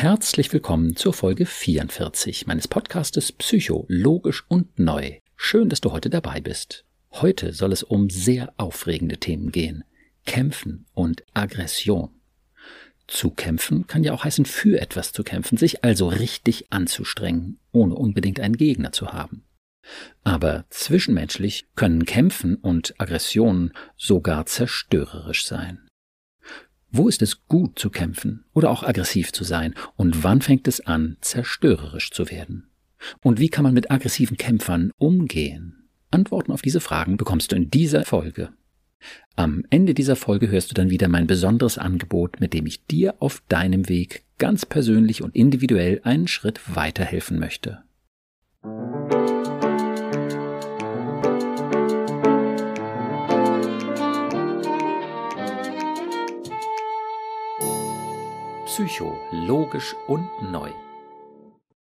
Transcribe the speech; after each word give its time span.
Herzlich 0.00 0.50
willkommen 0.50 0.96
zur 0.96 1.12
Folge 1.12 1.44
44 1.44 2.46
meines 2.46 2.66
Podcastes 2.66 3.32
Psycho, 3.32 3.84
logisch 3.90 4.46
und 4.48 4.78
neu. 4.78 5.18
Schön, 5.36 5.68
dass 5.68 5.82
du 5.82 5.92
heute 5.92 6.08
dabei 6.08 6.40
bist. 6.40 6.86
Heute 7.12 7.52
soll 7.52 7.70
es 7.70 7.82
um 7.82 8.08
sehr 8.08 8.54
aufregende 8.56 9.18
Themen 9.18 9.52
gehen. 9.52 9.84
Kämpfen 10.24 10.86
und 10.94 11.22
Aggression. 11.34 12.08
Zu 13.08 13.30
kämpfen 13.30 13.88
kann 13.88 14.02
ja 14.02 14.14
auch 14.14 14.24
heißen, 14.24 14.46
für 14.46 14.80
etwas 14.80 15.12
zu 15.12 15.22
kämpfen, 15.22 15.58
sich 15.58 15.84
also 15.84 16.08
richtig 16.08 16.72
anzustrengen, 16.72 17.58
ohne 17.70 17.94
unbedingt 17.94 18.40
einen 18.40 18.56
Gegner 18.56 18.92
zu 18.92 19.12
haben. 19.12 19.44
Aber 20.24 20.64
zwischenmenschlich 20.70 21.66
können 21.74 22.06
Kämpfen 22.06 22.54
und 22.54 22.94
Aggressionen 22.98 23.74
sogar 23.98 24.46
zerstörerisch 24.46 25.44
sein. 25.44 25.89
Wo 26.92 27.08
ist 27.08 27.22
es 27.22 27.46
gut 27.46 27.78
zu 27.78 27.88
kämpfen 27.88 28.44
oder 28.52 28.70
auch 28.70 28.82
aggressiv 28.82 29.32
zu 29.32 29.44
sein 29.44 29.74
und 29.96 30.24
wann 30.24 30.42
fängt 30.42 30.66
es 30.66 30.80
an, 30.80 31.16
zerstörerisch 31.20 32.10
zu 32.10 32.30
werden? 32.30 32.68
Und 33.22 33.38
wie 33.38 33.48
kann 33.48 33.62
man 33.62 33.74
mit 33.74 33.90
aggressiven 33.90 34.36
Kämpfern 34.36 34.90
umgehen? 34.98 35.88
Antworten 36.10 36.50
auf 36.50 36.62
diese 36.62 36.80
Fragen 36.80 37.16
bekommst 37.16 37.52
du 37.52 37.56
in 37.56 37.70
dieser 37.70 38.04
Folge. 38.04 38.50
Am 39.36 39.64
Ende 39.70 39.94
dieser 39.94 40.16
Folge 40.16 40.50
hörst 40.50 40.70
du 40.70 40.74
dann 40.74 40.90
wieder 40.90 41.08
mein 41.08 41.26
besonderes 41.26 41.78
Angebot, 41.78 42.40
mit 42.40 42.52
dem 42.52 42.66
ich 42.66 42.84
dir 42.86 43.14
auf 43.20 43.42
deinem 43.48 43.88
Weg 43.88 44.24
ganz 44.38 44.66
persönlich 44.66 45.22
und 45.22 45.36
individuell 45.36 46.00
einen 46.02 46.26
Schritt 46.26 46.60
weiterhelfen 46.74 47.38
möchte. 47.38 47.82
Psycho, 58.72 59.18
logisch 59.32 59.96
und 60.06 60.28
neu. 60.52 60.70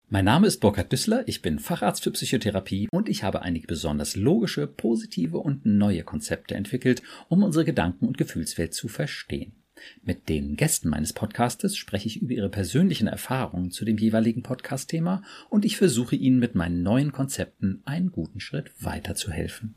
Mein 0.08 0.24
Name 0.24 0.46
ist 0.46 0.60
Burkhard 0.60 0.90
Düssler, 0.90 1.28
ich 1.28 1.42
bin 1.42 1.58
Facharzt 1.58 2.02
für 2.02 2.10
Psychotherapie 2.10 2.88
und 2.90 3.10
ich 3.10 3.22
habe 3.22 3.42
einige 3.42 3.66
besonders 3.66 4.16
logische, 4.16 4.66
positive 4.66 5.36
und 5.36 5.66
neue 5.66 6.04
Konzepte 6.04 6.54
entwickelt, 6.54 7.02
um 7.28 7.42
unsere 7.42 7.66
Gedanken- 7.66 8.06
und 8.06 8.16
Gefühlswelt 8.16 8.72
zu 8.72 8.88
verstehen. 8.88 9.62
Mit 10.02 10.30
den 10.30 10.56
Gästen 10.56 10.88
meines 10.88 11.12
Podcastes 11.12 11.76
spreche 11.76 12.06
ich 12.06 12.22
über 12.22 12.32
ihre 12.32 12.48
persönlichen 12.48 13.08
Erfahrungen 13.08 13.70
zu 13.70 13.84
dem 13.84 13.98
jeweiligen 13.98 14.42
Podcastthema 14.42 15.22
und 15.50 15.66
ich 15.66 15.76
versuche 15.76 16.16
ihnen 16.16 16.38
mit 16.38 16.54
meinen 16.54 16.82
neuen 16.82 17.12
Konzepten 17.12 17.82
einen 17.84 18.10
guten 18.10 18.40
Schritt 18.40 18.72
weiterzuhelfen. 18.80 19.74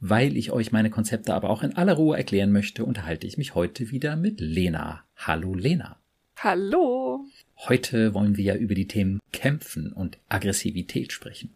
Weil 0.00 0.36
ich 0.36 0.50
euch 0.50 0.72
meine 0.72 0.90
Konzepte 0.90 1.34
aber 1.34 1.50
auch 1.50 1.62
in 1.62 1.76
aller 1.76 1.94
Ruhe 1.94 2.16
erklären 2.16 2.50
möchte, 2.50 2.84
unterhalte 2.84 3.28
ich 3.28 3.38
mich 3.38 3.54
heute 3.54 3.92
wieder 3.92 4.16
mit 4.16 4.40
Lena. 4.40 5.04
Hallo 5.14 5.54
Lena. 5.54 6.01
Hallo. 6.44 7.24
Heute 7.68 8.14
wollen 8.14 8.36
wir 8.36 8.42
ja 8.42 8.56
über 8.56 8.74
die 8.74 8.88
Themen 8.88 9.20
Kämpfen 9.32 9.92
und 9.92 10.18
Aggressivität 10.28 11.12
sprechen. 11.12 11.54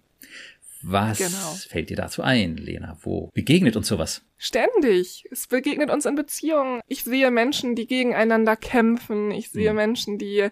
Was 0.81 1.19
genau. 1.19 1.56
fällt 1.69 1.91
dir 1.91 1.97
dazu 1.97 2.23
ein, 2.23 2.56
Lena? 2.56 2.97
Wo 3.03 3.28
begegnet 3.34 3.75
uns 3.75 3.89
sowas? 3.89 4.23
Ständig. 4.37 5.25
Es 5.33 5.48
begegnet 5.48 5.91
uns 5.91 6.06
in 6.06 6.15
Beziehungen. 6.15 6.83
Ich 6.87 7.03
sehe 7.03 7.33
Menschen, 7.33 7.75
die 7.75 7.89
gegeneinander 7.89 8.55
kämpfen. 8.55 9.33
Ich 9.33 9.51
sehe 9.51 9.70
hm. 9.70 9.77
Menschen, 9.77 10.19
die 10.19 10.51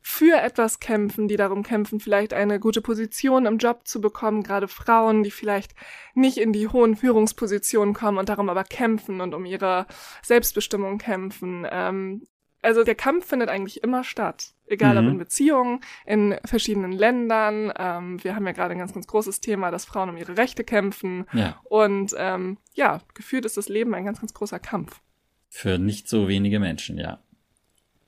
für 0.00 0.40
etwas 0.40 0.80
kämpfen, 0.80 1.28
die 1.28 1.36
darum 1.36 1.62
kämpfen, 1.62 2.00
vielleicht 2.00 2.32
eine 2.32 2.58
gute 2.58 2.80
Position 2.80 3.46
im 3.46 3.58
Job 3.58 3.86
zu 3.86 4.00
bekommen, 4.00 4.42
gerade 4.42 4.66
Frauen, 4.66 5.22
die 5.22 5.30
vielleicht 5.30 5.76
nicht 6.14 6.38
in 6.38 6.52
die 6.52 6.66
hohen 6.66 6.96
Führungspositionen 6.96 7.94
kommen 7.94 8.18
und 8.18 8.28
darum 8.28 8.48
aber 8.48 8.64
kämpfen 8.64 9.20
und 9.20 9.32
um 9.32 9.44
ihre 9.44 9.86
Selbstbestimmung 10.22 10.98
kämpfen. 10.98 11.64
Ähm, 11.70 12.26
also 12.62 12.84
der 12.84 12.94
Kampf 12.94 13.26
findet 13.26 13.48
eigentlich 13.48 13.82
immer 13.82 14.04
statt. 14.04 14.54
Egal 14.66 15.00
mhm. 15.00 15.06
ob 15.06 15.12
in 15.12 15.18
Beziehungen, 15.18 15.80
in 16.06 16.36
verschiedenen 16.44 16.92
Ländern. 16.92 17.72
Ähm, 17.76 18.22
wir 18.22 18.36
haben 18.36 18.46
ja 18.46 18.52
gerade 18.52 18.72
ein 18.72 18.78
ganz, 18.78 18.92
ganz 18.92 19.06
großes 19.06 19.40
Thema, 19.40 19.70
dass 19.70 19.84
Frauen 19.84 20.10
um 20.10 20.16
ihre 20.16 20.36
Rechte 20.36 20.62
kämpfen. 20.62 21.26
Ja. 21.32 21.60
Und 21.64 22.14
ähm, 22.16 22.58
ja, 22.74 23.00
gefühlt 23.14 23.44
ist 23.44 23.56
das 23.56 23.68
Leben 23.68 23.94
ein 23.94 24.04
ganz, 24.04 24.20
ganz 24.20 24.34
großer 24.34 24.58
Kampf. 24.58 25.00
Für 25.48 25.78
nicht 25.78 26.08
so 26.08 26.28
wenige 26.28 26.60
Menschen, 26.60 26.98
ja. 26.98 27.18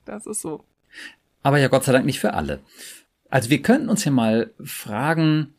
Das 0.05 0.25
ist 0.25 0.41
so. 0.41 0.63
Aber 1.41 1.57
ja, 1.57 1.67
Gott 1.67 1.83
sei 1.83 1.91
Dank 1.91 2.05
nicht 2.05 2.19
für 2.19 2.33
alle. 2.33 2.61
Also 3.29 3.49
wir 3.49 3.61
könnten 3.61 3.89
uns 3.89 4.05
ja 4.05 4.11
mal 4.11 4.53
fragen, 4.63 5.55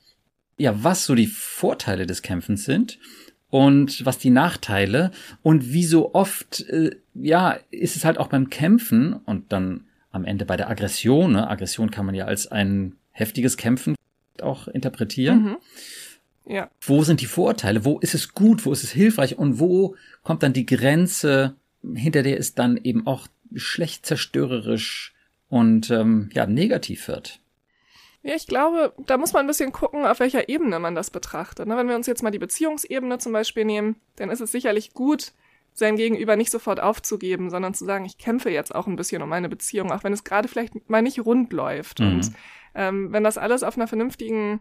ja, 0.57 0.83
was 0.83 1.05
so 1.05 1.15
die 1.15 1.27
Vorteile 1.27 2.07
des 2.07 2.23
Kämpfens 2.23 2.65
sind 2.65 2.99
und 3.55 4.05
was 4.05 4.19
die 4.19 4.31
Nachteile 4.31 5.13
und 5.45 5.73
wie 5.73 5.85
so 5.85 6.13
oft, 6.13 6.69
äh, 6.71 6.91
ja, 7.15 7.57
ist 7.71 7.95
es 7.95 8.05
halt 8.05 8.19
auch 8.19 8.27
beim 8.27 8.51
Kämpfen 8.51 9.13
und 9.13 9.53
dann 9.53 9.85
am 10.11 10.25
Ende 10.25 10.45
bei 10.45 10.57
der 10.57 10.69
Aggression, 10.69 11.35
ne? 11.35 11.49
Aggression 11.49 11.93
kann 11.93 12.05
man 12.05 12.17
ja 12.17 12.25
als 12.25 12.49
ein 12.49 12.97
heftiges 13.13 13.57
Kämpfen 13.57 13.95
auch 14.43 14.67
interpretieren. 14.67 15.43
Mhm. 15.45 16.53
Ja. 16.53 16.69
Wo 16.81 17.05
sind 17.05 17.21
die 17.21 17.27
Vorteile? 17.27 17.85
Wo 17.85 18.01
ist 18.01 18.17
es 18.17 18.35
gut? 18.35 18.67
Wo 18.67 18.73
ist 18.73 18.83
es 18.83 18.91
hilfreich? 18.91 19.39
Und 19.39 19.61
wo 19.61 19.95
kommt 20.25 20.43
dann 20.43 20.53
die 20.53 20.67
Grenze, 20.67 21.55
hinter 21.95 22.25
der 22.25 22.41
es 22.41 22.57
dann 22.57 22.77
eben 22.77 23.07
auch 23.07 23.29
schlecht 23.55 24.05
zerstörerisch 24.05 25.15
und 25.49 25.93
ähm, 25.93 26.29
ja 26.35 26.49
negativ 26.49 27.07
wird? 27.07 27.39
Ja, 28.25 28.35
ich 28.35 28.47
glaube, 28.47 28.95
da 29.07 29.19
muss 29.19 29.35
man 29.35 29.45
ein 29.45 29.47
bisschen 29.47 29.71
gucken, 29.71 30.07
auf 30.07 30.19
welcher 30.19 30.49
Ebene 30.49 30.79
man 30.79 30.95
das 30.95 31.11
betrachtet. 31.11 31.69
Ne? 31.69 31.77
Wenn 31.77 31.89
wir 31.89 31.95
uns 31.95 32.07
jetzt 32.07 32.23
mal 32.23 32.31
die 32.31 32.39
Beziehungsebene 32.39 33.19
zum 33.19 33.33
Beispiel 33.33 33.67
nehmen, 33.67 33.97
dann 34.17 34.31
ist 34.31 34.41
es 34.41 34.51
sicherlich 34.51 34.95
gut, 34.95 35.33
sein 35.75 35.97
Gegenüber 35.97 36.35
nicht 36.35 36.51
sofort 36.51 36.81
aufzugeben, 36.81 37.51
sondern 37.51 37.75
zu 37.75 37.85
sagen, 37.85 38.07
ich 38.07 38.17
kämpfe 38.17 38.49
jetzt 38.49 38.75
auch 38.75 38.87
ein 38.87 38.97
bisschen 38.97 39.21
um 39.21 39.29
meine 39.29 39.51
Beziehung, 39.51 39.93
auch 39.93 40.05
wenn 40.05 40.15
es 40.15 40.25
gerade 40.25 40.49
vielleicht 40.49 40.89
mal 40.89 41.03
nicht 41.03 41.23
rund 41.27 41.53
läuft. 41.53 42.01
Mhm. 42.01 42.07
Und 42.07 42.33
ähm, 42.75 43.13
wenn 43.13 43.25
das 43.25 43.37
alles 43.37 43.63
auf 43.63 43.77
einer 43.77 43.89
vernünftigen 43.89 44.61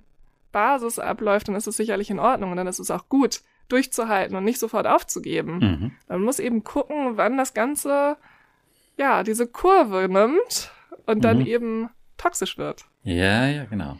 Basis 0.52 1.00
abläuft, 1.00 1.48
dann 1.48 1.56
ist 1.56 1.68
es 1.68 1.78
sicherlich 1.78 2.10
in 2.10 2.20
Ordnung 2.20 2.52
und 2.52 2.58
dann 2.58 2.68
ist 2.68 2.80
es 2.80 2.92
auch 2.92 3.08
gut, 3.08 3.42
durchzuhalten 3.70 4.36
und 4.36 4.44
nicht 4.44 4.60
sofort 4.60 4.88
aufzugeben. 4.88 5.60
Mhm. 5.60 5.92
Man 6.10 6.22
muss 6.22 6.40
eben 6.40 6.66
gucken, 6.66 7.16
wann 7.16 7.38
das 7.38 7.54
Ganze, 7.54 8.18
ja, 8.98 9.24
diese 9.24 9.48
Kurve 9.48 10.10
nimmt 10.10 10.72
und 11.06 11.24
dann 11.24 11.40
mhm. 11.40 11.46
eben 11.46 11.90
toxisch 12.18 12.58
wird. 12.58 12.86
Ja, 13.04 13.48
ja, 13.48 13.66
genau. 13.66 13.98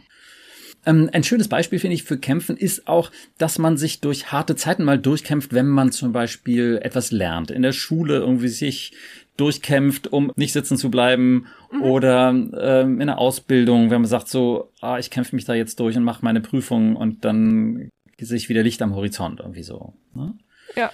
Ähm, 0.86 1.08
ein 1.12 1.24
schönes 1.24 1.48
Beispiel, 1.48 1.78
finde 1.78 1.94
ich, 1.94 2.02
für 2.02 2.18
Kämpfen 2.18 2.56
ist 2.56 2.88
auch, 2.88 3.10
dass 3.38 3.58
man 3.58 3.76
sich 3.76 4.00
durch 4.00 4.32
harte 4.32 4.56
Zeiten 4.56 4.84
mal 4.84 4.98
durchkämpft, 4.98 5.52
wenn 5.52 5.66
man 5.66 5.92
zum 5.92 6.12
Beispiel 6.12 6.78
etwas 6.82 7.10
lernt. 7.10 7.50
In 7.50 7.62
der 7.62 7.72
Schule 7.72 8.16
irgendwie 8.16 8.48
sich 8.48 8.92
durchkämpft, 9.36 10.12
um 10.12 10.30
nicht 10.36 10.52
sitzen 10.52 10.76
zu 10.76 10.90
bleiben 10.90 11.46
mhm. 11.72 11.82
oder 11.82 12.28
ähm, 12.30 13.00
in 13.00 13.06
der 13.06 13.18
Ausbildung, 13.18 13.90
wenn 13.90 14.02
man 14.02 14.08
sagt 14.08 14.28
so, 14.28 14.70
ah, 14.80 14.98
ich 14.98 15.10
kämpfe 15.10 15.34
mich 15.34 15.44
da 15.44 15.54
jetzt 15.54 15.80
durch 15.80 15.96
und 15.96 16.04
mache 16.04 16.24
meine 16.24 16.40
Prüfung 16.40 16.96
und 16.96 17.24
dann 17.24 17.88
sehe 18.18 18.36
ich 18.36 18.48
wieder 18.48 18.62
Licht 18.62 18.80
am 18.82 18.94
Horizont 18.94 19.40
irgendwie 19.40 19.64
so. 19.64 19.94
Ne? 20.14 20.34
Ja. 20.76 20.92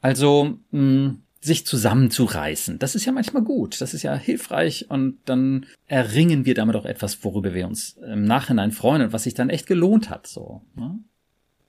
Also 0.00 0.58
mh, 0.72 1.16
sich 1.40 1.66
zusammenzureißen. 1.66 2.78
Das 2.78 2.94
ist 2.94 3.04
ja 3.04 3.12
manchmal 3.12 3.42
gut, 3.42 3.80
das 3.80 3.94
ist 3.94 4.02
ja 4.02 4.14
hilfreich 4.14 4.90
und 4.90 5.18
dann 5.26 5.66
erringen 5.86 6.44
wir 6.44 6.54
damit 6.54 6.76
auch 6.76 6.86
etwas, 6.86 7.22
worüber 7.24 7.54
wir 7.54 7.66
uns 7.66 7.96
im 7.98 8.24
Nachhinein 8.24 8.72
freuen 8.72 9.02
und 9.02 9.12
was 9.12 9.24
sich 9.24 9.34
dann 9.34 9.50
echt 9.50 9.66
gelohnt 9.66 10.10
hat, 10.10 10.26
so. 10.26 10.62
Ne? 10.74 10.98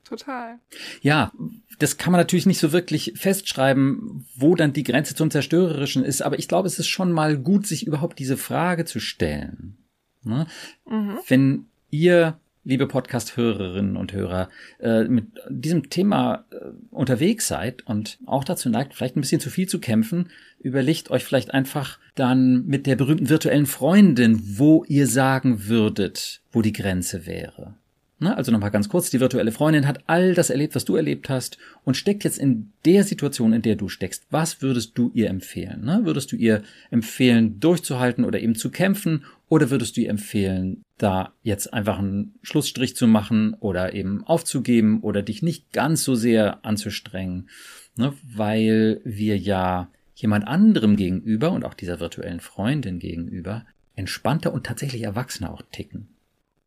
Total. 0.04 0.60
Ja, 1.02 1.34
das 1.80 1.98
kann 1.98 2.14
man 2.14 2.22
natürlich 2.22 2.46
nicht 2.46 2.60
so 2.60 2.72
wirklich 2.72 3.14
festschreiben, 3.16 4.26
wo 4.36 4.56
dann 4.56 4.72
die 4.72 4.84
Grenze 4.84 5.16
zum 5.16 5.30
Zerstörerischen 5.30 6.04
ist, 6.04 6.22
aber 6.22 6.40
ich 6.40 6.48
glaube, 6.48 6.68
es 6.68 6.80
ist 6.80 6.88
schon 6.88 7.12
mal 7.12 7.38
gut, 7.38 7.68
sich 7.68 7.86
überhaupt 7.86 8.18
diese 8.20 8.38
Frage 8.38 8.86
zu 8.86 9.00
stellen. 9.00 9.78
Ne? 10.24 10.48
Mhm. 10.90 11.20
Wenn 11.28 11.66
ihr 11.90 12.40
liebe 12.68 12.86
Podcast-Hörerinnen 12.86 13.96
und 13.96 14.12
Hörer, 14.12 14.50
äh, 14.82 15.06
mit 15.06 15.28
diesem 15.50 15.90
Thema 15.90 16.44
äh, 16.52 16.56
unterwegs 16.92 17.48
seid 17.48 17.88
und 17.88 18.20
auch 18.26 18.44
dazu 18.44 18.70
neigt, 18.70 18.94
vielleicht 18.94 19.16
ein 19.16 19.22
bisschen 19.22 19.40
zu 19.40 19.50
viel 19.50 19.70
zu 19.70 19.80
kämpfen, 19.80 20.30
überlegt 20.60 21.10
euch 21.10 21.24
vielleicht 21.24 21.54
einfach 21.54 21.98
dann 22.16 22.66
mit 22.66 22.86
der 22.86 22.98
berühmten 22.98 23.30
virtuellen 23.30 23.68
Freundin, 23.68 24.42
wo 24.58 24.84
ihr 24.86 25.08
sagen 25.08 25.68
würdet, 25.68 26.42
wo 26.52 26.62
die 26.62 26.74
Grenze 26.74 27.26
wäre. 27.26 27.76
Na, 28.20 28.34
also 28.34 28.52
nochmal 28.52 28.72
ganz 28.72 28.90
kurz, 28.90 29.12
die 29.12 29.20
virtuelle 29.20 29.52
Freundin 29.52 29.88
hat 29.88 30.04
all 30.08 30.34
das 30.34 30.50
erlebt, 30.50 30.76
was 30.76 30.84
du 30.84 30.96
erlebt 30.96 31.30
hast 31.30 31.58
und 31.86 31.96
steckt 31.96 32.26
jetzt 32.26 32.40
in 32.40 32.74
der 32.84 33.06
Situation, 33.06 33.54
in 33.54 33.62
der 33.62 33.76
du 33.76 33.88
steckst. 33.88 34.26
Was 34.30 34.62
würdest 34.62 34.98
du 34.98 35.12
ihr 35.14 35.30
empfehlen? 35.30 35.82
Na, 35.84 36.04
würdest 36.04 36.32
du 36.34 36.36
ihr 36.36 36.64
empfehlen, 36.90 37.62
durchzuhalten 37.62 38.26
oder 38.26 38.42
eben 38.42 38.56
zu 38.56 38.72
kämpfen 38.72 39.24
oder 39.48 39.70
würdest 39.70 39.96
du 39.96 40.02
ihr 40.02 40.10
empfehlen, 40.10 40.84
da 40.98 41.34
jetzt 41.44 41.74
einfach 41.74 42.00
einen 42.00 42.36
Schlussstrich 42.42 42.96
zu 42.96 43.08
machen 43.08 43.54
oder 43.60 43.94
eben 43.94 44.24
aufzugeben 44.26 45.02
oder 45.02 45.22
dich 45.22 45.44
nicht 45.44 45.72
ganz 45.72 46.04
so 46.04 46.16
sehr 46.16 46.66
anzustrengen, 46.66 47.50
ne? 47.96 48.14
weil 48.24 49.02
wir 49.04 49.38
ja 49.38 49.90
jemand 50.16 50.48
anderem 50.48 50.96
gegenüber 50.96 51.52
und 51.52 51.64
auch 51.64 51.76
dieser 51.76 52.00
virtuellen 52.00 52.40
Freundin 52.40 52.98
gegenüber 53.00 53.66
entspannter 53.96 54.54
und 54.54 54.66
tatsächlich 54.66 55.04
erwachsener 55.04 55.52
auch 55.52 55.62
ticken. 55.72 56.10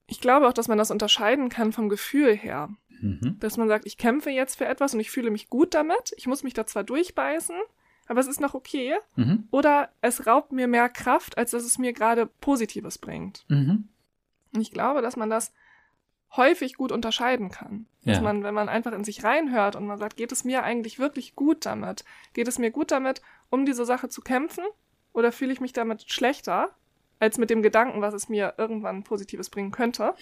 Ich 0.07 0.21
glaube 0.21 0.49
auch, 0.49 0.53
dass 0.53 0.69
man 0.69 0.79
das 0.79 0.91
unterscheiden 0.91 1.49
kann 1.49 1.73
vom 1.73 1.89
Gefühl 1.89 2.37
her. 2.37 2.71
Mhm. 3.01 3.37
Dass 3.41 3.57
man 3.57 3.69
sagt, 3.69 3.87
ich 3.87 3.97
kämpfe 3.97 4.31
jetzt 4.31 4.57
für 4.57 4.67
etwas 4.67 4.95
und 4.95 5.01
ich 5.01 5.11
fühle 5.11 5.31
mich 5.31 5.49
gut 5.49 5.75
damit. 5.75 6.13
Ich 6.17 6.27
muss 6.27 6.43
mich 6.43 6.55
da 6.55 6.67
zwar 6.67 6.85
durchbeißen, 6.85 7.57
aber 8.07 8.21
es 8.21 8.27
ist 8.27 8.41
noch 8.41 8.55
okay. 8.55 8.95
Mhm. 9.17 9.45
Oder 9.51 9.91
es 10.01 10.27
raubt 10.27 10.53
mir 10.53 10.67
mehr 10.67 10.89
Kraft, 10.89 11.39
als 11.39 11.53
dass 11.53 11.65
es 11.65 11.79
mir 11.79 11.93
gerade 11.93 12.27
Positives 12.27 12.99
bringt. 12.99 13.45
Mhm. 13.49 13.89
Und 14.55 14.61
ich 14.61 14.73
glaube, 14.73 15.03
dass 15.03 15.17
man 15.17 15.31
das 15.31 15.53
häufig 16.37 16.75
gut 16.75 16.93
unterscheiden 16.93 17.51
kann. 17.51 17.87
Ja. 18.03 18.15
Dass 18.15 18.23
man, 18.23 18.43
wenn 18.45 18.55
man 18.55 18.69
einfach 18.69 18.93
in 18.93 19.05
sich 19.05 19.25
reinhört 19.25 19.77
und 19.77 19.87
man 19.87 19.99
sagt, 19.99 20.17
geht 20.17 20.33
es 20.33 20.45
mir 20.45 20.63
eigentlich 20.63 20.99
wirklich 20.99 21.35
gut 21.35 21.67
damit? 21.67 22.05
Geht 22.33 22.49
es 22.49 22.59
mir 22.59 22.71
gut 22.71 22.91
damit, 22.91 23.21
um 23.51 23.67
diese 23.67 23.85
Sache 23.85 24.09
zu 24.09 24.21
kämpfen? 24.21 24.65
Oder 25.13 25.33
fühle 25.33 25.53
ich 25.53 25.61
mich 25.61 25.73
damit 25.73 26.11
schlechter, 26.11 26.71
als 27.19 27.37
mit 27.37 27.51
dem 27.51 27.63
Gedanken, 27.63 28.01
was 28.01 28.15
es 28.15 28.29
mir 28.29 28.55
irgendwann 28.59 29.03
Positives 29.03 29.51
bringen 29.51 29.73
könnte? 29.73 30.15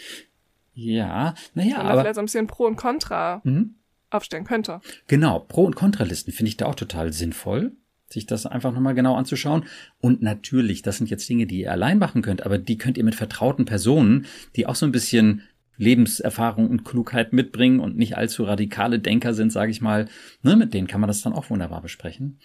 Ja, 0.72 1.34
naja, 1.54 1.78
aber... 1.78 2.00
vielleicht 2.00 2.14
so 2.14 2.22
ein 2.22 2.26
bisschen 2.26 2.46
Pro 2.46 2.64
und 2.64 2.76
Contra 2.76 3.42
mhm. 3.44 3.74
aufstellen 4.10 4.44
könnte. 4.44 4.80
Genau, 5.08 5.40
Pro- 5.40 5.64
und 5.64 5.76
Kontralisten 5.76 6.32
finde 6.32 6.48
ich 6.48 6.56
da 6.56 6.66
auch 6.66 6.74
total 6.74 7.12
sinnvoll 7.12 7.72
sich 8.08 8.26
das 8.26 8.46
einfach 8.46 8.72
nochmal 8.72 8.94
genau 8.94 9.16
anzuschauen. 9.16 9.64
Und 10.00 10.22
natürlich, 10.22 10.82
das 10.82 10.98
sind 10.98 11.10
jetzt 11.10 11.28
Dinge, 11.28 11.46
die 11.46 11.60
ihr 11.60 11.72
allein 11.72 11.98
machen 11.98 12.22
könnt, 12.22 12.44
aber 12.44 12.58
die 12.58 12.78
könnt 12.78 12.98
ihr 12.98 13.04
mit 13.04 13.14
vertrauten 13.14 13.64
Personen, 13.64 14.26
die 14.56 14.66
auch 14.66 14.74
so 14.74 14.86
ein 14.86 14.92
bisschen 14.92 15.42
Lebenserfahrung 15.76 16.68
und 16.68 16.84
Klugheit 16.84 17.32
mitbringen 17.32 17.80
und 17.80 17.96
nicht 17.96 18.16
allzu 18.16 18.44
radikale 18.44 18.98
Denker 18.98 19.32
sind, 19.32 19.52
sage 19.52 19.70
ich 19.70 19.80
mal, 19.80 20.08
ne, 20.42 20.56
mit 20.56 20.74
denen 20.74 20.88
kann 20.88 21.00
man 21.00 21.08
das 21.08 21.22
dann 21.22 21.32
auch 21.32 21.50
wunderbar 21.50 21.82
besprechen. 21.82 22.38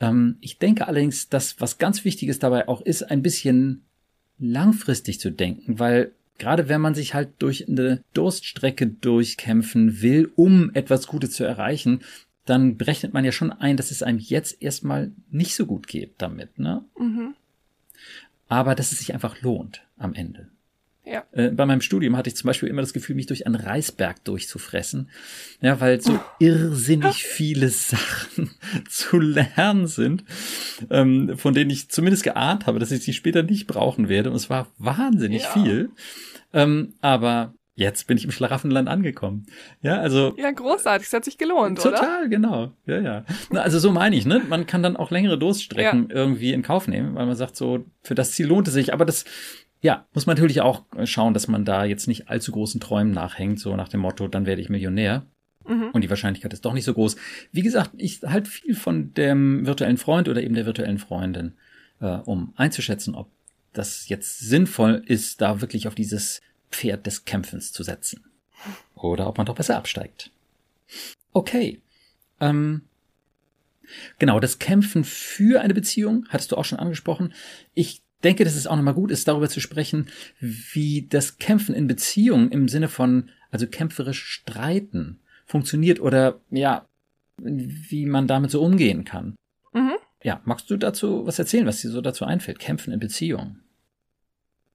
Ähm, 0.00 0.36
ich 0.40 0.58
denke 0.58 0.88
allerdings, 0.88 1.28
dass 1.28 1.60
was 1.60 1.78
ganz 1.78 2.04
Wichtiges 2.04 2.38
dabei 2.38 2.68
auch 2.68 2.80
ist, 2.80 3.02
ein 3.02 3.22
bisschen 3.22 3.84
langfristig 4.38 5.20
zu 5.20 5.30
denken, 5.30 5.78
weil 5.78 6.12
gerade 6.38 6.68
wenn 6.68 6.80
man 6.80 6.94
sich 6.94 7.14
halt 7.14 7.30
durch 7.38 7.68
eine 7.68 8.02
Durststrecke 8.14 8.86
durchkämpfen 8.86 10.00
will, 10.02 10.32
um 10.34 10.70
etwas 10.74 11.06
Gutes 11.06 11.32
zu 11.32 11.44
erreichen, 11.44 12.00
dann 12.44 12.76
berechnet 12.76 13.12
man 13.14 13.24
ja 13.24 13.32
schon 13.32 13.52
ein, 13.52 13.76
dass 13.76 13.90
es 13.90 14.02
einem 14.02 14.18
jetzt 14.18 14.62
erstmal 14.62 15.12
nicht 15.30 15.54
so 15.54 15.66
gut 15.66 15.86
geht 15.86 16.14
damit, 16.18 16.58
ne? 16.58 16.84
Mhm. 16.98 17.34
Aber 18.48 18.74
dass 18.74 18.92
es 18.92 18.98
sich 18.98 19.14
einfach 19.14 19.40
lohnt 19.40 19.82
am 19.96 20.14
Ende. 20.14 20.48
Ja. 21.04 21.24
Äh, 21.32 21.50
bei 21.50 21.66
meinem 21.66 21.80
Studium 21.80 22.16
hatte 22.16 22.28
ich 22.28 22.36
zum 22.36 22.46
Beispiel 22.46 22.68
immer 22.68 22.80
das 22.80 22.92
Gefühl, 22.92 23.16
mich 23.16 23.26
durch 23.26 23.46
einen 23.46 23.56
Reisberg 23.56 24.22
durchzufressen. 24.24 25.10
Ja, 25.60 25.80
weil 25.80 26.00
so 26.00 26.20
irrsinnig 26.38 27.24
viele 27.24 27.70
Sachen 27.70 28.50
zu 28.88 29.18
lernen 29.18 29.88
sind, 29.88 30.24
ähm, 30.90 31.36
von 31.36 31.54
denen 31.54 31.70
ich 31.70 31.88
zumindest 31.88 32.22
geahnt 32.22 32.66
habe, 32.66 32.78
dass 32.78 32.92
ich 32.92 33.02
sie 33.02 33.14
später 33.14 33.42
nicht 33.42 33.66
brauchen 33.66 34.08
werde. 34.08 34.30
Und 34.30 34.36
es 34.36 34.48
war 34.48 34.68
wahnsinnig 34.78 35.42
ja. 35.42 35.50
viel. 35.50 35.90
Ähm, 36.52 36.94
aber 37.00 37.54
jetzt 37.74 38.06
bin 38.06 38.16
ich 38.16 38.24
im 38.24 38.30
Schlaraffenland 38.30 38.88
angekommen. 38.88 39.46
Ja, 39.80 39.98
also. 39.98 40.34
Ja, 40.36 40.50
großartig. 40.50 41.06
Es 41.06 41.12
hat 41.12 41.24
sich 41.24 41.38
gelohnt, 41.38 41.78
total, 41.78 41.92
oder? 41.92 42.00
Total, 42.00 42.28
genau. 42.28 42.72
Ja, 42.86 43.00
ja. 43.00 43.24
Na, 43.50 43.62
also 43.62 43.78
so 43.78 43.90
meine 43.92 44.16
ich, 44.16 44.26
ne? 44.26 44.42
Man 44.48 44.66
kann 44.66 44.82
dann 44.82 44.96
auch 44.96 45.10
längere 45.10 45.38
Durststrecken 45.38 46.08
ja. 46.08 46.14
irgendwie 46.14 46.52
in 46.52 46.62
Kauf 46.62 46.88
nehmen, 46.88 47.14
weil 47.14 47.26
man 47.26 47.36
sagt 47.36 47.56
so, 47.56 47.84
für 48.02 48.14
das 48.14 48.32
Ziel 48.32 48.46
lohnt 48.46 48.68
es 48.68 48.74
sich. 48.74 48.92
Aber 48.92 49.04
das, 49.04 49.24
ja, 49.80 50.06
muss 50.12 50.26
man 50.26 50.36
natürlich 50.36 50.60
auch 50.60 50.84
schauen, 51.04 51.34
dass 51.34 51.48
man 51.48 51.64
da 51.64 51.84
jetzt 51.84 52.08
nicht 52.08 52.28
allzu 52.28 52.52
großen 52.52 52.80
Träumen 52.80 53.12
nachhängt, 53.12 53.58
so 53.58 53.74
nach 53.76 53.88
dem 53.88 54.00
Motto, 54.00 54.28
dann 54.28 54.46
werde 54.46 54.60
ich 54.60 54.68
Millionär. 54.68 55.24
Mhm. 55.66 55.90
Und 55.92 56.02
die 56.02 56.10
Wahrscheinlichkeit 56.10 56.52
ist 56.52 56.64
doch 56.64 56.74
nicht 56.74 56.84
so 56.84 56.94
groß. 56.94 57.16
Wie 57.52 57.62
gesagt, 57.62 57.92
ich 57.96 58.22
halt 58.22 58.48
viel 58.48 58.74
von 58.74 59.14
dem 59.14 59.66
virtuellen 59.66 59.96
Freund 59.96 60.28
oder 60.28 60.42
eben 60.42 60.54
der 60.54 60.66
virtuellen 60.66 60.98
Freundin, 60.98 61.54
äh, 62.00 62.16
um 62.24 62.52
einzuschätzen, 62.56 63.14
ob 63.14 63.30
das 63.72 64.08
jetzt 64.08 64.40
sinnvoll 64.40 65.02
ist, 65.06 65.40
da 65.40 65.60
wirklich 65.60 65.88
auf 65.88 65.94
dieses 65.94 66.40
Pferd 66.72 67.06
des 67.06 67.24
Kämpfens 67.24 67.72
zu 67.72 67.82
setzen. 67.82 68.24
Oder 68.94 69.28
ob 69.28 69.38
man 69.38 69.46
doch 69.46 69.54
besser 69.54 69.76
absteigt. 69.76 70.30
Okay. 71.32 71.80
Ähm, 72.40 72.82
genau, 74.18 74.40
das 74.40 74.58
Kämpfen 74.58 75.04
für 75.04 75.60
eine 75.60 75.74
Beziehung 75.74 76.26
hattest 76.28 76.52
du 76.52 76.56
auch 76.56 76.64
schon 76.64 76.78
angesprochen. 76.78 77.34
Ich 77.74 78.02
denke, 78.22 78.44
dass 78.44 78.54
es 78.54 78.66
auch 78.66 78.76
nochmal 78.76 78.94
gut 78.94 79.10
ist, 79.10 79.28
darüber 79.28 79.48
zu 79.48 79.60
sprechen, 79.60 80.08
wie 80.40 81.06
das 81.08 81.38
Kämpfen 81.38 81.74
in 81.74 81.86
Beziehungen 81.86 82.50
im 82.50 82.68
Sinne 82.68 82.88
von, 82.88 83.30
also 83.50 83.66
kämpferisch 83.66 84.22
streiten 84.22 85.20
funktioniert 85.46 86.00
oder 86.00 86.40
ja, 86.50 86.86
wie 87.38 88.06
man 88.06 88.26
damit 88.26 88.50
so 88.50 88.62
umgehen 88.62 89.04
kann. 89.04 89.34
Mhm. 89.72 89.94
Ja, 90.22 90.40
magst 90.44 90.70
du 90.70 90.76
dazu 90.76 91.26
was 91.26 91.38
erzählen, 91.38 91.66
was 91.66 91.80
dir 91.80 91.90
so 91.90 92.00
dazu 92.00 92.24
einfällt? 92.24 92.58
Kämpfen 92.58 92.92
in 92.92 93.00
Beziehungen. 93.00 93.62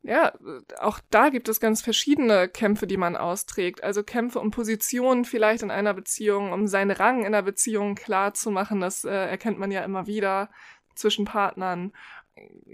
Ja, 0.08 0.32
auch 0.80 1.02
da 1.10 1.28
gibt 1.28 1.50
es 1.50 1.60
ganz 1.60 1.82
verschiedene 1.82 2.48
Kämpfe, 2.48 2.88
die 2.88 2.96
man 2.96 3.18
austrägt. 3.18 3.84
Also 3.84 4.04
Kämpfe 4.04 4.40
um 4.40 4.52
Positionen 4.52 5.26
vielleicht 5.26 5.64
in 5.64 5.72
einer 5.72 5.94
Beziehung, 5.94 6.54
um 6.54 6.68
seinen 6.68 6.92
Rang 6.92 7.26
in 7.26 7.34
der 7.34 7.42
Beziehung 7.42 7.96
klar 7.96 8.34
zu 8.34 8.50
machen. 8.50 8.80
Das 8.80 9.04
äh, 9.04 9.10
erkennt 9.12 9.60
man 9.60 9.70
ja 9.70 9.84
immer 9.84 10.08
wieder 10.08 10.50
zwischen 10.96 11.26
Partnern. 11.26 11.92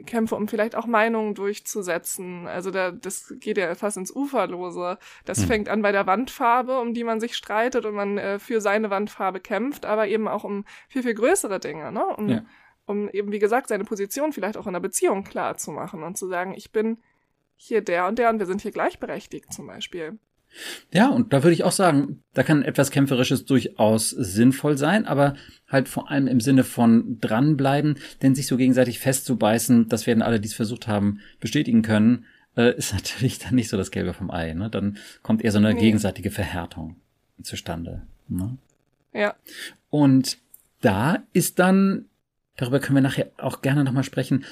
Kämpfe, 0.05 0.35
um 0.35 0.47
vielleicht 0.47 0.75
auch 0.75 0.85
Meinungen 0.85 1.33
durchzusetzen. 1.33 2.45
Also 2.45 2.69
da, 2.69 2.91
das 2.91 3.33
geht 3.39 3.57
ja 3.57 3.73
fast 3.73 3.97
ins 3.97 4.15
Uferlose. 4.15 4.99
Das 5.25 5.39
hm. 5.39 5.47
fängt 5.47 5.69
an 5.69 5.81
bei 5.81 5.91
der 5.91 6.05
Wandfarbe, 6.05 6.79
um 6.79 6.93
die 6.93 7.03
man 7.03 7.19
sich 7.19 7.35
streitet 7.35 7.85
und 7.85 7.95
man 7.95 8.19
äh, 8.19 8.37
für 8.37 8.61
seine 8.61 8.91
Wandfarbe 8.91 9.39
kämpft, 9.39 9.87
aber 9.87 10.07
eben 10.07 10.27
auch 10.27 10.43
um 10.43 10.65
viel, 10.87 11.01
viel 11.01 11.15
größere 11.15 11.59
Dinge, 11.59 11.91
ne? 11.91 12.05
Um, 12.05 12.29
ja. 12.29 12.45
um 12.85 13.09
eben, 13.09 13.31
wie 13.31 13.39
gesagt, 13.39 13.69
seine 13.69 13.85
Position 13.85 14.33
vielleicht 14.33 14.57
auch 14.57 14.67
in 14.67 14.73
der 14.73 14.81
Beziehung 14.81 15.23
klar 15.23 15.57
zu 15.57 15.71
machen 15.71 16.03
und 16.03 16.15
zu 16.15 16.27
sagen, 16.27 16.53
ich 16.53 16.71
bin 16.71 16.97
hier 17.63 17.81
der 17.81 18.07
und 18.07 18.19
der 18.19 18.29
und 18.29 18.39
wir 18.39 18.45
sind 18.45 18.61
hier 18.61 18.71
gleichberechtigt 18.71 19.53
zum 19.53 19.67
Beispiel. 19.67 20.19
Ja, 20.91 21.09
und 21.09 21.33
da 21.33 21.43
würde 21.43 21.53
ich 21.53 21.63
auch 21.63 21.71
sagen, 21.71 22.23
da 22.33 22.43
kann 22.43 22.61
etwas 22.61 22.91
Kämpferisches 22.91 23.45
durchaus 23.45 24.11
sinnvoll 24.11 24.77
sein, 24.77 25.05
aber 25.05 25.35
halt 25.67 25.89
vor 25.89 26.11
allem 26.11 26.27
im 26.27 26.41
Sinne 26.41 26.63
von 26.63 27.19
dranbleiben, 27.19 27.97
denn 28.21 28.35
sich 28.35 28.45
so 28.45 28.57
gegenseitig 28.57 28.99
festzubeißen, 28.99 29.89
das 29.89 30.05
werden 30.05 30.21
alle, 30.21 30.39
die 30.39 30.47
es 30.47 30.53
versucht 30.53 30.87
haben, 30.87 31.21
bestätigen 31.39 31.81
können, 31.81 32.25
äh, 32.55 32.75
ist 32.75 32.93
natürlich 32.93 33.39
dann 33.39 33.55
nicht 33.55 33.69
so 33.69 33.77
das 33.77 33.91
Gelbe 33.91 34.13
vom 34.13 34.29
Ei. 34.29 34.53
Ne? 34.53 34.69
Dann 34.69 34.97
kommt 35.23 35.43
eher 35.43 35.51
so 35.51 35.57
eine 35.57 35.73
nee. 35.73 35.79
gegenseitige 35.79 36.29
Verhärtung 36.29 36.97
zustande. 37.41 38.05
Ne? 38.27 38.57
Ja. 39.13 39.35
Und 39.89 40.37
da 40.81 41.23
ist 41.33 41.59
dann, 41.59 42.05
darüber 42.57 42.79
können 42.79 42.97
wir 42.97 43.01
nachher 43.01 43.31
auch 43.37 43.61
gerne 43.61 43.83
nochmal 43.83 44.03
sprechen, 44.03 44.45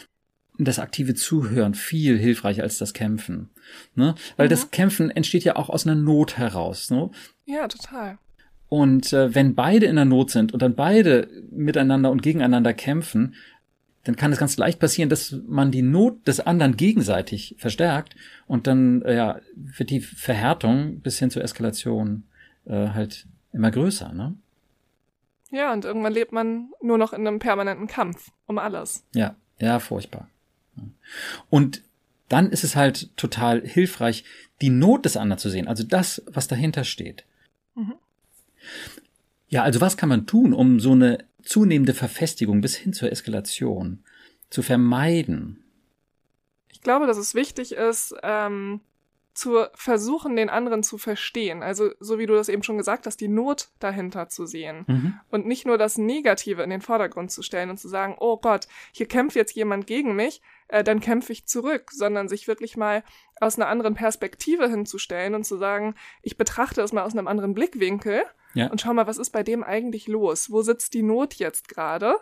das 0.66 0.80
aktive 0.80 1.16
Zuhören 1.16 1.74
viel 1.74 2.18
hilfreicher 2.18 2.64
als 2.64 2.78
das 2.78 2.94
Kämpfen. 2.94 3.50
Ne? 3.96 4.16
Weil 4.38 4.48
mhm. 4.48 4.52
das 4.52 4.72
Kämpfen 4.72 5.10
entsteht 5.10 5.44
ja 5.44 5.56
auch 5.56 5.70
aus 5.70 5.86
einer 5.86 5.96
Not 5.96 6.38
heraus. 6.38 6.90
Ne? 6.90 7.10
Ja, 7.46 7.68
total. 7.68 8.18
Und 8.70 9.12
äh, 9.12 9.36
wenn 9.36 9.56
beide 9.56 9.86
in 9.88 9.98
der 9.98 10.06
Not 10.06 10.32
sind 10.32 10.54
und 10.54 10.62
dann 10.62 10.76
beide 10.76 11.28
miteinander 11.52 12.10
und 12.10 12.22
gegeneinander 12.22 12.74
kämpfen, 12.74 13.36
dann 14.04 14.16
kann 14.16 14.32
es 14.32 14.40
ganz 14.40 14.58
leicht 14.58 14.80
passieren, 14.80 15.10
dass 15.10 15.36
man 15.46 15.72
die 15.72 15.82
Not 15.82 16.28
des 16.28 16.40
anderen 16.40 16.78
gegenseitig 16.78 17.56
verstärkt 17.60 18.16
und 18.48 18.68
dann 18.68 19.02
äh, 19.04 19.16
ja, 19.16 19.40
wird 19.56 19.90
die 19.90 20.00
Verhärtung 20.00 21.02
bis 21.02 21.20
hin 21.20 21.30
zur 21.30 21.44
Eskalation 21.44 22.24
äh, 22.66 22.90
halt 22.90 23.28
immer 23.54 23.72
größer, 23.72 24.14
ne? 24.14 24.36
Ja, 25.52 25.74
und 25.74 25.84
irgendwann 25.84 26.14
lebt 26.14 26.32
man 26.32 26.72
nur 26.82 26.98
noch 26.98 27.12
in 27.12 27.28
einem 27.28 27.40
permanenten 27.40 27.88
Kampf 27.88 28.32
um 28.48 28.58
alles. 28.58 29.06
Ja, 29.14 29.36
ja, 29.60 29.80
furchtbar. 29.80 30.30
Und 31.50 31.82
dann 32.30 32.50
ist 32.50 32.64
es 32.64 32.76
halt 32.76 33.16
total 33.18 33.62
hilfreich, 33.66 34.24
die 34.62 34.70
Not 34.70 35.06
des 35.06 35.18
anderen 35.18 35.40
zu 35.40 35.50
sehen, 35.50 35.68
also 35.68 35.84
das, 35.84 36.22
was 36.28 36.48
dahinter 36.48 36.84
steht. 36.84 37.26
Mhm. 37.76 37.96
Ja, 39.50 39.64
also 39.64 39.82
was 39.82 39.98
kann 39.98 40.10
man 40.10 40.28
tun, 40.28 40.54
um 40.54 40.80
so 40.80 40.94
eine 40.94 41.26
zunehmende 41.44 41.94
Verfestigung 41.94 42.62
bis 42.62 42.76
hin 42.76 42.94
zur 42.94 43.12
Eskalation 43.12 44.04
zu 44.50 44.62
vermeiden? 44.62 45.64
Ich 46.70 46.82
glaube, 46.82 47.06
dass 47.06 47.18
es 47.18 47.36
wichtig 47.36 47.74
ist, 47.74 48.16
ähm, 48.24 48.80
zu 49.34 49.66
versuchen, 49.74 50.36
den 50.36 50.50
anderen 50.50 50.84
zu 50.84 50.98
verstehen. 50.98 51.64
Also, 51.64 51.92
so 52.00 52.20
wie 52.20 52.26
du 52.26 52.34
das 52.34 52.50
eben 52.50 52.64
schon 52.64 52.78
gesagt 52.78 53.06
hast, 53.06 53.22
die 53.22 53.28
Not 53.28 53.70
dahinter 53.80 54.30
zu 54.30 54.46
sehen. 54.46 54.86
Mhm. 54.88 55.14
Und 55.30 55.46
nicht 55.46 55.66
nur 55.66 55.78
das 55.78 55.98
Negative 55.98 56.64
in 56.64 56.70
den 56.70 56.82
Vordergrund 56.82 57.32
zu 57.32 57.42
stellen 57.42 57.70
und 57.70 57.78
zu 57.78 57.88
sagen, 57.88 58.16
oh 58.20 58.38
Gott, 58.38 58.68
hier 58.92 59.08
kämpft 59.08 59.36
jetzt 59.36 59.56
jemand 59.56 59.88
gegen 59.88 60.16
mich, 60.16 60.42
äh, 60.68 60.84
dann 60.84 61.00
kämpfe 61.00 61.34
ich 61.34 61.48
zurück, 61.48 61.92
sondern 61.92 62.28
sich 62.28 62.48
wirklich 62.48 62.78
mal 62.78 63.04
aus 63.40 63.58
einer 63.58 63.68
anderen 63.68 63.96
Perspektive 63.96 64.70
hinzustellen 64.70 65.36
und 65.36 65.46
zu 65.46 65.58
sagen, 65.58 65.96
ich 66.22 66.38
betrachte 66.38 66.82
es 66.82 66.94
mal 66.94 67.04
aus 67.04 67.14
einem 67.14 67.28
anderen 67.28 67.54
Blickwinkel 67.54 68.24
ja. 68.54 68.68
und 68.68 68.82
schau 68.82 68.94
mal, 68.94 69.08
was 69.08 69.18
ist 69.18 69.32
bei 69.32 69.44
dem 69.44 69.64
eigentlich 69.64 70.08
los? 70.08 70.52
Wo 70.52 70.62
sitzt 70.62 70.94
die 70.94 71.04
Not 71.04 71.36
jetzt 71.36 71.68
gerade? 71.68 72.16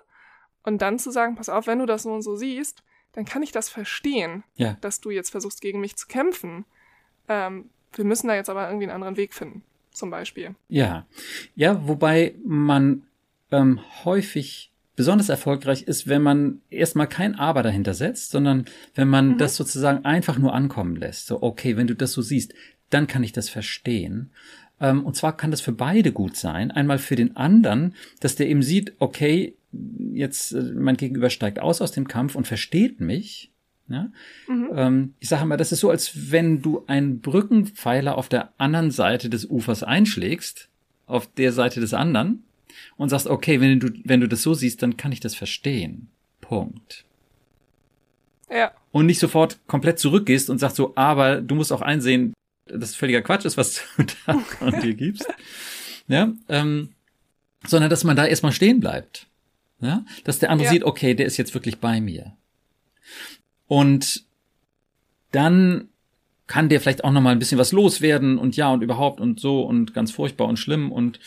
Und 0.63 0.81
dann 0.81 0.99
zu 0.99 1.11
sagen, 1.11 1.35
pass 1.35 1.49
auf, 1.49 1.67
wenn 1.67 1.79
du 1.79 1.85
das 1.85 2.03
so 2.03 2.11
und 2.11 2.21
so 2.21 2.35
siehst, 2.35 2.83
dann 3.13 3.25
kann 3.25 3.43
ich 3.43 3.51
das 3.51 3.69
verstehen, 3.69 4.43
ja. 4.55 4.77
dass 4.81 5.01
du 5.01 5.09
jetzt 5.09 5.31
versuchst, 5.31 5.61
gegen 5.61 5.79
mich 5.79 5.97
zu 5.97 6.07
kämpfen. 6.07 6.65
Ähm, 7.29 7.69
wir 7.93 8.05
müssen 8.05 8.27
da 8.27 8.35
jetzt 8.35 8.49
aber 8.49 8.67
irgendwie 8.67 8.85
einen 8.85 8.95
anderen 8.95 9.17
Weg 9.17 9.33
finden, 9.33 9.63
zum 9.91 10.09
Beispiel. 10.09 10.55
Ja, 10.67 11.05
ja, 11.55 11.87
wobei 11.87 12.35
man 12.43 13.03
ähm, 13.51 13.79
häufig 14.03 14.71
besonders 14.95 15.29
erfolgreich 15.29 15.83
ist, 15.83 16.09
wenn 16.09 16.21
man 16.21 16.61
erstmal 16.69 17.07
kein 17.07 17.35
Aber 17.35 17.63
dahinter 17.63 17.93
setzt, 17.93 18.31
sondern 18.31 18.65
wenn 18.95 19.07
man 19.07 19.29
mhm. 19.29 19.37
das 19.37 19.55
sozusagen 19.55 20.03
einfach 20.03 20.37
nur 20.37 20.53
ankommen 20.53 20.97
lässt. 20.97 21.27
So, 21.27 21.41
okay, 21.41 21.77
wenn 21.77 21.87
du 21.87 21.95
das 21.95 22.11
so 22.11 22.21
siehst, 22.21 22.53
dann 22.89 23.07
kann 23.07 23.23
ich 23.23 23.31
das 23.31 23.47
verstehen. 23.47 24.31
Ähm, 24.81 25.05
und 25.05 25.15
zwar 25.15 25.37
kann 25.37 25.51
das 25.51 25.61
für 25.61 25.71
beide 25.71 26.11
gut 26.11 26.35
sein. 26.35 26.71
Einmal 26.71 26.97
für 26.97 27.15
den 27.15 27.37
anderen, 27.37 27.95
dass 28.19 28.35
der 28.35 28.47
eben 28.49 28.61
sieht, 28.61 28.93
okay, 28.99 29.55
jetzt 30.11 30.51
äh, 30.51 30.73
mein 30.73 30.97
Gegenüber 30.97 31.29
steigt 31.29 31.59
aus 31.59 31.81
aus 31.81 31.91
dem 31.91 32.07
Kampf 32.07 32.35
und 32.35 32.47
versteht 32.47 32.99
mich, 32.99 33.51
ja? 33.89 34.11
Mhm. 34.47 34.69
Ähm, 34.73 35.13
ich 35.19 35.29
sage 35.29 35.45
mal, 35.45 35.57
das 35.57 35.71
ist 35.71 35.79
so, 35.79 35.89
als 35.89 36.31
wenn 36.31 36.61
du 36.61 36.83
einen 36.87 37.19
Brückenpfeiler 37.19 38.17
auf 38.17 38.29
der 38.29 38.53
anderen 38.57 38.91
Seite 38.91 39.29
des 39.29 39.45
Ufers 39.49 39.83
einschlägst, 39.83 40.69
auf 41.05 41.27
der 41.33 41.51
Seite 41.51 41.79
des 41.79 41.93
anderen, 41.93 42.43
und 42.97 43.09
sagst, 43.09 43.27
okay, 43.27 43.59
wenn 43.61 43.79
du, 43.79 43.89
wenn 44.03 44.21
du 44.21 44.27
das 44.27 44.43
so 44.43 44.53
siehst, 44.53 44.81
dann 44.83 44.97
kann 44.97 45.11
ich 45.11 45.19
das 45.19 45.35
verstehen. 45.35 46.09
Punkt. 46.41 47.05
Ja. 48.49 48.71
Und 48.91 49.05
nicht 49.05 49.19
sofort 49.19 49.59
komplett 49.67 49.99
zurückgehst 49.99 50.49
und 50.49 50.57
sagst 50.59 50.77
so, 50.77 50.93
aber 50.95 51.41
du 51.41 51.55
musst 51.55 51.71
auch 51.71 51.81
einsehen, 51.81 52.33
dass 52.65 52.95
völliger 52.95 53.21
Quatsch 53.21 53.45
ist, 53.45 53.57
was 53.57 53.81
du 53.97 54.03
da 54.25 54.39
von 54.59 54.79
dir 54.81 54.93
gibst. 54.93 55.27
Ja, 56.07 56.33
ähm, 56.47 56.89
sondern 57.67 57.89
dass 57.89 58.03
man 58.03 58.15
da 58.15 58.25
erstmal 58.25 58.51
stehen 58.51 58.79
bleibt. 58.79 59.27
Ja, 59.81 60.05
dass 60.23 60.39
der 60.39 60.49
andere 60.49 60.65
ja. 60.65 60.71
sieht, 60.71 60.83
okay, 60.83 61.13
der 61.13 61.25
ist 61.25 61.37
jetzt 61.37 61.53
wirklich 61.53 61.77
bei 61.77 62.01
mir. 62.01 62.35
Und 63.69 64.25
dann 65.31 65.89
kann 66.47 66.69
der 66.69 66.81
vielleicht 66.81 67.03
auch 67.03 67.11
noch 67.11 67.21
mal 67.21 67.31
ein 67.31 67.39
bisschen 67.39 67.59
was 67.59 67.71
loswerden 67.71 68.39
und 68.39 68.57
ja 68.57 68.73
und 68.73 68.81
überhaupt 68.81 69.21
und 69.21 69.39
so 69.39 69.61
und 69.61 69.93
ganz 69.93 70.11
furchtbar 70.11 70.47
und 70.47 70.57
schlimm 70.57 70.91
und 70.91 71.19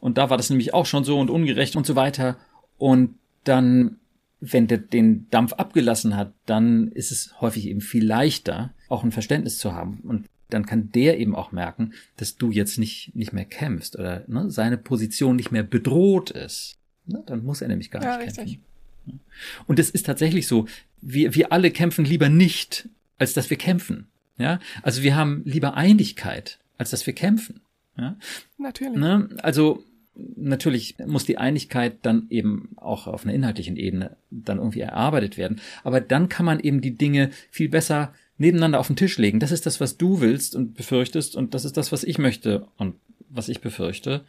und 0.00 0.16
da 0.16 0.30
war 0.30 0.38
das 0.38 0.48
nämlich 0.48 0.72
auch 0.72 0.86
schon 0.86 1.04
so 1.04 1.20
und 1.20 1.28
ungerecht 1.28 1.76
und 1.76 1.86
so 1.86 1.94
weiter 1.94 2.38
und 2.78 3.16
dann 3.44 3.98
wenn 4.40 4.66
der 4.66 4.78
den 4.78 5.28
Dampf 5.28 5.52
abgelassen 5.52 6.16
hat, 6.16 6.32
dann 6.46 6.90
ist 6.92 7.12
es 7.12 7.38
häufig 7.42 7.68
eben 7.68 7.82
viel 7.82 8.06
leichter, 8.06 8.72
auch 8.88 9.04
ein 9.04 9.12
Verständnis 9.12 9.58
zu 9.58 9.74
haben 9.74 10.00
und 10.04 10.26
dann 10.48 10.64
kann 10.64 10.90
der 10.92 11.20
eben 11.20 11.36
auch 11.36 11.52
merken, 11.52 11.92
dass 12.16 12.36
du 12.36 12.50
jetzt 12.50 12.78
nicht 12.78 13.14
nicht 13.14 13.34
mehr 13.34 13.44
kämpfst 13.44 13.98
oder 13.98 14.24
ne, 14.28 14.50
seine 14.50 14.78
Position 14.78 15.36
nicht 15.36 15.52
mehr 15.52 15.62
bedroht 15.62 16.30
ist. 16.30 16.78
Ne, 17.04 17.22
dann 17.26 17.44
muss 17.44 17.60
er 17.60 17.68
nämlich 17.68 17.90
gar 17.90 18.02
ja, 18.02 18.16
nicht 18.16 18.28
richtig. 18.28 18.54
kämpfen. 18.54 18.69
Und 19.66 19.78
es 19.78 19.90
ist 19.90 20.06
tatsächlich 20.06 20.46
so, 20.46 20.66
wir, 21.00 21.34
wir 21.34 21.52
alle 21.52 21.70
kämpfen 21.70 22.04
lieber 22.04 22.28
nicht, 22.28 22.88
als 23.18 23.32
dass 23.32 23.50
wir 23.50 23.56
kämpfen. 23.56 24.06
Ja, 24.38 24.58
also 24.82 25.02
wir 25.02 25.16
haben 25.16 25.42
lieber 25.44 25.74
Einigkeit, 25.74 26.58
als 26.78 26.90
dass 26.90 27.06
wir 27.06 27.14
kämpfen. 27.14 27.60
Ja, 27.98 28.16
natürlich. 28.56 28.98
Ne? 28.98 29.28
Also 29.42 29.84
natürlich 30.14 30.96
muss 31.06 31.24
die 31.24 31.38
Einigkeit 31.38 31.98
dann 32.02 32.26
eben 32.30 32.70
auch 32.76 33.06
auf 33.06 33.24
einer 33.24 33.34
inhaltlichen 33.34 33.76
Ebene 33.76 34.16
dann 34.30 34.58
irgendwie 34.58 34.80
erarbeitet 34.80 35.36
werden. 35.36 35.60
Aber 35.84 36.00
dann 36.00 36.28
kann 36.28 36.46
man 36.46 36.60
eben 36.60 36.80
die 36.80 36.96
Dinge 36.96 37.30
viel 37.50 37.68
besser 37.68 38.14
nebeneinander 38.38 38.80
auf 38.80 38.86
den 38.86 38.96
Tisch 38.96 39.18
legen. 39.18 39.40
Das 39.40 39.52
ist 39.52 39.66
das, 39.66 39.80
was 39.80 39.98
du 39.98 40.20
willst 40.20 40.56
und 40.56 40.74
befürchtest 40.74 41.36
und 41.36 41.54
das 41.54 41.64
ist 41.64 41.76
das, 41.76 41.92
was 41.92 42.04
ich 42.04 42.18
möchte 42.18 42.66
und 42.78 42.94
was 43.30 43.48
ich 43.48 43.60
befürchte. 43.60 44.24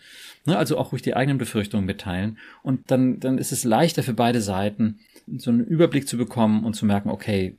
Ne, 0.46 0.58
also 0.58 0.77
auch 0.77 0.91
ruhig 0.91 1.01
die 1.01 1.15
eigenen 1.15 1.38
Befürchtungen 1.38 1.86
mitteilen. 1.86 2.38
Und 2.63 2.91
dann, 2.91 3.20
dann 3.20 3.38
ist 3.38 3.51
es 3.51 3.63
leichter 3.63 4.03
für 4.03 4.13
beide 4.13 4.41
Seiten, 4.41 5.00
so 5.38 5.51
einen 5.51 5.65
Überblick 5.65 6.08
zu 6.08 6.17
bekommen 6.17 6.63
und 6.63 6.75
zu 6.75 6.86
merken, 6.86 7.10
okay, 7.10 7.58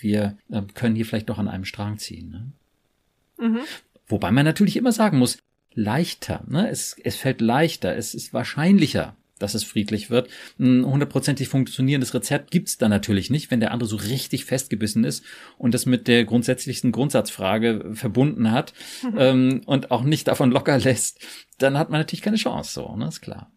wir 0.00 0.36
äh, 0.50 0.62
können 0.74 0.96
hier 0.96 1.06
vielleicht 1.06 1.28
doch 1.28 1.38
an 1.38 1.48
einem 1.48 1.64
Strang 1.64 1.98
ziehen. 1.98 2.30
Ne? 2.30 3.48
Mhm. 3.48 3.60
Wobei 4.06 4.30
man 4.30 4.44
natürlich 4.44 4.76
immer 4.76 4.92
sagen 4.92 5.18
muss, 5.18 5.38
leichter, 5.74 6.44
ne? 6.46 6.68
es, 6.68 6.96
es 7.02 7.16
fällt 7.16 7.40
leichter, 7.40 7.94
es 7.96 8.14
ist 8.14 8.32
wahrscheinlicher, 8.32 9.16
dass 9.38 9.54
es 9.54 9.64
friedlich 9.64 10.10
wird. 10.10 10.28
Ein 10.58 10.84
hundertprozentig 10.84 11.48
funktionierendes 11.48 12.14
Rezept 12.14 12.50
gibt's 12.50 12.78
da 12.78 12.88
natürlich 12.88 13.30
nicht, 13.30 13.50
wenn 13.50 13.60
der 13.60 13.72
andere 13.72 13.88
so 13.88 13.96
richtig 13.96 14.44
festgebissen 14.44 15.04
ist 15.04 15.24
und 15.56 15.74
das 15.74 15.86
mit 15.86 16.08
der 16.08 16.24
grundsätzlichsten 16.24 16.92
Grundsatzfrage 16.92 17.92
verbunden 17.94 18.52
hat 18.52 18.72
ähm, 19.16 19.62
und 19.66 19.90
auch 19.90 20.02
nicht 20.02 20.28
davon 20.28 20.50
locker 20.50 20.78
lässt, 20.78 21.20
dann 21.58 21.78
hat 21.78 21.90
man 21.90 22.00
natürlich 22.00 22.22
keine 22.22 22.36
Chance, 22.36 22.72
so, 22.72 22.96
ne, 22.96 23.08
ist 23.08 23.20
klar. 23.20 23.50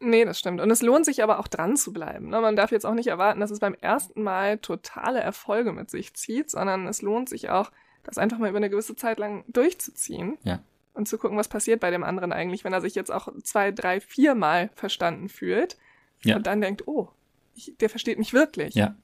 Nee, 0.00 0.24
das 0.24 0.38
stimmt. 0.38 0.60
Und 0.60 0.70
es 0.70 0.80
lohnt 0.80 1.04
sich 1.04 1.24
aber 1.24 1.40
auch 1.40 1.48
dran 1.48 1.76
zu 1.76 1.92
bleiben. 1.92 2.28
Ne? 2.28 2.40
Man 2.40 2.54
darf 2.54 2.70
jetzt 2.70 2.86
auch 2.86 2.94
nicht 2.94 3.08
erwarten, 3.08 3.40
dass 3.40 3.50
es 3.50 3.58
beim 3.58 3.74
ersten 3.74 4.22
Mal 4.22 4.58
totale 4.58 5.18
Erfolge 5.18 5.72
mit 5.72 5.90
sich 5.90 6.14
zieht, 6.14 6.50
sondern 6.50 6.86
es 6.86 7.02
lohnt 7.02 7.28
sich 7.28 7.50
auch, 7.50 7.72
das 8.04 8.16
einfach 8.16 8.38
mal 8.38 8.48
über 8.48 8.58
eine 8.58 8.70
gewisse 8.70 8.94
Zeit 8.94 9.18
lang 9.18 9.44
durchzuziehen. 9.48 10.38
Ja 10.44 10.60
und 10.98 11.08
zu 11.08 11.16
gucken, 11.16 11.38
was 11.38 11.48
passiert 11.48 11.80
bei 11.80 11.90
dem 11.90 12.04
anderen 12.04 12.32
eigentlich, 12.32 12.64
wenn 12.64 12.72
er 12.72 12.80
sich 12.80 12.94
jetzt 12.94 13.10
auch 13.10 13.28
zwei, 13.42 13.72
drei, 13.72 14.00
vier 14.00 14.34
Mal 14.34 14.70
verstanden 14.74 15.28
fühlt 15.28 15.78
ja. 16.24 16.36
und 16.36 16.46
dann 16.46 16.60
denkt, 16.60 16.86
oh, 16.86 17.08
ich, 17.54 17.74
der 17.80 17.88
versteht 17.88 18.18
mich 18.18 18.32
wirklich. 18.32 18.74
Ja. 18.74 18.96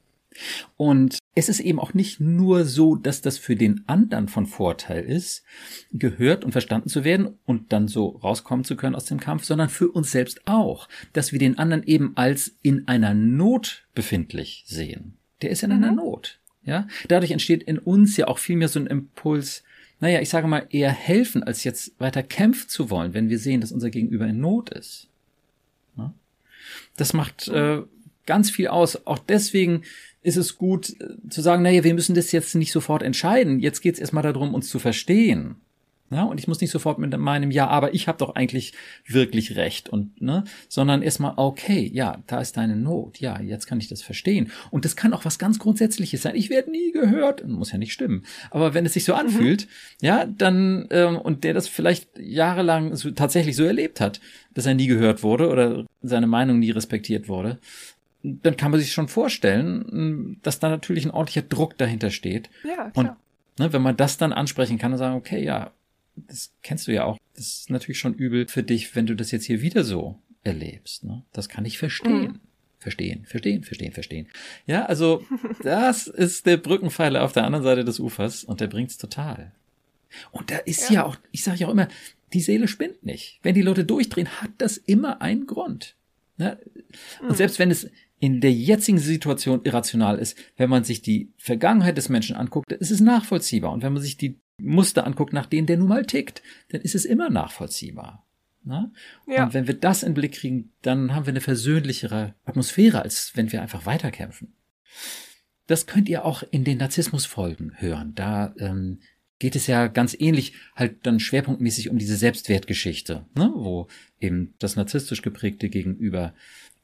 Und 0.77 1.19
es 1.37 1.49
ist 1.49 1.61
eben 1.61 1.79
auch 1.79 1.95
nicht 1.95 2.19
nur 2.19 2.65
so, 2.65 2.97
dass 2.97 3.21
das 3.21 3.39
für 3.39 3.55
den 3.55 3.85
anderen 3.87 4.29
von 4.29 4.47
Vorteil 4.47 5.05
ist, 5.05 5.45
gehört 5.93 6.45
und 6.45 6.51
verstanden 6.51 6.89
zu 6.89 7.05
werden 7.05 7.39
und 7.45 7.73
dann 7.73 7.87
so 7.87 8.09
rauskommen 8.09 8.65
zu 8.65 8.75
können 8.75 8.97
aus 8.97 9.05
dem 9.05 9.21
Kampf, 9.21 9.45
sondern 9.45 9.69
für 9.69 9.89
uns 9.89 10.11
selbst 10.11 10.43
auch, 10.47 10.89
dass 11.13 11.31
wir 11.31 11.39
den 11.39 11.59
anderen 11.59 11.85
eben 11.85 12.17
als 12.17 12.57
in 12.63 12.89
einer 12.89 13.15
Not 13.15 13.87
befindlich 13.95 14.65
sehen. 14.67 15.17
Der 15.43 15.51
ist 15.51 15.63
in 15.63 15.71
mhm. 15.71 15.77
einer 15.77 15.93
Not. 15.93 16.41
Ja, 16.65 16.89
dadurch 17.09 17.31
entsteht 17.31 17.63
in 17.63 17.79
uns 17.79 18.17
ja 18.17 18.27
auch 18.27 18.39
vielmehr 18.39 18.69
so 18.69 18.81
ein 18.81 18.87
Impuls, 18.87 19.65
naja, 20.05 20.21
ich 20.21 20.29
sage 20.29 20.47
mal, 20.47 20.67
eher 20.69 20.91
helfen, 20.91 21.43
als 21.43 21.65
jetzt 21.65 21.99
weiter 21.99 22.23
kämpfen 22.23 22.69
zu 22.69 22.91
wollen, 22.91 23.15
wenn 23.15 23.31
wir 23.31 23.39
sehen, 23.39 23.63
dass 23.63 23.73
unser 23.73 23.89
Gegenüber 23.89 24.27
in 24.27 24.39
Not 24.39 24.69
ist. 24.69 25.09
Das 26.95 27.15
macht 27.15 27.49
äh, 27.49 27.81
ganz 28.27 28.51
viel 28.51 28.69
aus. 28.69 29.07
Auch 29.07 29.19
deswegen 29.19 29.81
ist 30.21 30.37
es 30.37 30.59
gut 30.59 30.91
äh, 31.01 31.27
zu 31.31 31.41
sagen, 31.41 31.63
naja, 31.63 31.85
wir 31.85 31.95
müssen 31.95 32.15
das 32.15 32.33
jetzt 32.33 32.55
nicht 32.55 32.71
sofort 32.71 33.03
entscheiden. 33.03 33.61
Jetzt 33.61 33.81
geht 33.81 33.95
es 33.95 34.01
erstmal 34.01 34.23
darum, 34.23 34.53
uns 34.53 34.69
zu 34.69 34.79
verstehen. 34.79 35.57
Ja, 36.15 36.23
und 36.23 36.39
ich 36.39 36.47
muss 36.47 36.61
nicht 36.61 36.71
sofort 36.71 37.01
mit 37.01 37.17
meinem 37.19 37.51
Ja, 37.51 37.67
aber 37.67 37.93
ich 37.93 38.07
habe 38.07 38.19
doch 38.19 38.37
eigentlich 38.37 38.73
wirklich 39.05 39.57
recht 39.57 39.89
und 39.89 40.23
ne, 40.23 40.45
sondern 40.69 41.03
erstmal 41.03 41.33
okay, 41.37 41.91
ja, 41.93 42.23
da 42.29 42.41
ist 42.41 42.57
deine 42.57 42.77
Not. 42.77 43.19
Ja, 43.19 43.41
jetzt 43.41 43.67
kann 43.67 43.81
ich 43.81 43.89
das 43.89 44.01
verstehen 44.01 44.53
und 44.71 44.85
das 44.85 44.95
kann 44.95 45.13
auch 45.13 45.25
was 45.25 45.41
ganz 45.41 45.59
grundsätzliches 45.59 46.23
sein. 46.23 46.37
Ich 46.37 46.51
werde 46.51 46.71
nie 46.71 46.93
gehört, 46.93 47.45
muss 47.49 47.73
ja 47.73 47.79
nicht 47.79 47.93
stimmen, 47.93 48.25
aber 48.53 48.75
wenn 48.75 48.87
es 48.87 48.93
sich 48.93 49.05
so 49.05 49.15
mhm. 49.15 49.19
anfühlt, 49.19 49.63
mhm. 49.67 50.07
ja, 50.07 50.25
dann 50.25 50.87
ähm, 50.91 51.17
und 51.17 51.43
der 51.43 51.53
das 51.53 51.67
vielleicht 51.67 52.17
jahrelang 52.17 52.95
so, 52.95 53.11
tatsächlich 53.11 53.57
so 53.57 53.65
erlebt 53.65 54.01
hat, 54.01 54.21
dass 54.55 54.67
er 54.67 54.75
nie 54.75 54.87
gehört 54.87 55.25
wurde 55.25 55.49
oder 55.49 55.85
seine 56.01 56.29
Meinung 56.29 56.61
nie 56.61 56.71
respektiert 56.71 57.29
wurde, 57.29 57.59
dann 58.23 58.57
kann 58.57 58.71
man 58.71 58.79
sich 58.79 58.93
schon 58.93 59.09
vorstellen, 59.09 60.39
dass 60.45 60.61
da 60.61 60.69
natürlich 60.69 61.05
ein 61.05 61.11
ordentlicher 61.11 61.43
Druck 61.43 61.77
dahinter 61.77 62.11
steht. 62.11 62.51
Ja, 62.63 62.91
klar. 62.91 62.95
Und 62.95 63.11
ne, 63.59 63.73
wenn 63.73 63.83
man 63.83 63.97
das 63.97 64.17
dann 64.17 64.33
ansprechen 64.33 64.79
kann 64.79 64.93
und 64.93 64.99
sagen, 64.99 65.17
okay, 65.17 65.45
ja, 65.45 65.73
das 66.17 66.53
kennst 66.63 66.87
du 66.87 66.93
ja 66.93 67.05
auch. 67.05 67.19
Das 67.35 67.47
ist 67.47 67.71
natürlich 67.71 67.99
schon 67.99 68.15
übel 68.15 68.49
für 68.49 68.63
dich, 68.63 68.95
wenn 68.95 69.07
du 69.07 69.15
das 69.15 69.31
jetzt 69.31 69.45
hier 69.45 69.61
wieder 69.61 69.85
so 69.85 70.19
erlebst. 70.43 71.05
Ne? 71.05 71.23
Das 71.33 71.49
kann 71.49 71.65
ich 71.65 71.79
verstehen. 71.79 72.33
Mhm. 72.33 72.41
Verstehen, 72.79 73.25
verstehen, 73.25 73.65
verstehen, 73.65 73.93
verstehen. 73.93 74.29
Ja, 74.67 74.85
also 74.85 75.25
das 75.63 76.07
ist 76.07 76.45
der 76.45 76.59
Brückenpfeiler 76.59 77.23
auf 77.25 77.33
der 77.33 77.45
anderen 77.45 77.65
Seite 77.65 77.85
des 77.85 77.99
Ufers 77.99 78.45
und 78.45 78.61
der 78.61 78.67
bringt's 78.67 78.99
total. 78.99 79.53
Und 80.31 80.51
da 80.51 80.59
ist 80.59 80.91
ja, 80.91 80.97
ja 80.97 81.05
auch, 81.07 81.17
ich 81.33 81.43
sage 81.43 81.61
ja 81.61 81.67
auch 81.67 81.73
immer, 81.73 81.89
die 82.35 82.41
Seele 82.41 82.69
spinnt 82.69 83.05
nicht. 83.05 83.41
Wenn 83.43 83.55
die 83.55 83.63
Leute 83.63 83.85
durchdrehen, 83.85 84.29
hat 84.29 84.51
das 84.59 84.77
immer 84.77 85.23
einen 85.23 85.47
Grund. 85.47 85.97
Ne? 86.37 86.59
Und 87.23 87.31
mhm. 87.31 87.35
selbst 87.35 87.59
wenn 87.59 87.71
es 87.71 87.89
in 88.21 88.41
der 88.41 88.53
jetzigen 88.53 88.99
Situation 88.99 89.61
irrational 89.65 90.19
ist, 90.19 90.37
wenn 90.57 90.71
man 90.71 90.85
sich 90.85 91.03
die 91.03 91.31
Vergangenheit 91.37 91.97
des 91.97 92.09
Menschen 92.09 92.37
anguckt, 92.37 92.71
ist 92.73 92.91
es 92.91 93.01
nachvollziehbar. 93.01 93.73
Und 93.73 93.83
wenn 93.83 93.93
man 93.93 94.03
sich 94.03 94.17
die 94.17 94.39
Muster 94.59 95.07
anguckt, 95.07 95.33
nach 95.33 95.47
denen 95.47 95.67
der 95.67 95.77
nun 95.77 95.89
mal 95.89 96.07
tickt, 96.07 96.43
dann 96.71 96.81
ist 96.81 96.95
es 96.95 97.05
immer 97.05 97.31
nachvollziehbar. 97.31 98.27
Na? 98.65 98.91
Ja. 99.27 99.45
Und 99.45 99.55
wenn 99.55 99.67
wir 99.67 99.75
das 99.75 100.03
in 100.03 100.11
den 100.11 100.15
Blick 100.15 100.33
kriegen, 100.35 100.73
dann 100.83 101.15
haben 101.15 101.27
wir 101.27 101.33
eine 101.33 101.41
versöhnlichere 101.41 102.35
Atmosphäre, 102.45 103.03
als 103.03 103.33
wenn 103.35 103.53
wir 103.53 103.61
einfach 103.61 103.85
weiterkämpfen. 103.85 104.55
Das 105.67 105.87
könnt 105.87 106.09
ihr 106.09 106.25
auch 106.25 106.43
in 106.51 106.65
den 106.65 106.79
Narzissmusfolgen 106.79 107.73
hören. 107.81 108.15
Da 108.15 108.55
ähm, 108.59 109.01
geht 109.39 109.57
es 109.57 109.67
ja 109.67 109.89
ganz 109.89 110.17
ähnlich, 110.19 110.55
halt 110.75 111.07
dann 111.07 111.21
schwerpunktmäßig 111.21 111.91
um 111.91 111.99
diese 111.99 112.17
Selbstwertgeschichte, 112.17 113.27
ne? 113.35 113.53
wo 113.55 113.89
eben 114.21 114.55
das 114.59 114.77
narzisstisch 114.77 115.23
geprägte 115.23 115.69
Gegenüber 115.69 116.35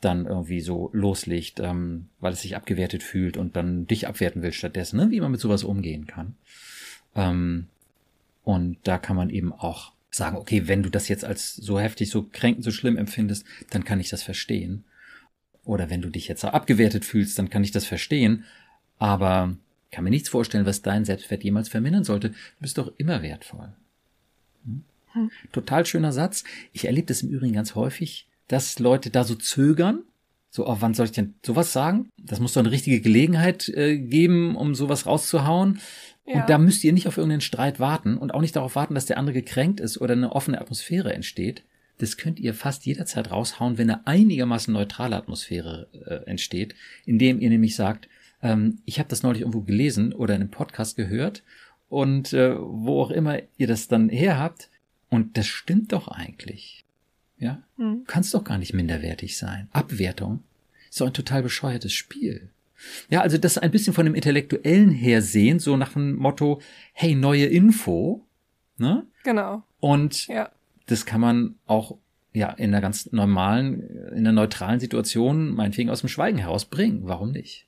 dann 0.01 0.27
irgendwie 0.27 0.61
so 0.61 0.91
loslegt, 0.93 1.61
ähm, 1.61 2.09
weil 2.21 2.33
es 2.33 2.43
sich 2.43 2.57
abgewertet 2.57 3.03
fühlt 3.03 3.37
und 3.37 3.57
dann 3.57 3.87
dich 3.87 4.09
abwerten 4.09 4.43
will 4.43 4.53
stattdessen, 4.53 4.97
ne? 4.97 5.11
wie 5.11 5.21
man 5.21 5.31
mit 5.31 5.41
sowas 5.41 5.65
umgehen 5.65 6.07
kann. 6.07 6.37
Ähm, 7.15 7.67
und 8.45 8.79
da 8.85 8.99
kann 8.99 9.17
man 9.17 9.31
eben 9.31 9.53
auch 9.53 9.93
sagen, 10.11 10.37
okay, 10.37 10.67
wenn 10.67 10.83
du 10.83 10.91
das 10.91 11.09
jetzt 11.09 11.25
als 11.25 11.55
so 11.55 11.79
heftig, 11.79 12.11
so 12.11 12.25
kränkend, 12.25 12.65
so 12.65 12.71
schlimm 12.71 12.97
empfindest, 12.97 13.45
dann 13.71 13.85
kann 13.85 14.01
ich 14.01 14.09
das 14.09 14.23
verstehen. 14.23 14.85
Oder 15.65 15.91
wenn 15.91 16.03
du 16.03 16.09
dich 16.09 16.27
jetzt 16.27 16.45
abgewertet 16.45 17.05
fühlst, 17.05 17.39
dann 17.39 17.51
kann 17.51 17.63
ich 17.63 17.71
das 17.71 17.87
verstehen. 17.87 18.45
Aber 18.99 19.57
kann 19.91 20.05
mir 20.05 20.11
nichts 20.11 20.29
vorstellen, 20.29 20.67
was 20.67 20.83
dein 20.83 21.05
Selbstwert 21.05 21.45
jemals 21.45 21.69
vermindern 21.69 22.05
sollte. 22.05 22.31
Du 22.31 22.37
bist 22.61 22.79
doch 22.79 22.93
immer 22.97 23.23
wertvoll. 23.23 23.73
Hm? 24.65 24.85
Hm. 25.13 25.31
Total 25.53 25.85
schöner 25.87 26.13
Satz. 26.13 26.45
Ich 26.73 26.87
erlebe 26.87 27.07
das 27.07 27.23
im 27.23 27.31
Übrigen 27.31 27.55
ganz 27.55 27.75
häufig, 27.75 28.29
dass 28.49 28.79
Leute 28.79 29.11
da 29.11 29.25
so 29.25 29.35
zögern. 29.35 30.03
So, 30.53 30.67
oh, 30.67 30.77
wann 30.81 30.95
soll 30.95 31.07
ich 31.07 31.13
denn 31.13 31.35
sowas 31.45 31.73
sagen? 31.73 32.11
Das 32.19 32.41
muss 32.41 32.55
doch 32.55 32.61
eine 32.61 32.73
richtige 32.73 33.01
Gelegenheit 33.01 33.69
äh, 33.69 33.99
geben, 33.99 34.57
um 34.57 34.75
sowas 34.75 35.07
rauszuhauen. 35.07 35.81
Ja. 36.27 36.41
Und 36.41 36.51
da 36.51 36.59
müsst 36.59 36.85
ihr 36.85 36.93
nicht 36.93 37.09
auf 37.09 37.17
irgendeinen 37.17 37.41
Streit 37.41 37.81
warten 37.81 38.17
und 38.17 38.35
auch 38.35 38.41
nicht 38.41 38.57
darauf 38.57 38.77
warten, 38.77 38.95
dass 38.95 39.07
der 39.07 39.19
andere 39.19 39.35
gekränkt 39.35 39.81
ist 39.81 40.01
oder 40.01 40.13
eine 40.13 40.33
offene 40.33 40.61
Atmosphäre 40.61 41.13
entsteht. 41.13 41.63
das 41.99 42.17
könnt 42.17 42.41
ihr 42.41 42.55
fast 42.55 42.87
jederzeit 42.87 43.31
raushauen, 43.31 43.77
wenn 43.77 43.91
eine 43.91 44.07
einigermaßen 44.07 44.73
neutrale 44.73 45.17
Atmosphäre 45.17 45.89
äh, 46.07 46.31
entsteht, 46.31 46.75
indem 47.05 47.41
ihr 47.41 47.51
nämlich 47.51 47.77
sagt, 47.77 48.09
ähm, 48.43 48.79
ich 48.87 48.99
habe 48.99 49.09
das 49.11 49.23
neulich 49.23 49.43
irgendwo 49.43 49.61
gelesen 49.61 50.15
oder 50.15 50.35
in 50.35 50.41
einem 50.41 50.51
Podcast 50.51 50.97
gehört 50.97 51.43
und 51.91 52.33
äh, 52.33 52.57
wo 52.59 53.03
auch 53.03 53.11
immer 53.11 53.41
ihr 53.59 53.67
das 53.67 53.89
dann 53.89 54.09
her 54.09 54.39
habt 54.39 54.71
und 55.11 55.37
das 55.37 55.47
stimmt 55.47 55.93
doch 55.93 56.09
eigentlich. 56.09 56.85
Ja, 57.39 57.63
hm. 57.77 58.05
kannst 58.07 58.35
doch 58.35 58.45
gar 58.45 58.59
nicht 58.59 58.75
minderwertig 58.75 59.37
sein. 59.37 59.69
Abwertung 59.73 60.43
ist 60.89 61.01
doch 61.01 61.07
ein 61.07 61.15
total 61.15 61.43
bescheuertes 61.43 61.93
Spiel. 61.93 62.51
Ja, 63.09 63.21
also 63.21 63.39
das 63.39 63.59
ein 63.59 63.71
bisschen 63.71 63.95
von 63.95 64.07
dem 64.07 64.15
Intellektuellen 64.15 64.91
her 64.91 65.23
sehen, 65.23 65.59
so 65.59 65.77
nach 65.77 65.93
dem 65.93 66.17
Motto, 66.17 66.61
hey, 66.93 67.15
neue 67.15 67.47
Info, 67.47 68.27
ne? 68.79 69.07
Genau. 69.25 69.63
Und 69.81 70.27
ja. 70.29 70.51
das 70.87 71.07
kann 71.07 71.21
man 71.21 71.55
auch 71.67 71.97
ja 72.33 72.51
in 72.51 72.73
einer 72.73 72.81
ganz 72.81 73.13
normalen, 73.13 73.81
in 74.11 74.19
einer 74.19 74.33
neutralen 74.33 74.81
Situation 74.81 75.55
meinetwegen 75.55 75.91
aus 75.91 76.01
dem 76.01 76.09
Schweigen 76.09 76.39
herausbringen. 76.39 77.03
Warum 77.05 77.33
nicht? 77.33 77.67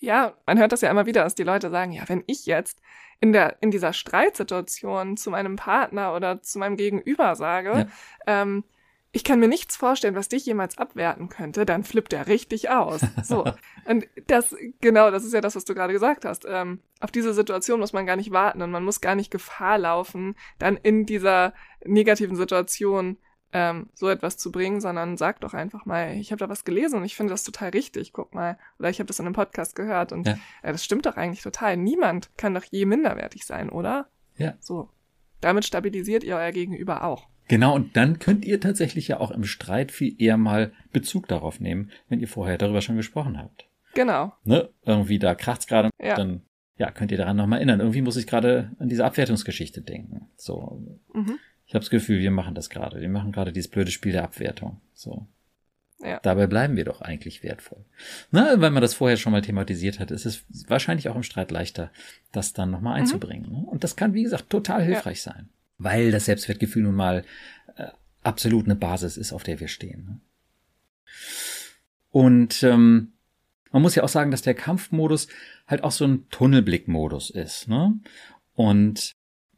Ja, 0.00 0.34
man 0.46 0.58
hört 0.58 0.72
das 0.72 0.80
ja 0.80 0.90
immer 0.90 1.06
wieder, 1.06 1.22
dass 1.22 1.36
die 1.36 1.44
Leute 1.44 1.70
sagen, 1.70 1.92
ja, 1.92 2.02
wenn 2.08 2.24
ich 2.26 2.46
jetzt 2.46 2.80
in 3.20 3.32
der 3.32 3.58
in 3.60 3.70
dieser 3.70 3.92
Streitsituation 3.92 5.16
zu 5.16 5.30
meinem 5.30 5.54
Partner 5.54 6.14
oder 6.14 6.42
zu 6.42 6.58
meinem 6.58 6.76
Gegenüber 6.76 7.36
sage, 7.36 7.86
ja. 8.26 8.42
ähm, 8.42 8.64
ich 9.14 9.24
kann 9.24 9.40
mir 9.40 9.48
nichts 9.48 9.76
vorstellen, 9.76 10.14
was 10.14 10.30
dich 10.30 10.46
jemals 10.46 10.78
abwerten 10.78 11.28
könnte, 11.28 11.66
dann 11.66 11.84
flippt 11.84 12.14
er 12.14 12.26
richtig 12.28 12.70
aus. 12.70 13.02
So. 13.22 13.44
und 13.86 14.06
das, 14.26 14.56
genau, 14.80 15.10
das 15.10 15.24
ist 15.24 15.34
ja 15.34 15.42
das, 15.42 15.54
was 15.54 15.66
du 15.66 15.74
gerade 15.74 15.92
gesagt 15.92 16.24
hast. 16.24 16.46
Ähm, 16.48 16.80
auf 16.98 17.10
diese 17.10 17.34
Situation 17.34 17.78
muss 17.80 17.92
man 17.92 18.06
gar 18.06 18.16
nicht 18.16 18.30
warten 18.30 18.62
und 18.62 18.70
man 18.70 18.84
muss 18.84 19.02
gar 19.02 19.14
nicht 19.14 19.30
Gefahr 19.30 19.76
laufen, 19.76 20.34
dann 20.58 20.78
in 20.78 21.04
dieser 21.04 21.52
negativen 21.84 22.36
Situation 22.36 23.18
ähm, 23.52 23.90
so 23.92 24.08
etwas 24.08 24.38
zu 24.38 24.50
bringen, 24.50 24.80
sondern 24.80 25.18
sag 25.18 25.40
doch 25.40 25.52
einfach 25.52 25.84
mal, 25.84 26.14
ich 26.14 26.32
habe 26.32 26.38
da 26.38 26.48
was 26.48 26.64
gelesen 26.64 26.96
und 26.96 27.04
ich 27.04 27.14
finde 27.14 27.34
das 27.34 27.44
total 27.44 27.68
richtig, 27.68 28.14
guck 28.14 28.34
mal. 28.34 28.58
Oder 28.78 28.88
ich 28.88 28.98
habe 28.98 29.08
das 29.08 29.18
in 29.18 29.26
einem 29.26 29.34
Podcast 29.34 29.76
gehört 29.76 30.12
und 30.12 30.26
ja. 30.26 30.38
äh, 30.62 30.72
das 30.72 30.82
stimmt 30.82 31.04
doch 31.04 31.16
eigentlich 31.18 31.42
total. 31.42 31.76
Niemand 31.76 32.30
kann 32.38 32.54
doch 32.54 32.64
je 32.64 32.86
minderwertig 32.86 33.44
sein, 33.44 33.68
oder? 33.68 34.08
Ja. 34.38 34.54
So. 34.60 34.88
Damit 35.42 35.66
stabilisiert 35.66 36.24
ihr 36.24 36.36
euer 36.36 36.52
Gegenüber 36.52 37.04
auch. 37.04 37.28
Genau, 37.48 37.74
und 37.74 37.96
dann 37.96 38.18
könnt 38.18 38.44
ihr 38.44 38.60
tatsächlich 38.60 39.08
ja 39.08 39.20
auch 39.20 39.30
im 39.30 39.44
Streit 39.44 39.92
viel 39.92 40.14
eher 40.20 40.36
mal 40.36 40.72
Bezug 40.92 41.28
darauf 41.28 41.60
nehmen, 41.60 41.90
wenn 42.08 42.20
ihr 42.20 42.28
vorher 42.28 42.58
darüber 42.58 42.80
schon 42.80 42.96
gesprochen 42.96 43.38
habt. 43.38 43.66
Genau. 43.94 44.32
Ne? 44.44 44.70
Irgendwie 44.84 45.18
da 45.18 45.34
kracht's 45.34 45.66
gerade, 45.66 45.90
ja. 46.00 46.14
dann 46.14 46.42
ja, 46.78 46.90
könnt 46.90 47.12
ihr 47.12 47.18
daran 47.18 47.36
nochmal 47.36 47.58
erinnern. 47.58 47.80
Irgendwie 47.80 48.02
muss 48.02 48.16
ich 48.16 48.26
gerade 48.26 48.72
an 48.78 48.88
diese 48.88 49.04
Abwertungsgeschichte 49.04 49.82
denken. 49.82 50.28
So. 50.36 50.82
Mhm. 51.12 51.38
Ich 51.66 51.74
habe 51.74 51.82
das 51.82 51.90
Gefühl, 51.90 52.20
wir 52.20 52.30
machen 52.30 52.54
das 52.54 52.70
gerade. 52.70 53.00
Wir 53.00 53.08
machen 53.08 53.32
gerade 53.32 53.52
dieses 53.52 53.70
blöde 53.70 53.90
Spiel 53.90 54.12
der 54.12 54.24
Abwertung. 54.24 54.80
So. 54.94 55.26
Ja. 56.02 56.18
Dabei 56.20 56.46
bleiben 56.46 56.76
wir 56.76 56.84
doch 56.84 57.00
eigentlich 57.00 57.42
wertvoll. 57.42 57.84
Na, 58.30 58.60
weil 58.60 58.70
man 58.70 58.82
das 58.82 58.94
vorher 58.94 59.16
schon 59.16 59.32
mal 59.32 59.42
thematisiert 59.42 60.00
hat, 60.00 60.10
ist 60.10 60.26
es 60.26 60.44
wahrscheinlich 60.68 61.08
auch 61.08 61.14
im 61.14 61.22
Streit 61.22 61.50
leichter, 61.50 61.92
das 62.32 62.52
dann 62.52 62.70
nochmal 62.70 62.94
mhm. 62.94 63.02
einzubringen. 63.02 63.50
Mhm. 63.50 63.64
Und 63.64 63.84
das 63.84 63.94
kann, 63.94 64.14
wie 64.14 64.24
gesagt, 64.24 64.50
total 64.50 64.82
hilfreich 64.82 65.24
ja. 65.24 65.32
sein 65.32 65.48
weil 65.82 66.10
das 66.10 66.26
Selbstwertgefühl 66.26 66.82
nun 66.82 66.94
mal 66.94 67.24
äh, 67.76 67.86
absolut 68.22 68.64
eine 68.66 68.76
Basis 68.76 69.16
ist, 69.16 69.32
auf 69.32 69.42
der 69.42 69.60
wir 69.60 69.68
stehen. 69.68 70.04
Ne? 70.04 70.20
Und 72.10 72.62
ähm, 72.62 73.12
man 73.72 73.82
muss 73.82 73.94
ja 73.94 74.02
auch 74.02 74.08
sagen, 74.08 74.30
dass 74.30 74.42
der 74.42 74.54
Kampfmodus 74.54 75.28
halt 75.66 75.82
auch 75.82 75.92
so 75.92 76.04
ein 76.04 76.28
Tunnelblickmodus 76.28 77.30
ist. 77.30 77.68
Ne? 77.68 77.98
Und 78.54 79.14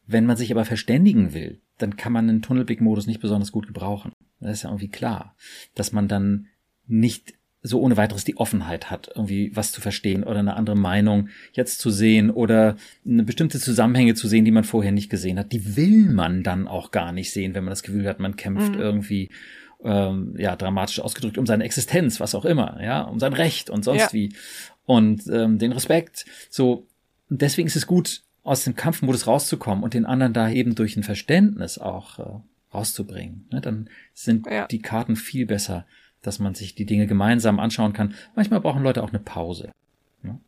wenn 0.07 0.27
man 0.27 0.37
sich 0.37 0.53
aber 0.53 0.65
verständigen 0.65 1.35
will, 1.35 1.61
dann 1.79 1.97
kann 1.97 2.13
man 2.13 2.29
einen 2.29 2.43
Tunnelblickmodus 2.43 3.07
nicht 3.07 3.21
besonders 3.21 3.51
gut 3.51 3.67
gebrauchen. 3.67 4.13
Das 4.41 4.53
ist 4.53 4.63
ja 4.63 4.71
irgendwie 4.71 4.91
klar, 4.91 5.37
dass 5.75 5.93
man 5.93 6.07
dann 6.07 6.47
nicht 6.87 7.35
so 7.67 7.81
ohne 7.81 7.97
weiteres 7.97 8.25
die 8.25 8.37
Offenheit 8.37 8.91
hat, 8.91 9.11
irgendwie 9.15 9.51
was 9.57 9.73
zu 9.73 9.81
verstehen 9.81 10.23
oder 10.23 10.39
eine 10.39 10.55
andere 10.55 10.77
Meinung 10.77 11.31
jetzt 11.55 11.81
zu 11.81 11.89
sehen 11.91 12.31
oder 12.31 12.77
eine 13.07 13.23
bestimmte 13.25 13.59
Zusammenhänge 13.59 14.15
zu 14.15 14.29
sehen, 14.29 14.45
die 14.45 14.51
man 14.51 14.65
vorher 14.65 14.93
nicht 14.93 15.09
gesehen 15.09 15.39
hat. 15.39 15.51
Die 15.51 15.75
will 15.75 16.11
man 16.11 16.43
dann 16.43 16.69
auch 16.69 16.91
gar 16.91 17.11
nicht 17.11 17.33
sehen, 17.33 17.55
wenn 17.55 17.65
man 17.65 17.73
das 17.73 17.83
Gefühl 17.83 18.07
hat, 18.07 18.21
man 18.21 18.37
kämpft 18.37 18.75
mhm. 18.75 18.81
irgendwie 18.81 19.31
ähm, 19.83 20.35
ja 20.37 20.57
dramatisch 20.57 21.01
ausgedrückt 21.01 21.39
um 21.39 21.47
seine 21.47 21.65
Existenz, 21.65 22.21
was 22.21 22.35
auch 22.35 22.45
immer, 22.45 22.83
ja, 22.83 23.01
um 23.01 23.19
sein 23.19 23.33
Recht 23.33 23.71
und 23.71 23.83
sonst 23.83 24.01
ja. 24.01 24.13
wie 24.13 24.35
und 24.85 25.27
ähm, 25.29 25.59
den 25.59 25.73
Respekt. 25.73 26.27
So 26.51 26.87
und 27.31 27.41
deswegen 27.41 27.67
ist 27.67 27.77
es 27.77 27.87
gut, 27.87 28.23
aus 28.43 28.65
dem 28.65 28.77
Kampfmodus 28.77 29.27
rauszukommen 29.27 29.83
und 29.83 29.95
den 29.95 30.05
anderen 30.05 30.35
da 30.35 30.51
eben 30.51 30.75
durch 30.75 30.99
ein 30.99 31.03
Verständnis 31.03 31.79
auch 31.79 32.19
äh, 32.19 32.41
rauszubringen. 32.75 33.49
Ne? 33.51 33.63
Dann 33.63 33.89
sind 34.13 34.47
ja. 34.47 34.67
die 34.67 34.83
Karten 34.83 35.17
viel 35.17 35.47
besser 35.47 35.87
dass 36.27 36.39
man 36.39 36.55
sich 36.55 36.75
die 36.75 36.87
Dinge 36.87 37.07
gemeinsam 37.07 37.61
anschauen 37.61 37.93
kann. 37.93 38.15
Manchmal 38.35 38.61
brauchen 38.61 38.83
Leute 38.83 39.03
auch 39.03 39.11
eine 39.11 39.19
Pause. 39.19 39.71
Ne? 40.23 40.39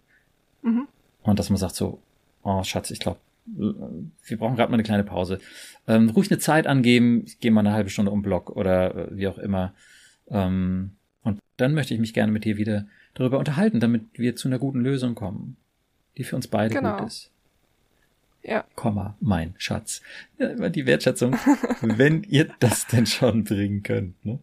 Mhm. 0.63 0.89
Und 1.23 1.39
dass 1.39 1.51
man 1.51 1.59
sagt 1.59 1.75
so, 1.75 2.01
oh 2.43 2.63
Schatz, 2.63 2.91
ich 2.91 3.01
glaube, 3.01 3.19
wir 3.47 4.39
brauchen 4.39 4.57
gerade 4.57 4.71
mal 4.71 4.77
eine 4.77 4.83
kleine 4.83 5.05
Pause. 5.05 5.39
Ähm, 5.87 6.11
ruhig 6.11 6.31
eine 6.31 6.39
Zeit 6.39 6.67
angeben, 6.67 7.23
ich 7.27 7.39
gehe 7.39 7.51
mal 7.51 7.61
eine 7.61 7.73
halbe 7.73 7.91
Stunde 7.91 8.11
um 8.11 8.23
Block 8.23 8.51
oder 8.51 8.95
äh, 8.95 9.17
wie 9.17 9.29
auch 9.29 9.39
immer. 9.39 9.73
Ähm, 10.29 10.93
und 11.23 11.39
dann 11.57 11.75
möchte 11.75 11.95
ich 11.95 12.01
mich 12.01 12.15
gerne 12.15 12.33
mit 12.33 12.45
dir 12.45 12.57
wieder 12.57 12.87
darüber 13.15 13.39
unterhalten, 13.39 13.81
damit 13.81 14.03
wir 14.15 14.37
zu 14.37 14.49
einer 14.49 14.59
guten 14.59 14.81
Lösung 14.81 15.15
kommen, 15.15 15.57
die 16.17 16.25
für 16.25 16.37
uns 16.37 16.49
beide 16.49 16.75
genau. 16.75 16.99
gut 16.99 17.07
ist. 17.07 17.31
Ja. 18.43 18.65
Komma, 18.77 19.17
mein 19.21 19.55
Schatz. 19.59 20.03
Ja, 20.39 20.49
immer 20.49 20.71
die 20.71 20.87
Wertschätzung, 20.87 21.33
wenn 21.81 22.23
ihr 22.25 22.49
das 22.61 22.87
denn 22.87 23.07
schon 23.07 23.45
bringen 23.45 23.83
könnt. 23.83 24.25
Ne? 24.25 24.39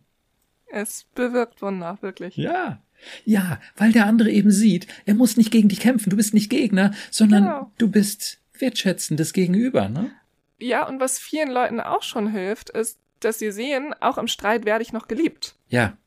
Es 0.74 1.06
bewirkt 1.14 1.62
Wunder, 1.62 2.00
wirklich. 2.02 2.36
Ja. 2.36 2.82
Ja, 3.26 3.60
weil 3.76 3.92
der 3.92 4.08
andere 4.08 4.32
eben 4.32 4.50
sieht, 4.50 4.88
er 5.06 5.14
muss 5.14 5.38
nicht 5.38 5.52
gegen 5.52 5.70
dich 5.70 5.80
kämpfen, 5.80 6.10
du 6.10 6.16
bist 6.16 6.34
nicht 6.34 6.50
Gegner, 6.50 6.94
sondern 7.12 7.44
genau. 7.44 7.72
du 7.78 7.90
bist 7.90 8.40
wertschätzendes 8.58 9.34
Gegenüber, 9.34 9.88
ne? 9.88 10.12
Ja, 10.58 10.88
und 10.88 11.00
was 11.00 11.20
vielen 11.20 11.52
Leuten 11.52 11.80
auch 11.80 12.02
schon 12.02 12.28
hilft, 12.28 12.70
ist, 12.72 12.98
dass 13.20 13.38
sie 13.40 13.52
sehen, 13.52 13.94
auch 14.00 14.18
im 14.18 14.28
Streit 14.28 14.66
werde 14.66 14.82
ich 14.82 14.94
noch 14.94 15.08
geliebt. 15.08 15.56
Ja. 15.70 15.98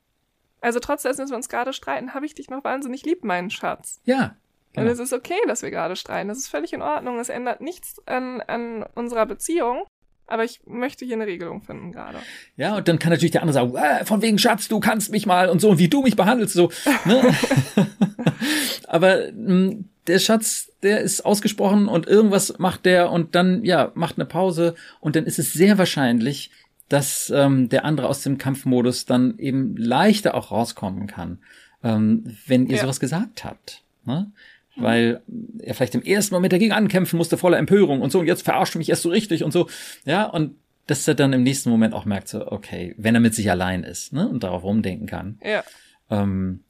Also 0.61 0.81
trotz 0.81 1.02
dessen, 1.02 1.20
dass 1.20 1.31
wir 1.31 1.37
uns 1.37 1.48
gerade 1.48 1.72
streiten, 1.72 2.14
habe 2.14 2.26
ich 2.26 2.35
dich 2.35 2.50
noch 2.50 2.64
wahnsinnig 2.64 3.05
lieb, 3.05 3.22
meinen 3.22 3.50
Schatz. 3.50 4.00
Ja. 4.05 4.37
Genau. 4.72 4.87
Und 4.87 4.92
es 4.92 4.98
ist 4.98 5.12
okay, 5.12 5.38
dass 5.46 5.62
wir 5.62 5.70
gerade 5.70 5.94
streiten. 5.94 6.29
Das 6.29 6.38
ist 6.38 6.48
völlig 6.48 6.72
in 6.72 6.83
Ordnung. 6.83 7.20
Es 7.20 7.29
ändert 7.29 7.61
nichts 7.61 8.00
an, 8.07 8.40
an 8.40 8.85
unserer 8.94 9.26
Beziehung. 9.26 9.85
Aber 10.27 10.45
ich 10.45 10.61
möchte 10.67 11.05
hier 11.05 11.15
eine 11.15 11.27
Regelung 11.27 11.62
finden 11.62 11.93
gerade. 11.93 12.19
Ja, 12.57 12.77
und 12.77 12.89
dann 12.89 12.99
kann 12.99 13.11
natürlich 13.11 13.31
der 13.31 13.43
andere 13.43 13.55
sagen, 13.55 13.75
äh, 13.77 14.05
von 14.05 14.23
wegen 14.23 14.39
Schatz, 14.39 14.69
du 14.69 14.81
kannst 14.81 15.12
mich 15.12 15.27
mal 15.27 15.49
und 15.49 15.61
so, 15.61 15.71
und 15.71 15.79
wie 15.79 15.89
du 15.89 16.03
mich 16.03 16.17
behandelst, 16.17 16.55
so. 16.55 16.71
Ne? 17.05 17.23
Aber 18.89 19.31
mh, 19.33 19.49
hm, 19.49 19.89
der 20.07 20.19
Schatz, 20.19 20.73
der 20.83 21.01
ist 21.01 21.25
ausgesprochen 21.25 21.89
und 21.89 22.07
irgendwas 22.07 22.59
macht 22.59 22.87
der 22.87 23.11
und 23.11 23.35
dann, 23.35 23.65
ja, 23.65 23.93
macht 23.95 24.17
eine 24.17 24.25
Pause 24.25 24.75
und 25.01 25.17
dann 25.17 25.27
ist 25.27 25.39
es 25.39 25.53
sehr 25.53 25.79
wahrscheinlich, 25.79 26.51
dass 26.89 27.31
ähm, 27.35 27.69
der 27.69 27.85
andere 27.85 28.09
aus 28.09 28.23
dem 28.23 28.39
Kampfmodus 28.39 29.07
dann 29.07 29.39
eben 29.39 29.77
leichter 29.77 30.35
auch 30.35 30.51
rauskommen 30.53 31.07
kann, 31.07 31.39
ähm, 31.83 32.37
wenn 32.47 32.67
ihr 32.67 32.77
ja. 32.77 32.83
sowas 32.83 33.01
gesagt 33.01 33.45
habt. 33.45 33.83
Ne? 34.05 34.31
Weil 34.77 35.23
er 35.59 35.75
vielleicht 35.75 35.95
im 35.95 36.03
ersten 36.03 36.35
Moment 36.35 36.53
dagegen 36.53 36.73
ankämpfen 36.73 37.17
musste, 37.17 37.39
voller 37.39 37.59
Empörung 37.59 38.01
und 38.03 38.11
so, 38.11 38.21
und 38.21 38.27
jetzt 38.27 38.43
verarscht 38.43 38.75
du 38.75 38.79
mich 38.79 38.89
erst 38.89 39.03
so 39.03 39.09
richtig 39.09 39.43
und 39.43 39.53
so, 39.53 39.69
ja, 40.05 40.25
und 40.25 40.55
dass 40.87 41.07
er 41.09 41.15
dann 41.15 41.33
im 41.33 41.43
nächsten 41.43 41.71
Moment 41.71 41.95
auch 41.95 42.05
merkt, 42.05 42.29
so, 42.29 42.47
okay, 42.51 42.95
wenn 42.97 43.15
er 43.15 43.21
mit 43.21 43.35
sich 43.35 43.51
allein 43.51 43.83
ist, 43.83 44.12
ne, 44.12 44.29
und 44.29 44.43
darauf 44.43 44.62
rumdenken 44.62 45.07
kann, 45.07 45.39
ja. 45.45 45.65
ähm, 46.11 46.61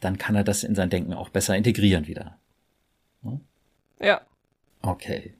dann 0.00 0.18
kann 0.18 0.34
er 0.34 0.44
das 0.44 0.64
in 0.64 0.74
sein 0.74 0.90
Denken 0.90 1.12
auch 1.12 1.28
besser 1.28 1.56
integrieren 1.56 2.06
wieder. 2.06 2.38
Ne? 3.22 3.40
Ja. 4.00 4.22
Okay. 4.82 5.34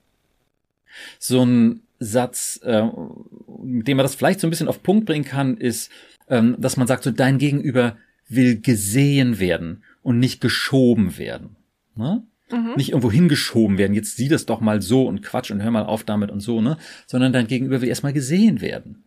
So 1.19 1.45
ein 1.45 1.83
Satz, 1.99 2.61
äh, 2.63 2.83
mit 3.63 3.89
dem 3.89 3.97
man 3.97 4.05
das 4.05 4.15
vielleicht 4.15 4.41
so 4.41 4.47
ein 4.47 4.51
bisschen 4.51 4.69
auf 4.69 4.83
Punkt 4.83 5.07
bringen 5.07 5.25
kann, 5.25 5.57
ist, 5.57 5.91
ähm, 6.29 6.57
dass 6.59 6.77
man 6.77 6.87
sagt, 6.87 7.05
so 7.05 7.11
dein 7.11 7.39
Gegenüber 7.39 7.97
will 8.29 8.61
gesehen 8.61 9.39
werden 9.39 9.83
und 10.03 10.19
nicht 10.19 10.41
geschoben 10.41 11.19
werden. 11.19 11.57
Ne? 12.01 12.25
Mhm. 12.51 12.75
Nicht 12.77 12.91
irgendwo 12.91 13.13
hingeschoben 13.13 13.79
werden, 13.79 13.95
jetzt 13.95 14.17
sieh 14.17 14.29
das 14.29 14.47
doch 14.47 14.61
mal 14.61 14.83
so 14.83 15.07
und 15.07 15.23
Quatsch 15.23 15.51
und 15.51 15.63
hör 15.63 15.71
mal 15.71 15.85
auf 15.85 16.03
damit 16.03 16.31
und 16.31 16.41
so, 16.41 16.61
ne? 16.61 16.79
Sondern 17.07 17.33
dein 17.33 17.47
Gegenüber 17.47 17.81
will 17.81 17.89
erstmal 17.89 18.13
gesehen 18.13 18.61
werden. 18.61 19.05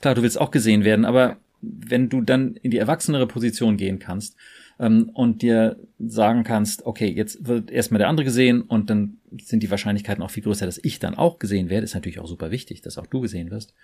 Klar, 0.00 0.14
du 0.14 0.22
willst 0.22 0.40
auch 0.40 0.50
gesehen 0.50 0.84
werden, 0.84 1.04
aber 1.04 1.36
wenn 1.60 2.08
du 2.08 2.20
dann 2.20 2.54
in 2.56 2.70
die 2.70 2.78
erwachsenere 2.78 3.26
Position 3.26 3.76
gehen 3.76 3.98
kannst 3.98 4.36
ähm, 4.78 5.10
und 5.14 5.42
dir 5.42 5.78
sagen 5.98 6.44
kannst, 6.44 6.86
okay, 6.86 7.08
jetzt 7.08 7.46
wird 7.46 7.70
erstmal 7.70 7.98
der 7.98 8.08
andere 8.08 8.24
gesehen 8.24 8.62
und 8.62 8.88
dann 8.90 9.18
sind 9.42 9.62
die 9.62 9.70
Wahrscheinlichkeiten 9.70 10.22
auch 10.22 10.30
viel 10.30 10.42
größer, 10.42 10.66
dass 10.66 10.80
ich 10.82 10.98
dann 10.98 11.14
auch 11.14 11.38
gesehen 11.38 11.68
werde, 11.68 11.84
ist 11.84 11.94
natürlich 11.94 12.18
auch 12.20 12.28
super 12.28 12.50
wichtig, 12.50 12.82
dass 12.82 12.98
auch 12.98 13.06
du 13.06 13.20
gesehen 13.20 13.50
wirst, 13.50 13.74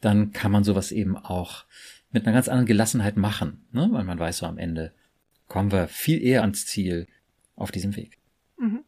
dann 0.00 0.32
kann 0.32 0.52
man 0.52 0.64
sowas 0.64 0.92
eben 0.92 1.16
auch 1.16 1.64
mit 2.10 2.26
einer 2.26 2.34
ganz 2.34 2.48
anderen 2.48 2.66
Gelassenheit 2.66 3.16
machen, 3.16 3.64
ne? 3.72 3.88
weil 3.92 4.04
man 4.04 4.18
weiß 4.18 4.38
so 4.38 4.46
am 4.46 4.58
Ende 4.58 4.92
kommen 5.50 5.72
wir 5.72 5.88
viel 5.88 6.22
eher 6.22 6.42
ans 6.42 6.64
Ziel, 6.64 7.08
auf 7.60 7.70
diesem 7.70 7.96
Weg. 7.96 8.18
Mhm. 8.58 8.80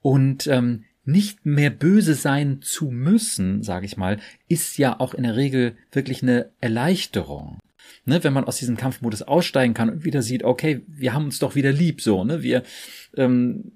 Und 0.00 0.46
ähm, 0.46 0.84
nicht 1.04 1.46
mehr 1.46 1.70
böse 1.70 2.14
sein 2.14 2.60
zu 2.62 2.86
müssen, 2.86 3.62
sage 3.62 3.86
ich 3.86 3.96
mal, 3.96 4.18
ist 4.48 4.78
ja 4.78 4.98
auch 5.00 5.14
in 5.14 5.22
der 5.24 5.36
Regel 5.36 5.76
wirklich 5.92 6.22
eine 6.22 6.50
Erleichterung. 6.60 7.58
Ne, 8.04 8.22
wenn 8.22 8.32
man 8.32 8.44
aus 8.44 8.58
diesem 8.58 8.76
Kampfmodus 8.76 9.22
aussteigen 9.22 9.74
kann 9.74 9.90
und 9.90 10.04
wieder 10.04 10.22
sieht, 10.22 10.44
okay, 10.44 10.82
wir 10.86 11.12
haben 11.12 11.24
uns 11.24 11.38
doch 11.38 11.54
wieder 11.54 11.72
lieb, 11.72 12.00
so, 12.00 12.24
ne, 12.24 12.42
wir 12.42 12.62
ähm, 13.16 13.72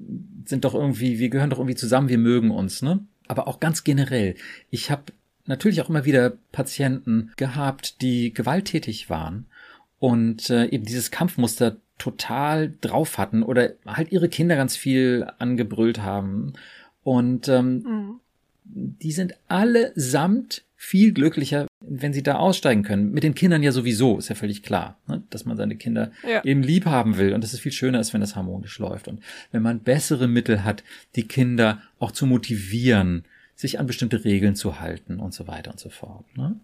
sind 0.47 0.65
doch 0.65 0.75
irgendwie, 0.75 1.19
wir 1.19 1.29
gehören 1.29 1.51
doch 1.51 1.59
irgendwie 1.59 1.75
zusammen, 1.75 2.09
wir 2.09 2.19
mögen 2.19 2.51
uns, 2.51 2.81
ne. 2.81 3.01
Aber 3.27 3.49
auch 3.49 3.61
ganz 3.61 3.85
generell, 3.85 4.37
ich 4.71 4.91
habe 4.91 5.13
natürlich 5.47 5.81
auch 5.83 5.89
immer 5.89 6.05
wieder 6.05 6.33
Patienten 6.53 7.33
gehabt, 7.37 8.01
die 8.03 8.33
gewalttätig 8.33 9.11
waren 9.11 9.47
und 9.99 10.49
äh, 10.51 10.67
eben 10.67 10.85
dieses 10.85 11.11
Kampfmuster 11.11 11.77
total 11.99 12.75
drauf 12.81 13.19
hatten 13.19 13.43
oder 13.43 13.73
halt 13.87 14.13
ihre 14.13 14.29
Kinder 14.29 14.57
ganz 14.57 14.77
viel 14.77 15.27
angebrüllt 15.39 16.03
haben 16.03 16.55
und 17.03 17.49
ähm, 17.49 17.75
mhm. 17.75 18.21
die 18.65 19.13
sind 19.13 19.35
allesamt 19.49 20.65
viel 20.77 21.13
glücklicher, 21.13 21.67
wenn 21.81 22.13
sie 22.13 22.23
da 22.23 22.35
aussteigen 22.37 22.83
können. 22.83 23.13
Mit 23.13 23.23
den 23.23 23.35
Kindern 23.35 23.63
ja 23.63 23.73
sowieso, 23.73 24.19
ist 24.19 24.29
ja 24.29 24.35
völlig 24.35 24.63
klar, 24.63 24.99
ne? 25.07 25.23
dass 25.31 25.47
man 25.47 25.57
seine 25.57 25.77
Kinder 25.77 26.11
ja. 26.29 26.45
eben 26.45 26.63
lieb 26.63 26.85
haben 26.85 27.17
will 27.17 27.33
und 27.33 27.43
dass 27.43 27.55
es 27.55 27.61
viel 27.61 27.73
schöner 27.73 28.01
ist, 28.01 28.13
wenn 28.13 28.21
das 28.21 28.37
harmonisch 28.37 28.79
läuft. 28.79 29.09
Und 29.09 29.21
wenn 29.51 29.63
man 29.63 29.81
bessere 29.81 30.29
Mittel 30.29 30.63
hat, 30.63 30.85
die 31.17 31.27
Kinder 31.27 31.81
auch 31.99 32.13
zu 32.13 32.27
motivieren, 32.27 33.25
sich 33.57 33.79
an 33.79 33.87
bestimmte 33.87 34.25
Regeln 34.25 34.57
zu 34.57 34.81
halten 34.81 35.21
und 35.21 35.33
so 35.33 35.47
weiter 35.47 35.71
und 35.71 35.81
so 35.81 35.89
fort. 35.89 36.25
Ne? 36.37 36.57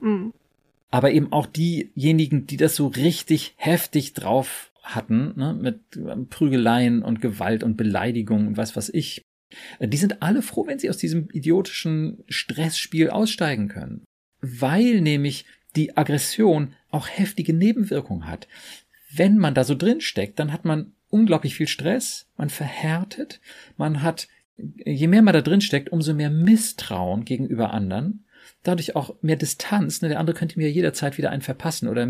Mhm. 0.00 0.32
Aber 0.92 1.10
eben 1.10 1.32
auch 1.32 1.46
diejenigen, 1.46 2.46
die 2.46 2.58
das 2.58 2.76
so 2.76 2.86
richtig 2.86 3.54
heftig 3.56 4.12
drauf 4.12 4.70
hatten, 4.82 5.32
ne, 5.36 5.54
mit 5.54 6.28
Prügeleien 6.28 7.02
und 7.02 7.20
Gewalt 7.20 7.64
und 7.64 7.76
Beleidigung 7.76 8.46
und 8.46 8.56
was 8.58 8.76
was 8.76 8.88
ich, 8.90 9.22
äh, 9.78 9.88
die 9.88 9.96
sind 9.96 10.22
alle 10.22 10.42
froh, 10.42 10.66
wenn 10.66 10.78
sie 10.78 10.90
aus 10.90 10.98
diesem 10.98 11.28
idiotischen 11.32 12.22
Stressspiel 12.28 13.10
aussteigen 13.10 13.68
können. 13.68 14.04
Weil 14.42 15.00
nämlich 15.00 15.46
die 15.76 15.96
Aggression 15.96 16.74
auch 16.90 17.08
heftige 17.08 17.54
Nebenwirkungen 17.54 18.26
hat. 18.26 18.46
Wenn 19.10 19.38
man 19.38 19.54
da 19.54 19.64
so 19.64 19.74
drin 19.74 20.02
steckt, 20.02 20.38
dann 20.38 20.52
hat 20.52 20.66
man 20.66 20.92
unglaublich 21.08 21.54
viel 21.54 21.68
Stress, 21.68 22.26
man 22.36 22.50
verhärtet, 22.50 23.40
man 23.78 24.02
hat, 24.02 24.28
je 24.56 25.06
mehr 25.06 25.22
man 25.22 25.34
da 25.34 25.40
drin 25.40 25.62
steckt, 25.62 25.90
umso 25.90 26.12
mehr 26.12 26.30
Misstrauen 26.30 27.24
gegenüber 27.24 27.72
anderen 27.72 28.24
dadurch 28.62 28.96
auch 28.96 29.14
mehr 29.22 29.36
Distanz. 29.36 30.02
Ne? 30.02 30.08
Der 30.08 30.20
andere 30.20 30.36
könnte 30.36 30.58
mir 30.58 30.70
jederzeit 30.70 31.18
wieder 31.18 31.30
einen 31.30 31.42
verpassen 31.42 31.88
oder 31.88 32.06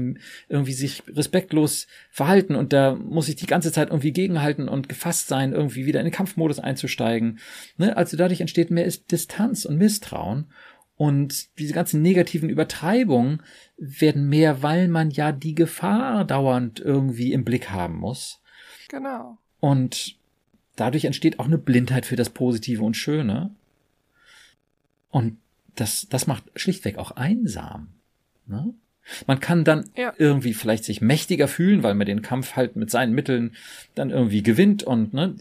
irgendwie 0.49 0.73
sich 0.73 1.03
respektlos 1.09 1.87
verhalten 2.11 2.57
und 2.57 2.73
da 2.73 2.95
muss 2.95 3.29
ich 3.29 3.37
die 3.37 3.47
ganze 3.47 3.73
Zeit 3.73 3.89
irgendwie 3.89 4.13
gegenhalten 4.13 4.69
und 4.69 4.89
gefasst 4.89 5.29
sein, 5.29 5.53
irgendwie 5.53 5.87
wieder 5.87 6.01
in 6.01 6.07
den 6.07 6.13
Kampfmodus 6.13 6.59
einzusteigen. 6.59 7.39
Ne? 7.77 7.97
Also 7.97 8.17
dadurch 8.17 8.41
entsteht 8.41 8.71
mehr 8.71 8.91
Distanz 9.11 9.65
und 9.65 9.79
Misstrauen. 9.79 10.47
Und 10.97 11.59
diese 11.59 11.73
ganzen 11.73 12.03
negativen 12.03 12.49
Übertreibungen 12.49 13.43
werden 13.77 14.29
mehr, 14.29 14.63
weil 14.63 14.89
man 14.89 15.11
ja 15.11 15.33
die 15.33 15.55
Gefahr 15.55 16.25
dauernd 16.25 16.79
irgendwie 16.81 17.33
im 17.33 17.45
Blick 17.45 17.71
haben 17.71 17.97
muss. 17.97 18.41
Genau. 18.89 19.39
Und 19.59 20.17
dadurch 20.77 21.05
entsteht 21.05 21.39
auch 21.39 21.47
eine 21.47 21.59
Blindheit 21.59 22.07
für 22.07 22.17
das 22.17 22.31
Positive 22.31 22.85
und 22.85 22.97
Schöne. 22.97 23.51
Und 25.11 25.39
das, 25.75 26.07
das 26.09 26.27
macht 26.27 26.45
schlichtweg 26.57 26.99
auch 26.99 27.13
einsam. 27.13 27.89
Ne? 28.47 28.75
Man 29.27 29.41
kann 29.41 29.65
dann 29.65 29.91
ja. 29.97 30.13
irgendwie 30.17 30.55
vielleicht 30.55 30.85
sich 30.85 31.01
mächtiger 31.01 31.49
fühlen, 31.49 31.83
weil 31.83 31.95
man 31.95 32.07
den 32.07 32.23
Kampf 32.23 32.57
halt 32.57 32.77
mit 32.77 32.91
seinen 32.91 33.15
Mitteln 33.15 33.55
dann 33.95 34.11
irgendwie 34.11 34.43
gewinnt 34.43 34.83
und 34.85 35.13
ne, 35.13 35.35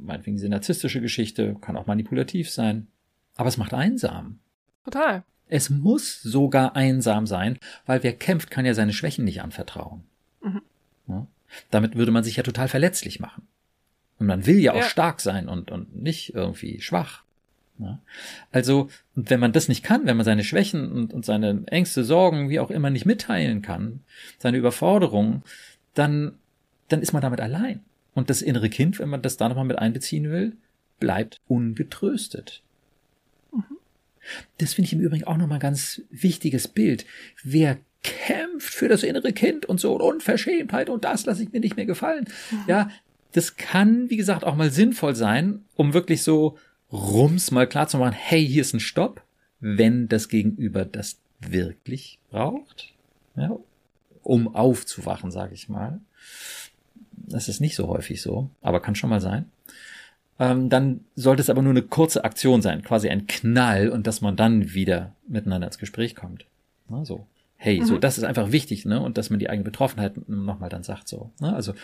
meinetwegen 0.00 0.36
diese 0.36 0.48
narzisstische 0.48 1.00
Geschichte 1.00 1.56
kann 1.60 1.76
auch 1.76 1.86
manipulativ 1.86 2.50
sein. 2.50 2.86
Aber 3.36 3.48
es 3.48 3.56
macht 3.56 3.74
einsam. 3.74 4.38
Total. 4.84 5.24
Es 5.48 5.68
muss 5.68 6.22
sogar 6.22 6.76
einsam 6.76 7.26
sein, 7.26 7.58
weil 7.86 8.02
wer 8.02 8.12
kämpft, 8.12 8.50
kann 8.50 8.64
ja 8.64 8.74
seine 8.74 8.92
Schwächen 8.92 9.24
nicht 9.24 9.42
anvertrauen. 9.42 10.04
Mhm. 10.42 10.62
Ja? 11.08 11.26
Damit 11.70 11.96
würde 11.96 12.12
man 12.12 12.24
sich 12.24 12.36
ja 12.36 12.42
total 12.42 12.68
verletzlich 12.68 13.20
machen. 13.20 13.46
Und 14.18 14.26
man 14.26 14.46
will 14.46 14.58
ja 14.60 14.72
auch 14.72 14.76
ja. 14.76 14.88
stark 14.88 15.20
sein 15.20 15.48
und, 15.48 15.70
und 15.70 16.00
nicht 16.00 16.34
irgendwie 16.34 16.80
schwach. 16.80 17.24
Ja. 17.78 17.98
Also, 18.50 18.88
wenn 19.14 19.40
man 19.40 19.52
das 19.52 19.68
nicht 19.68 19.82
kann, 19.82 20.06
wenn 20.06 20.16
man 20.16 20.24
seine 20.24 20.44
Schwächen 20.44 20.92
und, 20.92 21.12
und 21.12 21.24
seine 21.24 21.62
Ängste, 21.66 22.04
Sorgen, 22.04 22.48
wie 22.48 22.60
auch 22.60 22.70
immer 22.70 22.90
nicht 22.90 23.06
mitteilen 23.06 23.62
kann, 23.62 24.00
seine 24.38 24.58
Überforderung, 24.58 25.42
dann, 25.94 26.34
dann 26.88 27.02
ist 27.02 27.12
man 27.12 27.22
damit 27.22 27.40
allein. 27.40 27.80
Und 28.14 28.30
das 28.30 28.42
innere 28.42 28.68
Kind, 28.68 28.98
wenn 28.98 29.08
man 29.08 29.22
das 29.22 29.36
da 29.36 29.48
nochmal 29.48 29.64
mit 29.64 29.78
einbeziehen 29.78 30.30
will, 30.30 30.52
bleibt 31.00 31.40
ungetröstet. 31.48 32.62
Mhm. 33.52 33.78
Das 34.58 34.74
finde 34.74 34.86
ich 34.86 34.92
im 34.92 35.00
Übrigen 35.00 35.24
auch 35.24 35.36
nochmal 35.36 35.58
ganz 35.58 36.02
wichtiges 36.10 36.68
Bild. 36.68 37.06
Wer 37.42 37.78
kämpft 38.02 38.74
für 38.74 38.88
das 38.88 39.02
innere 39.02 39.32
Kind 39.32 39.66
und 39.66 39.80
so 39.80 39.94
und 39.94 40.00
Unverschämtheit 40.00 40.90
und 40.90 41.04
das 41.04 41.24
lasse 41.24 41.42
ich 41.42 41.52
mir 41.52 41.60
nicht 41.60 41.76
mehr 41.76 41.86
gefallen. 41.86 42.26
Mhm. 42.50 42.58
Ja, 42.66 42.90
das 43.32 43.56
kann, 43.56 44.10
wie 44.10 44.16
gesagt, 44.16 44.44
auch 44.44 44.56
mal 44.56 44.70
sinnvoll 44.70 45.14
sein, 45.14 45.64
um 45.74 45.94
wirklich 45.94 46.22
so 46.22 46.58
Rums 46.92 47.50
mal 47.50 47.66
klar 47.66 47.88
zu 47.88 47.98
machen, 47.98 48.12
hey, 48.12 48.46
hier 48.46 48.60
ist 48.60 48.74
ein 48.74 48.80
Stopp, 48.80 49.22
wenn 49.60 50.08
das 50.08 50.28
Gegenüber 50.28 50.84
das 50.84 51.18
wirklich 51.40 52.18
braucht, 52.30 52.92
ja, 53.34 53.56
um 54.22 54.54
aufzuwachen, 54.54 55.30
sage 55.30 55.54
ich 55.54 55.68
mal. 55.68 56.00
Das 57.16 57.48
ist 57.48 57.60
nicht 57.60 57.76
so 57.76 57.88
häufig 57.88 58.20
so, 58.20 58.50
aber 58.60 58.80
kann 58.80 58.94
schon 58.94 59.10
mal 59.10 59.20
sein. 59.20 59.50
Ähm, 60.38 60.68
dann 60.68 61.04
sollte 61.14 61.40
es 61.40 61.50
aber 61.50 61.62
nur 61.62 61.72
eine 61.72 61.82
kurze 61.82 62.24
Aktion 62.24 62.62
sein, 62.62 62.82
quasi 62.82 63.08
ein 63.08 63.26
Knall 63.26 63.88
und 63.88 64.06
dass 64.06 64.20
man 64.20 64.36
dann 64.36 64.74
wieder 64.74 65.14
miteinander 65.26 65.68
ins 65.68 65.78
Gespräch 65.78 66.14
kommt. 66.14 66.44
Na, 66.88 67.04
so 67.04 67.26
hey, 67.64 67.78
mhm. 67.78 67.86
so, 67.86 67.98
das 67.98 68.18
ist 68.18 68.24
einfach 68.24 68.50
wichtig, 68.50 68.86
ne? 68.86 69.00
Und 69.00 69.18
dass 69.18 69.30
man 69.30 69.38
die 69.38 69.48
eigene 69.48 69.62
Betroffenheit 69.62 70.28
nochmal 70.28 70.68
dann 70.68 70.82
sagt, 70.82 71.06
so, 71.06 71.30
ne? 71.38 71.54
Also, 71.54 71.74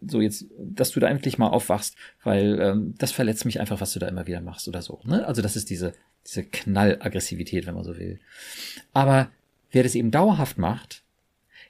so 0.00 0.22
jetzt, 0.22 0.46
dass 0.58 0.92
du 0.92 1.00
da 1.00 1.08
endlich 1.08 1.36
mal 1.36 1.48
aufwachst, 1.48 1.94
weil 2.24 2.58
ähm, 2.58 2.94
das 2.96 3.12
verletzt 3.12 3.44
mich 3.44 3.60
einfach, 3.60 3.82
was 3.82 3.92
du 3.92 3.98
da 3.98 4.08
immer 4.08 4.26
wieder 4.26 4.40
machst 4.40 4.66
oder 4.66 4.80
so, 4.80 5.00
ne? 5.04 5.26
Also, 5.26 5.42
das 5.42 5.54
ist 5.54 5.68
diese, 5.68 5.92
diese 6.26 6.42
Knallaggressivität, 6.42 7.66
wenn 7.66 7.74
man 7.74 7.84
so 7.84 7.98
will. 7.98 8.18
Aber 8.94 9.30
wer 9.72 9.82
das 9.82 9.94
eben 9.94 10.10
dauerhaft 10.10 10.56
macht, 10.56 11.02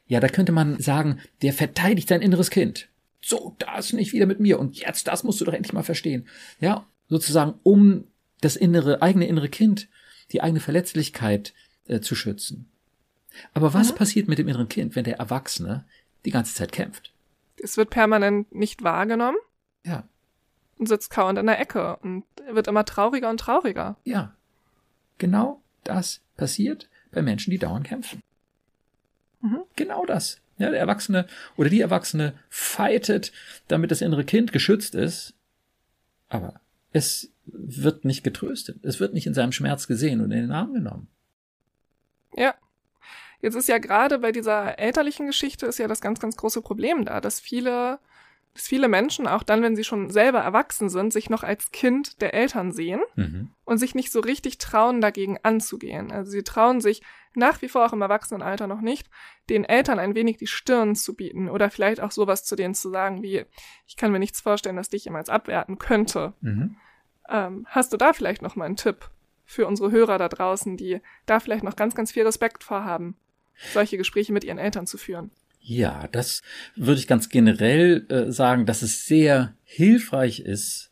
ja, 0.07 0.20
da 0.20 0.29
könnte 0.29 0.52
man 0.52 0.79
sagen, 0.79 1.18
der 1.42 1.52
verteidigt 1.52 2.09
sein 2.09 2.22
inneres 2.22 2.50
Kind. 2.50 2.88
So, 3.20 3.57
das 3.59 3.92
nicht 3.92 4.12
wieder 4.12 4.26
mit 4.26 4.38
mir. 4.38 4.61
Und 4.61 4.79
jetzt, 4.79 5.09
das 5.09 5.24
musst 5.24 5.40
du 5.40 5.44
doch 5.44 5.55
endlich 5.55 5.72
mal 5.72 5.83
verstehen. 5.83 6.29
Ja, 6.61 6.87
sozusagen, 7.09 7.55
um 7.64 8.05
das 8.40 8.55
innere, 8.55 9.02
eigene 9.02 9.26
innere 9.26 9.48
Kind, 9.48 9.88
die 10.31 10.40
eigene 10.40 10.61
Verletzlichkeit 10.61 11.52
äh, 11.88 11.98
zu 11.98 12.14
schützen. 12.14 12.70
Aber 13.55 13.75
was 13.75 13.92
mhm. 13.92 13.96
passiert 13.96 14.29
mit 14.29 14.38
dem 14.38 14.49
inneren 14.49 14.68
Kind, 14.68 14.96
wenn 14.96 15.05
der 15.05 15.18
Erwachsene 15.18 15.85
die 16.25 16.31
ganze 16.31 16.55
Zeit 16.55 16.72
kämpft? 16.72 17.12
Es 17.62 17.77
wird 17.77 17.90
permanent 17.90 18.55
nicht 18.55 18.83
wahrgenommen. 18.83 19.38
Ja. 19.85 20.05
Und 20.79 20.88
sitzt 20.88 21.11
kauend 21.11 21.38
in 21.38 21.46
der 21.46 21.61
Ecke 21.61 21.96
und 21.96 22.25
wird 22.51 22.68
immer 22.68 22.85
trauriger 22.85 23.31
und 23.31 23.38
trauriger. 23.38 23.96
Ja. 24.05 24.35
Genau 25.18 25.62
das 25.85 26.20
passiert 26.37 26.88
bei 27.12 27.22
Menschen, 27.22 27.51
die 27.51 27.59
dauernd 27.59 27.87
kämpfen. 27.87 28.22
Mhm. 29.40 29.62
Genau 29.77 30.05
das. 30.05 30.40
Ja, 30.59 30.70
der 30.70 30.81
Erwachsene 30.81 31.27
oder 31.57 31.68
die 31.68 31.81
Erwachsene 31.81 32.35
fightet, 32.49 33.33
damit 33.68 33.90
das 33.90 34.01
innere 34.01 34.25
Kind 34.25 34.53
geschützt 34.53 34.94
ist. 34.94 35.35
Aber 36.29 36.61
es 36.92 37.31
wird 37.44 38.05
nicht 38.05 38.25
getröstet. 38.25 38.85
Es 38.85 39.01
wird 39.01 39.12
nicht 39.12 39.27
in 39.27 39.35
seinem 39.35 39.53
Schmerz 39.53 39.87
gesehen 39.87 40.20
und 40.20 40.33
in 40.33 40.42
den 40.42 40.53
Arm 40.53 40.72
genommen. 40.72 41.09
Ja. 42.35 42.55
Jetzt 43.40 43.55
ist 43.55 43.68
ja 43.68 43.79
gerade 43.79 44.18
bei 44.18 44.33
dieser 44.33 44.79
elterlichen 44.79 45.27
Geschichte 45.27 45.66
ist 45.66 45.79
ja 45.79 45.88
das 45.88 46.01
ganz, 46.01 46.20
ganz 46.20 46.37
große 46.37 46.62
Problem 46.62 47.05
da, 47.05 47.20
dass 47.20 47.40
viele, 47.40 47.99
dass 48.55 48.66
viele 48.66 48.88
Menschen, 48.88 49.27
auch 49.27 49.42
dann, 49.42 49.62
wenn 49.62 49.77
sie 49.77 49.85
schon 49.85 50.11
selber 50.11 50.40
erwachsen 50.40 50.88
sind, 50.88 51.12
sich 51.12 51.31
noch 51.31 51.42
als 51.42 51.70
Kind 51.70 52.20
der 52.22 52.35
Eltern 52.35 52.72
sehen 52.72 53.01
mhm. 53.14 53.51
und 53.64 53.79
sich 53.79 53.94
nicht 53.94 54.11
so 54.11 54.20
richtig 54.20 54.59
trauen, 54.59 55.01
dagegen 55.01 55.38
anzugehen. 55.42 56.11
Also 56.11 56.31
sie 56.31 56.42
trauen 56.42 56.81
sich 56.81 57.03
nach 57.37 57.61
wie 57.62 57.68
vor 57.68 57.87
auch 57.87 57.92
im 57.92 58.03
Erwachsenenalter 58.03 58.66
noch 58.66 58.81
nicht, 58.81 59.09
den 59.51 59.64
Eltern 59.64 59.99
ein 59.99 60.14
wenig 60.14 60.38
die 60.38 60.46
Stirn 60.46 60.96
zu 60.96 61.14
bieten 61.14 61.49
oder 61.49 61.70
vielleicht 61.70 62.01
auch 62.01 62.11
sowas 62.11 62.44
zu 62.44 62.57
denen 62.57 62.75
zu 62.75 62.88
sagen 62.88 63.22
wie, 63.22 63.44
ich 63.87 63.96
kann 63.96 64.11
mir 64.11 64.18
nichts 64.18 64.40
vorstellen, 64.40 64.77
dass 64.77 64.88
dich 64.88 65.05
jemals 65.05 65.29
abwerten 65.29 65.79
könnte. 65.79 66.33
Mhm. 66.40 66.77
Ähm, 67.29 67.66
hast 67.68 67.92
du 67.92 67.96
da 67.96 68.12
vielleicht 68.12 68.42
noch 68.42 68.57
mal 68.57 68.64
einen 68.64 68.77
Tipp 68.77 69.11
für 69.44 69.66
unsere 69.66 69.90
Hörer 69.90 70.18
da 70.18 70.29
draußen, 70.29 70.77
die 70.77 71.01
da 71.27 71.38
vielleicht 71.38 71.62
noch 71.62 71.77
ganz, 71.77 71.94
ganz 71.94 72.12
viel 72.12 72.25
Respekt 72.25 72.64
vorhaben? 72.64 73.16
Solche 73.73 73.97
Gespräche 73.97 74.33
mit 74.33 74.45
ihren 74.45 74.59
Eltern 74.59 74.87
zu 74.87 74.99
führen. 74.99 75.31
Ja, 75.61 76.09
das 76.12 76.42
würde 76.77 77.01
ich 77.01 77.09
ganz 77.09 77.29
generell 77.29 78.07
äh, 78.09 78.31
sagen, 78.31 78.66
dass 78.66 78.83
es 78.83 79.07
sehr 79.07 79.55
hilfreich 79.64 80.40
ist, 80.40 80.90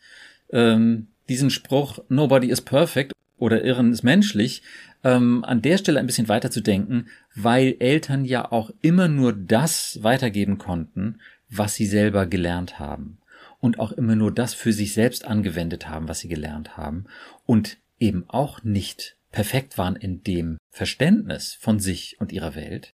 ähm, 0.51 1.09
diesen 1.29 1.51
Spruch 1.51 2.01
Nobody 2.09 2.51
is 2.51 2.61
perfect 2.61 3.13
oder 3.39 3.63
Irren 3.65 3.93
ist 3.93 4.03
menschlich 4.03 4.63
ähm, 5.05 5.45
an 5.45 5.63
der 5.63 5.79
Stelle 5.79 6.01
ein 6.01 6.07
bisschen 6.07 6.29
weiter 6.29 6.51
zu 6.51 6.61
denken, 6.61 7.07
weil 7.35 7.77
Eltern 7.79 8.25
ja 8.25 8.51
auch 8.51 8.71
immer 8.83 9.09
nur 9.09 9.33
das 9.33 10.01
weitergeben 10.03 10.59
konnten, 10.59 11.21
was 11.49 11.75
sie 11.75 11.87
selber 11.87 12.27
gelernt 12.27 12.79
haben. 12.79 13.19
und 13.65 13.79
auch 13.79 13.93
immer 13.93 14.15
nur 14.15 14.31
das 14.31 14.53
für 14.53 14.75
sich 14.75 14.93
selbst 14.93 15.25
angewendet 15.25 15.89
haben, 15.89 16.07
was 16.07 16.21
sie 16.21 16.29
gelernt 16.29 16.77
haben 16.77 17.07
und 17.47 17.79
eben 17.99 18.25
auch 18.29 18.63
nicht 18.63 19.17
perfekt 19.33 19.79
waren 19.79 19.97
in 19.97 20.23
dem 20.23 20.59
Verständnis 20.75 21.55
von 21.55 21.79
sich 21.79 22.17
und 22.21 22.33
ihrer 22.33 22.55
Welt 22.55 22.95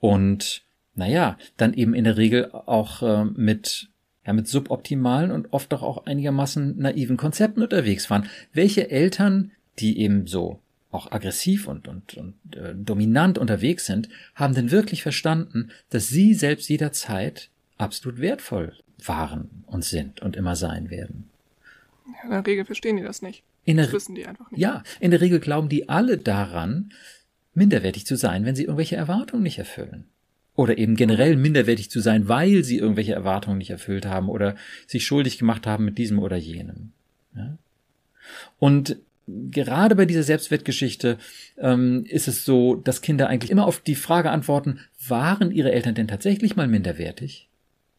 und 0.00 0.62
naja, 0.96 1.36
dann 1.56 1.74
eben 1.74 1.92
in 1.92 2.04
der 2.04 2.16
Regel 2.16 2.50
auch 2.52 3.02
äh, 3.02 3.24
mit 3.24 3.88
ja, 4.26 4.32
mit 4.32 4.48
suboptimalen 4.48 5.30
und 5.30 5.52
oft 5.52 5.70
doch 5.72 5.82
auch 5.82 6.06
einigermaßen 6.06 6.78
naiven 6.78 7.18
Konzepten 7.18 7.62
unterwegs 7.62 8.08
waren. 8.08 8.28
Welche 8.54 8.90
Eltern, 8.90 9.52
die 9.78 9.98
eben 9.98 10.26
so 10.26 10.60
auch 10.90 11.12
aggressiv 11.12 11.68
und, 11.68 11.88
und, 11.88 12.14
und 12.14 12.34
äh, 12.56 12.74
dominant 12.74 13.36
unterwegs 13.36 13.84
sind, 13.84 14.08
haben 14.34 14.54
denn 14.54 14.70
wirklich 14.70 15.02
verstanden, 15.02 15.70
dass 15.90 16.08
sie 16.08 16.32
selbst 16.32 16.70
jederzeit 16.70 17.50
absolut 17.76 18.20
wertvoll 18.20 18.72
waren 19.04 19.64
und 19.66 19.84
sind 19.84 20.22
und 20.22 20.36
immer 20.36 20.56
sein 20.56 20.88
werden. 20.88 21.28
In 22.22 22.30
der 22.30 22.46
Regel 22.46 22.64
verstehen 22.64 22.96
die 22.96 23.02
das 23.02 23.20
nicht. 23.20 23.42
In 23.64 23.76
der, 23.76 23.86
das 23.86 23.94
wissen 23.94 24.14
die 24.14 24.26
einfach 24.26 24.50
nicht. 24.50 24.60
Ja, 24.60 24.82
in 25.00 25.10
der 25.10 25.20
Regel 25.20 25.40
glauben 25.40 25.68
die 25.68 25.88
alle 25.88 26.18
daran, 26.18 26.90
minderwertig 27.54 28.06
zu 28.06 28.16
sein, 28.16 28.44
wenn 28.44 28.56
sie 28.56 28.64
irgendwelche 28.64 28.96
Erwartungen 28.96 29.42
nicht 29.42 29.58
erfüllen. 29.58 30.04
Oder 30.56 30.78
eben 30.78 30.94
generell 30.96 31.36
minderwertig 31.36 31.90
zu 31.90 32.00
sein, 32.00 32.28
weil 32.28 32.62
sie 32.62 32.78
irgendwelche 32.78 33.14
Erwartungen 33.14 33.58
nicht 33.58 33.70
erfüllt 33.70 34.06
haben 34.06 34.28
oder 34.28 34.54
sich 34.86 35.04
schuldig 35.04 35.38
gemacht 35.38 35.66
haben 35.66 35.84
mit 35.84 35.98
diesem 35.98 36.18
oder 36.18 36.36
jenem. 36.36 36.92
Ja? 37.34 37.58
Und 38.58 38.96
gerade 39.26 39.96
bei 39.96 40.04
dieser 40.04 40.22
Selbstwertgeschichte 40.22 41.18
ähm, 41.58 42.04
ist 42.06 42.28
es 42.28 42.44
so, 42.44 42.76
dass 42.76 43.02
Kinder 43.02 43.28
eigentlich 43.28 43.50
immer 43.50 43.66
auf 43.66 43.80
die 43.80 43.94
Frage 43.94 44.30
antworten, 44.30 44.80
waren 45.08 45.50
ihre 45.50 45.72
Eltern 45.72 45.94
denn 45.94 46.08
tatsächlich 46.08 46.56
mal 46.56 46.68
minderwertig? 46.68 47.48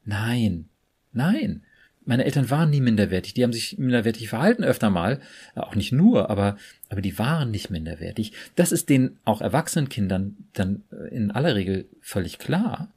Nein, 0.05 0.65
nein. 1.11 1.63
Meine 2.05 2.25
Eltern 2.25 2.49
waren 2.49 2.69
nie 2.69 2.81
minderwertig. 2.81 3.33
Die 3.33 3.43
haben 3.43 3.53
sich 3.53 3.77
minderwertig 3.77 4.29
verhalten 4.29 4.63
öfter 4.63 4.89
mal. 4.89 5.19
Auch 5.55 5.75
nicht 5.75 5.91
nur, 5.91 6.29
aber, 6.29 6.57
aber 6.89 7.01
die 7.01 7.17
waren 7.17 7.51
nicht 7.51 7.69
minderwertig. 7.69 8.31
Das 8.55 8.71
ist 8.71 8.89
den 8.89 9.17
auch 9.25 9.41
erwachsenen 9.41 9.89
Kindern 9.89 10.37
dann 10.53 10.83
in 11.11 11.31
aller 11.31 11.55
Regel 11.55 11.85
völlig 12.01 12.37
klar. 12.37 12.89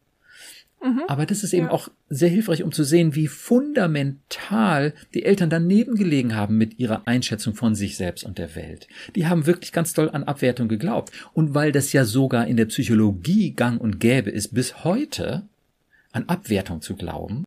Mhm. 0.82 1.02
Aber 1.08 1.26
das 1.26 1.42
ist 1.42 1.52
eben 1.52 1.66
ja. 1.66 1.72
auch 1.72 1.88
sehr 2.08 2.28
hilfreich, 2.28 2.62
um 2.62 2.70
zu 2.70 2.84
sehen, 2.84 3.14
wie 3.14 3.26
fundamental 3.26 4.94
die 5.12 5.24
Eltern 5.24 5.50
daneben 5.50 5.96
gelegen 5.96 6.36
haben 6.36 6.56
mit 6.56 6.78
ihrer 6.78 7.06
Einschätzung 7.06 7.54
von 7.54 7.74
sich 7.74 7.96
selbst 7.96 8.24
und 8.24 8.38
der 8.38 8.54
Welt. 8.54 8.86
Die 9.16 9.26
haben 9.26 9.46
wirklich 9.46 9.72
ganz 9.72 9.92
doll 9.92 10.10
an 10.10 10.24
Abwertung 10.24 10.68
geglaubt. 10.68 11.12
Und 11.32 11.54
weil 11.54 11.72
das 11.72 11.92
ja 11.92 12.04
sogar 12.04 12.46
in 12.46 12.56
der 12.56 12.66
Psychologie 12.66 13.52
gang 13.52 13.80
und 13.80 13.98
gäbe 13.98 14.30
ist, 14.30 14.54
bis 14.54 14.84
heute 14.84 15.42
an 16.12 16.28
Abwertung 16.28 16.80
zu 16.80 16.94
glauben, 16.94 17.44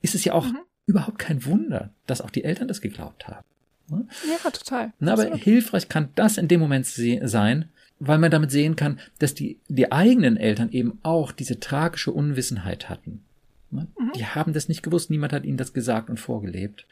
ist 0.00 0.14
es 0.14 0.24
ja 0.24 0.32
auch 0.32 0.46
mhm. 0.46 0.58
Überhaupt 0.90 1.18
kein 1.18 1.44
Wunder, 1.44 1.90
dass 2.06 2.20
auch 2.20 2.30
die 2.30 2.44
Eltern 2.44 2.68
das 2.68 2.80
geglaubt 2.80 3.28
haben. 3.28 3.44
Ja, 3.88 4.50
total. 4.50 4.92
Na, 4.98 5.14
aber 5.14 5.34
hilfreich 5.36 5.88
kann 5.88 6.10
das 6.14 6.36
in 6.36 6.48
dem 6.48 6.60
Moment 6.60 6.86
sein, 6.86 7.68
weil 7.98 8.18
man 8.18 8.30
damit 8.30 8.50
sehen 8.50 8.76
kann, 8.76 9.00
dass 9.18 9.34
die, 9.34 9.58
die 9.68 9.90
eigenen 9.90 10.36
Eltern 10.36 10.70
eben 10.70 10.98
auch 11.02 11.32
diese 11.32 11.60
tragische 11.60 12.12
Unwissenheit 12.12 12.88
hatten. 12.88 13.22
Mhm. 13.70 13.88
Die 14.14 14.26
haben 14.26 14.52
das 14.52 14.68
nicht 14.68 14.82
gewusst, 14.82 15.10
niemand 15.10 15.32
hat 15.32 15.44
ihnen 15.44 15.56
das 15.56 15.72
gesagt 15.72 16.08
und 16.10 16.18
vorgelebt. 16.18 16.86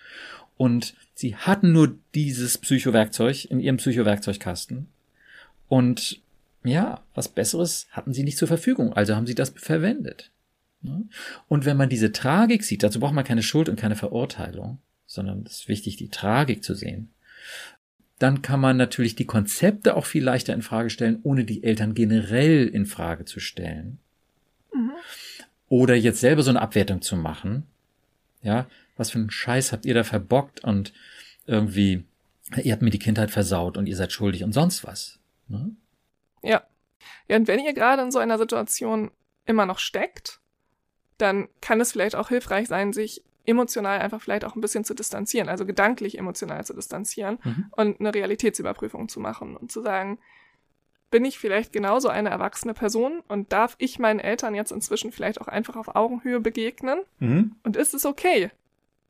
Und 0.56 0.94
sie 1.14 1.36
hatten 1.36 1.72
nur 1.72 1.96
dieses 2.14 2.58
Psychowerkzeug 2.58 3.44
in 3.44 3.60
ihrem 3.60 3.76
Psychowerkzeugkasten. 3.76 4.88
Und 5.68 6.20
ja, 6.64 7.00
was 7.14 7.28
Besseres 7.28 7.86
hatten 7.92 8.12
sie 8.12 8.24
nicht 8.24 8.38
zur 8.38 8.48
Verfügung, 8.48 8.92
also 8.92 9.14
haben 9.14 9.26
sie 9.26 9.36
das 9.36 9.50
verwendet. 9.50 10.30
Und 11.48 11.64
wenn 11.64 11.76
man 11.76 11.88
diese 11.88 12.12
Tragik 12.12 12.64
sieht, 12.64 12.82
dazu 12.82 13.00
braucht 13.00 13.14
man 13.14 13.24
keine 13.24 13.42
Schuld 13.42 13.68
und 13.68 13.78
keine 13.78 13.96
Verurteilung, 13.96 14.78
sondern 15.06 15.44
es 15.44 15.60
ist 15.60 15.68
wichtig, 15.68 15.96
die 15.96 16.08
Tragik 16.08 16.62
zu 16.62 16.74
sehen 16.74 17.10
dann 18.18 18.42
kann 18.42 18.60
man 18.60 18.76
natürlich 18.76 19.14
die 19.14 19.26
Konzepte 19.26 19.96
auch 19.96 20.06
viel 20.06 20.24
leichter 20.24 20.52
in 20.52 20.62
Frage 20.62 20.90
stellen, 20.90 21.20
ohne 21.22 21.44
die 21.44 21.62
Eltern 21.62 21.94
generell 21.94 22.66
in 22.66 22.86
Frage 22.86 23.24
zu 23.24 23.38
stellen. 23.40 23.98
Mhm. 24.72 24.92
Oder 25.68 25.94
jetzt 25.94 26.20
selber 26.20 26.42
so 26.42 26.50
eine 26.50 26.60
Abwertung 26.60 27.00
zu 27.00 27.16
machen. 27.16 27.66
Ja, 28.42 28.66
was 28.96 29.10
für 29.10 29.18
einen 29.18 29.30
Scheiß 29.30 29.72
habt 29.72 29.86
ihr 29.86 29.94
da 29.94 30.04
verbockt 30.04 30.60
und 30.64 30.92
irgendwie, 31.46 32.04
ihr 32.62 32.72
habt 32.72 32.82
mir 32.82 32.90
die 32.90 32.98
Kindheit 32.98 33.30
versaut 33.30 33.76
und 33.76 33.86
ihr 33.86 33.96
seid 33.96 34.12
schuldig 34.12 34.44
und 34.44 34.52
sonst 34.52 34.84
was. 34.84 35.18
Ne? 35.48 35.70
Ja. 36.42 36.64
Ja, 37.28 37.36
und 37.36 37.46
wenn 37.46 37.60
ihr 37.60 37.74
gerade 37.74 38.02
in 38.02 38.10
so 38.10 38.18
einer 38.18 38.38
Situation 38.38 39.10
immer 39.46 39.66
noch 39.66 39.78
steckt, 39.78 40.40
dann 41.18 41.48
kann 41.60 41.80
es 41.80 41.92
vielleicht 41.92 42.16
auch 42.16 42.28
hilfreich 42.28 42.68
sein, 42.68 42.92
sich 42.92 43.22
emotional 43.44 43.98
einfach 43.98 44.20
vielleicht 44.20 44.44
auch 44.44 44.54
ein 44.54 44.60
bisschen 44.60 44.84
zu 44.84 44.94
distanzieren, 44.94 45.48
also 45.48 45.64
gedanklich 45.64 46.18
emotional 46.18 46.64
zu 46.64 46.74
distanzieren 46.74 47.38
mhm. 47.42 47.66
und 47.72 48.00
eine 48.00 48.14
Realitätsüberprüfung 48.14 49.08
zu 49.08 49.20
machen 49.20 49.56
und 49.56 49.72
zu 49.72 49.80
sagen, 49.80 50.18
bin 51.10 51.24
ich 51.24 51.38
vielleicht 51.38 51.72
genauso 51.72 52.08
eine 52.08 52.28
erwachsene 52.28 52.74
Person 52.74 53.22
und 53.28 53.50
darf 53.52 53.74
ich 53.78 53.98
meinen 53.98 54.20
Eltern 54.20 54.54
jetzt 54.54 54.72
inzwischen 54.72 55.12
vielleicht 55.12 55.40
auch 55.40 55.48
einfach 55.48 55.76
auf 55.76 55.96
Augenhöhe 55.96 56.40
begegnen? 56.40 57.00
Mhm. 57.18 57.56
Und 57.62 57.76
ist 57.76 57.94
es 57.94 58.04
okay, 58.04 58.50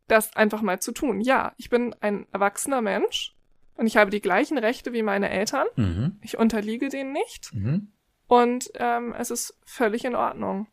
das 0.07 0.37
einfach 0.37 0.63
mal 0.63 0.79
zu 0.79 0.93
tun? 0.93 1.21
Ja, 1.21 1.53
ich 1.57 1.71
bin 1.71 1.97
ein 2.01 2.27
erwachsener 2.33 2.81
Mensch 2.81 3.35
und 3.77 3.89
ich 3.89 3.97
habe 3.97 4.13
die 4.13 4.21
gleichen 4.21 4.59
Rechte 4.59 4.93
wie 4.93 5.03
meine 5.03 5.31
Eltern. 5.31 5.67
Mhm. 5.75 6.19
Ich 6.23 6.39
unterliege 6.39 6.89
denen 6.89 7.13
nicht. 7.13 7.53
Mhm. 7.53 7.89
Und 8.29 8.71
ähm, 8.75 9.13
es 9.19 9.33
ist 9.33 9.59
völlig 9.65 10.05
in 10.05 10.15
Ordnung 10.15 10.69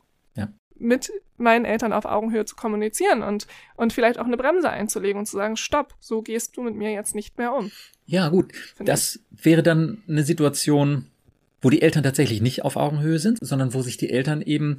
mit 0.77 1.11
meinen 1.37 1.65
Eltern 1.65 1.93
auf 1.93 2.05
Augenhöhe 2.05 2.45
zu 2.45 2.55
kommunizieren 2.55 3.23
und, 3.23 3.47
und 3.75 3.93
vielleicht 3.93 4.19
auch 4.19 4.25
eine 4.25 4.37
Bremse 4.37 4.69
einzulegen 4.69 5.19
und 5.19 5.25
zu 5.25 5.37
sagen, 5.37 5.57
stopp, 5.57 5.95
so 5.99 6.21
gehst 6.21 6.55
du 6.57 6.63
mit 6.63 6.75
mir 6.75 6.91
jetzt 6.91 7.15
nicht 7.15 7.37
mehr 7.37 7.53
um. 7.53 7.71
Ja, 8.05 8.29
gut. 8.29 8.51
Das 8.79 9.15
ich. 9.15 9.45
wäre 9.45 9.63
dann 9.63 10.03
eine 10.07 10.23
Situation, 10.23 11.07
wo 11.61 11.69
die 11.69 11.81
Eltern 11.81 12.03
tatsächlich 12.03 12.41
nicht 12.41 12.63
auf 12.63 12.75
Augenhöhe 12.75 13.19
sind, 13.19 13.39
sondern 13.41 13.73
wo 13.73 13.81
sich 13.81 13.97
die 13.97 14.09
Eltern 14.09 14.41
eben 14.41 14.77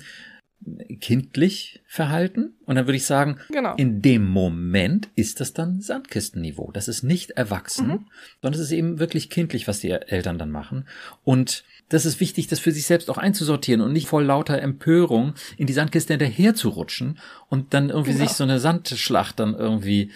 kindlich 1.01 1.83
verhalten. 1.87 2.55
Und 2.65 2.77
dann 2.77 2.87
würde 2.87 2.97
ich 2.97 3.07
sagen, 3.07 3.39
genau. 3.49 3.75
in 3.77 4.03
dem 4.03 4.25
Moment 4.25 5.09
ist 5.15 5.41
das 5.41 5.53
dann 5.53 5.81
Sandkistenniveau. 5.81 6.73
Das 6.73 6.89
ist 6.89 7.03
nicht 7.03 7.33
erwachsen, 7.33 7.89
mhm. 7.89 8.07
sondern 8.43 8.61
es 8.61 8.67
ist 8.67 8.73
eben 8.73 8.99
wirklich 8.99 9.31
kindlich, 9.31 9.69
was 9.69 9.81
die 9.81 9.91
Eltern 9.91 10.39
dann 10.39 10.51
machen. 10.51 10.87
Und 11.25 11.65
das 11.89 12.05
ist 12.05 12.19
wichtig, 12.19 12.49
das 12.49 12.59
für 12.59 12.73
sich 12.73 12.87
selbst 12.87 13.11
auch 13.11 13.19
einzusortieren 13.19 13.81
und 13.81 13.93
nicht 13.93 14.09
voll 14.09 14.25
lauter 14.25 14.61
Empörung 14.61 15.35
in 15.57 15.67
die 15.67 15.73
Sandkiste 15.73 16.15
hinterher 16.15 16.55
zu 16.55 16.71
rutschen 16.71 17.19
und 17.49 17.75
dann 17.75 17.91
irgendwie 17.91 18.13
genau. 18.13 18.25
sich 18.25 18.33
so 18.33 18.45
eine 18.45 18.59
Sandschlacht 18.59 19.39
dann 19.39 19.55
irgendwie 19.55 20.11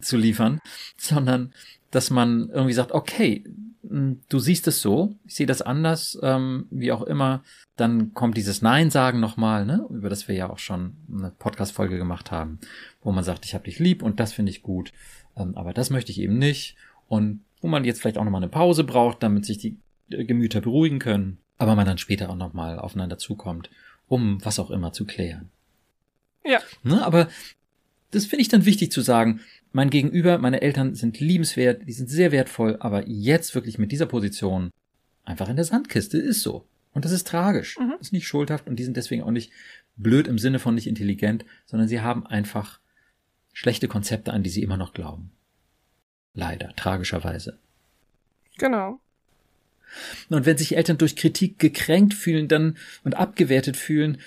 zu 0.00 0.16
liefern, 0.16 0.60
sondern 0.96 1.52
dass 1.90 2.08
man 2.08 2.48
irgendwie 2.50 2.72
sagt, 2.72 2.92
okay, 2.92 3.44
du 3.82 4.38
siehst 4.38 4.66
es 4.68 4.80
so, 4.80 5.14
ich 5.26 5.34
sehe 5.34 5.46
das 5.46 5.62
anders, 5.62 6.18
ähm, 6.22 6.66
wie 6.70 6.92
auch 6.92 7.02
immer. 7.02 7.42
Dann 7.76 8.12
kommt 8.12 8.36
dieses 8.36 8.62
Nein 8.62 8.90
sagen 8.90 9.20
nochmal, 9.20 9.64
ne, 9.64 9.86
über 9.90 10.08
das 10.08 10.28
wir 10.28 10.34
ja 10.34 10.50
auch 10.50 10.58
schon 10.58 10.96
eine 11.10 11.30
Podcast-Folge 11.30 11.96
gemacht 11.96 12.30
haben, 12.30 12.58
wo 13.02 13.12
man 13.12 13.24
sagt, 13.24 13.46
ich 13.46 13.54
habe 13.54 13.64
dich 13.64 13.78
lieb 13.78 14.02
und 14.02 14.20
das 14.20 14.32
finde 14.32 14.50
ich 14.50 14.62
gut, 14.62 14.92
ähm, 15.36 15.56
aber 15.56 15.72
das 15.72 15.90
möchte 15.90 16.12
ich 16.12 16.20
eben 16.20 16.38
nicht. 16.38 16.76
Und 17.08 17.42
wo 17.60 17.68
man 17.68 17.84
jetzt 17.84 18.00
vielleicht 18.00 18.18
auch 18.18 18.24
nochmal 18.24 18.42
eine 18.42 18.50
Pause 18.50 18.84
braucht, 18.84 19.22
damit 19.22 19.44
sich 19.44 19.58
die 19.58 19.78
Gemüter 20.08 20.60
beruhigen 20.60 20.98
können, 20.98 21.38
aber 21.56 21.74
man 21.74 21.86
dann 21.86 21.98
später 21.98 22.30
auch 22.30 22.36
nochmal 22.36 22.78
aufeinander 22.78 23.18
zukommt, 23.18 23.70
um 24.08 24.44
was 24.44 24.58
auch 24.58 24.70
immer 24.70 24.92
zu 24.92 25.04
klären. 25.04 25.50
Ja. 26.44 26.60
Ne, 26.82 27.04
aber 27.04 27.28
das 28.10 28.26
finde 28.26 28.42
ich 28.42 28.48
dann 28.48 28.64
wichtig 28.64 28.92
zu 28.92 29.00
sagen. 29.02 29.40
Mein 29.72 29.90
Gegenüber, 29.90 30.38
meine 30.38 30.62
Eltern 30.62 30.94
sind 30.94 31.20
liebenswert, 31.20 31.86
die 31.86 31.92
sind 31.92 32.10
sehr 32.10 32.32
wertvoll, 32.32 32.76
aber 32.80 33.06
jetzt 33.06 33.54
wirklich 33.54 33.78
mit 33.78 33.92
dieser 33.92 34.06
Position 34.06 34.70
einfach 35.24 35.48
in 35.48 35.56
der 35.56 35.64
Sandkiste 35.64 36.18
ist 36.18 36.42
so. 36.42 36.66
Und 36.92 37.04
das 37.04 37.12
ist 37.12 37.26
tragisch. 37.26 37.78
Mhm. 37.78 37.94
Ist 38.00 38.12
nicht 38.12 38.26
schuldhaft 38.26 38.66
und 38.66 38.76
die 38.76 38.84
sind 38.84 38.96
deswegen 38.96 39.22
auch 39.22 39.30
nicht 39.30 39.52
blöd 39.96 40.26
im 40.26 40.38
Sinne 40.38 40.58
von 40.58 40.74
nicht 40.74 40.88
intelligent, 40.88 41.44
sondern 41.66 41.88
sie 41.88 42.00
haben 42.00 42.26
einfach 42.26 42.80
schlechte 43.52 43.86
Konzepte, 43.86 44.32
an 44.32 44.42
die 44.42 44.50
sie 44.50 44.62
immer 44.62 44.76
noch 44.76 44.92
glauben. 44.92 45.30
Leider, 46.34 46.74
tragischerweise. 46.76 47.58
Genau. 48.58 49.00
Und 50.28 50.46
wenn 50.46 50.56
sich 50.56 50.76
Eltern 50.76 50.98
durch 50.98 51.16
Kritik 51.16 51.58
gekränkt 51.58 52.14
fühlen 52.14 52.48
dann 52.48 52.76
und 53.02 53.14
abgewertet 53.14 53.76
fühlen, 53.76 54.18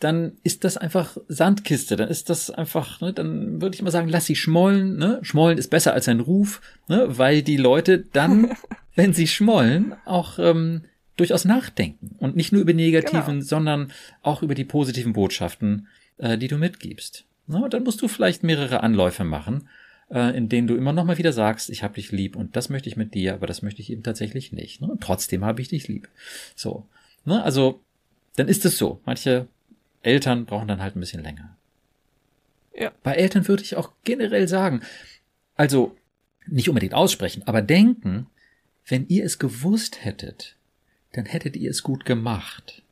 dann 0.00 0.32
ist 0.42 0.64
das 0.64 0.76
einfach 0.76 1.16
Sandkiste, 1.28 1.94
dann 1.96 2.08
ist 2.08 2.30
das 2.30 2.50
einfach, 2.50 3.00
ne, 3.00 3.12
dann 3.12 3.60
würde 3.60 3.74
ich 3.74 3.82
mal 3.82 3.90
sagen, 3.90 4.08
lass 4.08 4.26
sie 4.26 4.34
schmollen, 4.34 4.96
ne? 4.96 5.20
Schmollen 5.22 5.58
ist 5.58 5.68
besser 5.68 5.92
als 5.92 6.08
ein 6.08 6.20
Ruf, 6.20 6.60
ne? 6.88 7.06
weil 7.18 7.42
die 7.42 7.58
Leute 7.58 8.04
dann, 8.12 8.52
wenn 8.94 9.12
sie 9.12 9.26
schmollen, 9.26 9.94
auch 10.06 10.38
ähm, 10.38 10.82
durchaus 11.16 11.44
nachdenken 11.44 12.16
und 12.18 12.34
nicht 12.34 12.50
nur 12.50 12.62
über 12.62 12.72
negativen, 12.72 13.34
genau. 13.34 13.44
sondern 13.44 13.92
auch 14.22 14.42
über 14.42 14.54
die 14.54 14.64
positiven 14.64 15.12
Botschaften, 15.12 15.86
äh, 16.16 16.38
die 16.38 16.48
du 16.48 16.56
mitgibst. 16.56 17.26
Ne? 17.46 17.62
Und 17.62 17.74
dann 17.74 17.84
musst 17.84 18.00
du 18.00 18.08
vielleicht 18.08 18.42
mehrere 18.42 18.82
Anläufe 18.82 19.24
machen 19.24 19.68
äh, 20.10 20.36
in 20.36 20.48
denen 20.48 20.66
du 20.66 20.76
immer 20.76 20.92
noch 20.92 21.04
mal 21.04 21.18
wieder 21.18 21.32
sagst, 21.32 21.70
ich 21.70 21.82
habe 21.82 21.94
dich 21.94 22.10
lieb 22.10 22.36
und 22.36 22.56
das 22.56 22.68
möchte 22.68 22.88
ich 22.88 22.96
mit 22.96 23.14
dir, 23.14 23.34
aber 23.34 23.46
das 23.46 23.62
möchte 23.62 23.80
ich 23.80 23.90
eben 23.90 24.02
tatsächlich 24.02 24.52
nicht. 24.52 24.80
Ne? 24.80 24.88
Und 24.88 25.02
trotzdem 25.02 25.44
habe 25.44 25.60
ich 25.60 25.68
dich 25.68 25.88
lieb. 25.88 26.08
So, 26.56 26.86
ne? 27.24 27.42
also 27.42 27.80
dann 28.36 28.48
ist 28.48 28.64
es 28.64 28.76
so. 28.76 29.00
Manche 29.04 29.46
Eltern 30.02 30.46
brauchen 30.46 30.68
dann 30.68 30.82
halt 30.82 30.96
ein 30.96 31.00
bisschen 31.00 31.22
länger. 31.22 31.56
Ja. 32.74 32.92
Bei 33.02 33.14
Eltern 33.14 33.46
würde 33.48 33.62
ich 33.62 33.76
auch 33.76 33.92
generell 34.04 34.48
sagen, 34.48 34.82
also 35.54 35.96
nicht 36.46 36.68
unbedingt 36.68 36.94
aussprechen, 36.94 37.42
aber 37.46 37.62
denken, 37.62 38.26
wenn 38.86 39.06
ihr 39.08 39.24
es 39.24 39.38
gewusst 39.38 40.04
hättet, 40.04 40.56
dann 41.12 41.26
hättet 41.26 41.56
ihr 41.56 41.70
es 41.70 41.82
gut 41.82 42.04
gemacht. 42.04 42.82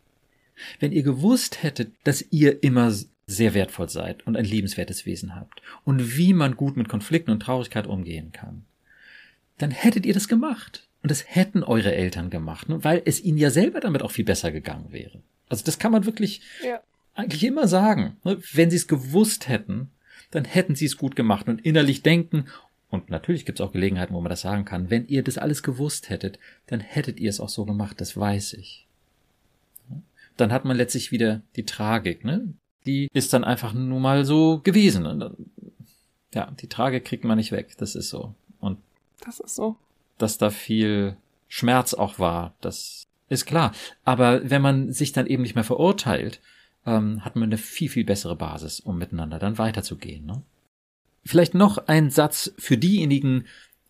Wenn 0.80 0.92
ihr 0.92 1.02
gewusst 1.02 1.62
hättet, 1.62 1.92
dass 2.04 2.24
ihr 2.30 2.62
immer 2.62 2.92
sehr 3.26 3.54
wertvoll 3.54 3.88
seid 3.88 4.26
und 4.26 4.36
ein 4.36 4.44
liebenswertes 4.44 5.06
Wesen 5.06 5.34
habt 5.34 5.62
und 5.84 6.16
wie 6.16 6.32
man 6.32 6.56
gut 6.56 6.76
mit 6.76 6.88
Konflikten 6.88 7.30
und 7.30 7.40
Traurigkeit 7.40 7.86
umgehen 7.86 8.32
kann, 8.32 8.64
dann 9.58 9.70
hättet 9.70 10.06
ihr 10.06 10.14
das 10.14 10.28
gemacht. 10.28 10.88
Und 11.02 11.10
das 11.10 11.24
hätten 11.28 11.62
eure 11.62 11.94
Eltern 11.94 12.28
gemacht, 12.28 12.68
ne? 12.68 12.82
weil 12.82 13.02
es 13.04 13.20
ihnen 13.20 13.38
ja 13.38 13.50
selber 13.50 13.80
damit 13.80 14.02
auch 14.02 14.10
viel 14.10 14.24
besser 14.24 14.50
gegangen 14.50 14.90
wäre. 14.90 15.22
Also 15.48 15.64
das 15.64 15.78
kann 15.78 15.92
man 15.92 16.06
wirklich 16.06 16.42
ja. 16.62 16.80
Eigentlich 17.18 17.44
immer 17.44 17.68
sagen. 17.68 18.16
Ne? 18.24 18.38
Wenn 18.52 18.70
sie 18.70 18.76
es 18.76 18.88
gewusst 18.88 19.48
hätten, 19.48 19.90
dann 20.30 20.44
hätten 20.44 20.74
sie 20.74 20.86
es 20.86 20.96
gut 20.96 21.16
gemacht 21.16 21.48
und 21.48 21.64
innerlich 21.64 22.02
denken. 22.02 22.46
Und 22.90 23.10
natürlich 23.10 23.44
gibt 23.44 23.60
es 23.60 23.66
auch 23.66 23.72
Gelegenheiten, 23.72 24.14
wo 24.14 24.20
man 24.20 24.30
das 24.30 24.40
sagen 24.40 24.64
kann. 24.64 24.90
Wenn 24.90 25.06
ihr 25.08 25.22
das 25.22 25.38
alles 25.38 25.62
gewusst 25.62 26.08
hättet, 26.08 26.38
dann 26.66 26.80
hättet 26.80 27.20
ihr 27.20 27.30
es 27.30 27.40
auch 27.40 27.48
so 27.48 27.64
gemacht. 27.64 28.00
Das 28.00 28.16
weiß 28.16 28.54
ich. 28.54 28.86
Dann 30.36 30.52
hat 30.52 30.64
man 30.64 30.76
letztlich 30.76 31.12
wieder 31.12 31.42
die 31.56 31.64
Tragik, 31.64 32.24
ne? 32.24 32.54
Die 32.86 33.08
ist 33.12 33.32
dann 33.32 33.44
einfach 33.44 33.74
nur 33.74 34.00
mal 34.00 34.24
so 34.24 34.60
gewesen. 34.60 35.04
Und 35.04 35.36
ja, 36.32 36.50
die 36.60 36.68
Tragik 36.68 37.04
kriegt 37.04 37.24
man 37.24 37.36
nicht 37.36 37.52
weg. 37.52 37.74
Das 37.76 37.94
ist 37.94 38.08
so. 38.08 38.34
Und 38.60 38.78
das 39.20 39.40
ist 39.40 39.54
so 39.54 39.76
dass 40.18 40.36
da 40.36 40.50
viel 40.50 41.16
Schmerz 41.46 41.94
auch 41.94 42.18
war. 42.18 42.54
Das 42.60 43.06
ist 43.28 43.46
klar. 43.46 43.72
Aber 44.04 44.48
wenn 44.50 44.60
man 44.60 44.92
sich 44.92 45.12
dann 45.12 45.26
eben 45.26 45.42
nicht 45.42 45.54
mehr 45.54 45.64
verurteilt, 45.64 46.40
ähm, 46.88 47.24
hat 47.24 47.36
man 47.36 47.50
eine 47.50 47.58
viel, 47.58 47.90
viel 47.90 48.04
bessere 48.04 48.34
Basis, 48.34 48.80
um 48.80 48.98
miteinander 48.98 49.38
dann 49.38 49.58
weiterzugehen. 49.58 50.24
Ne? 50.24 50.42
Vielleicht 51.24 51.54
noch 51.54 51.86
ein 51.86 52.10
Satz 52.10 52.52
für 52.58 52.78
diejenigen, 52.78 53.44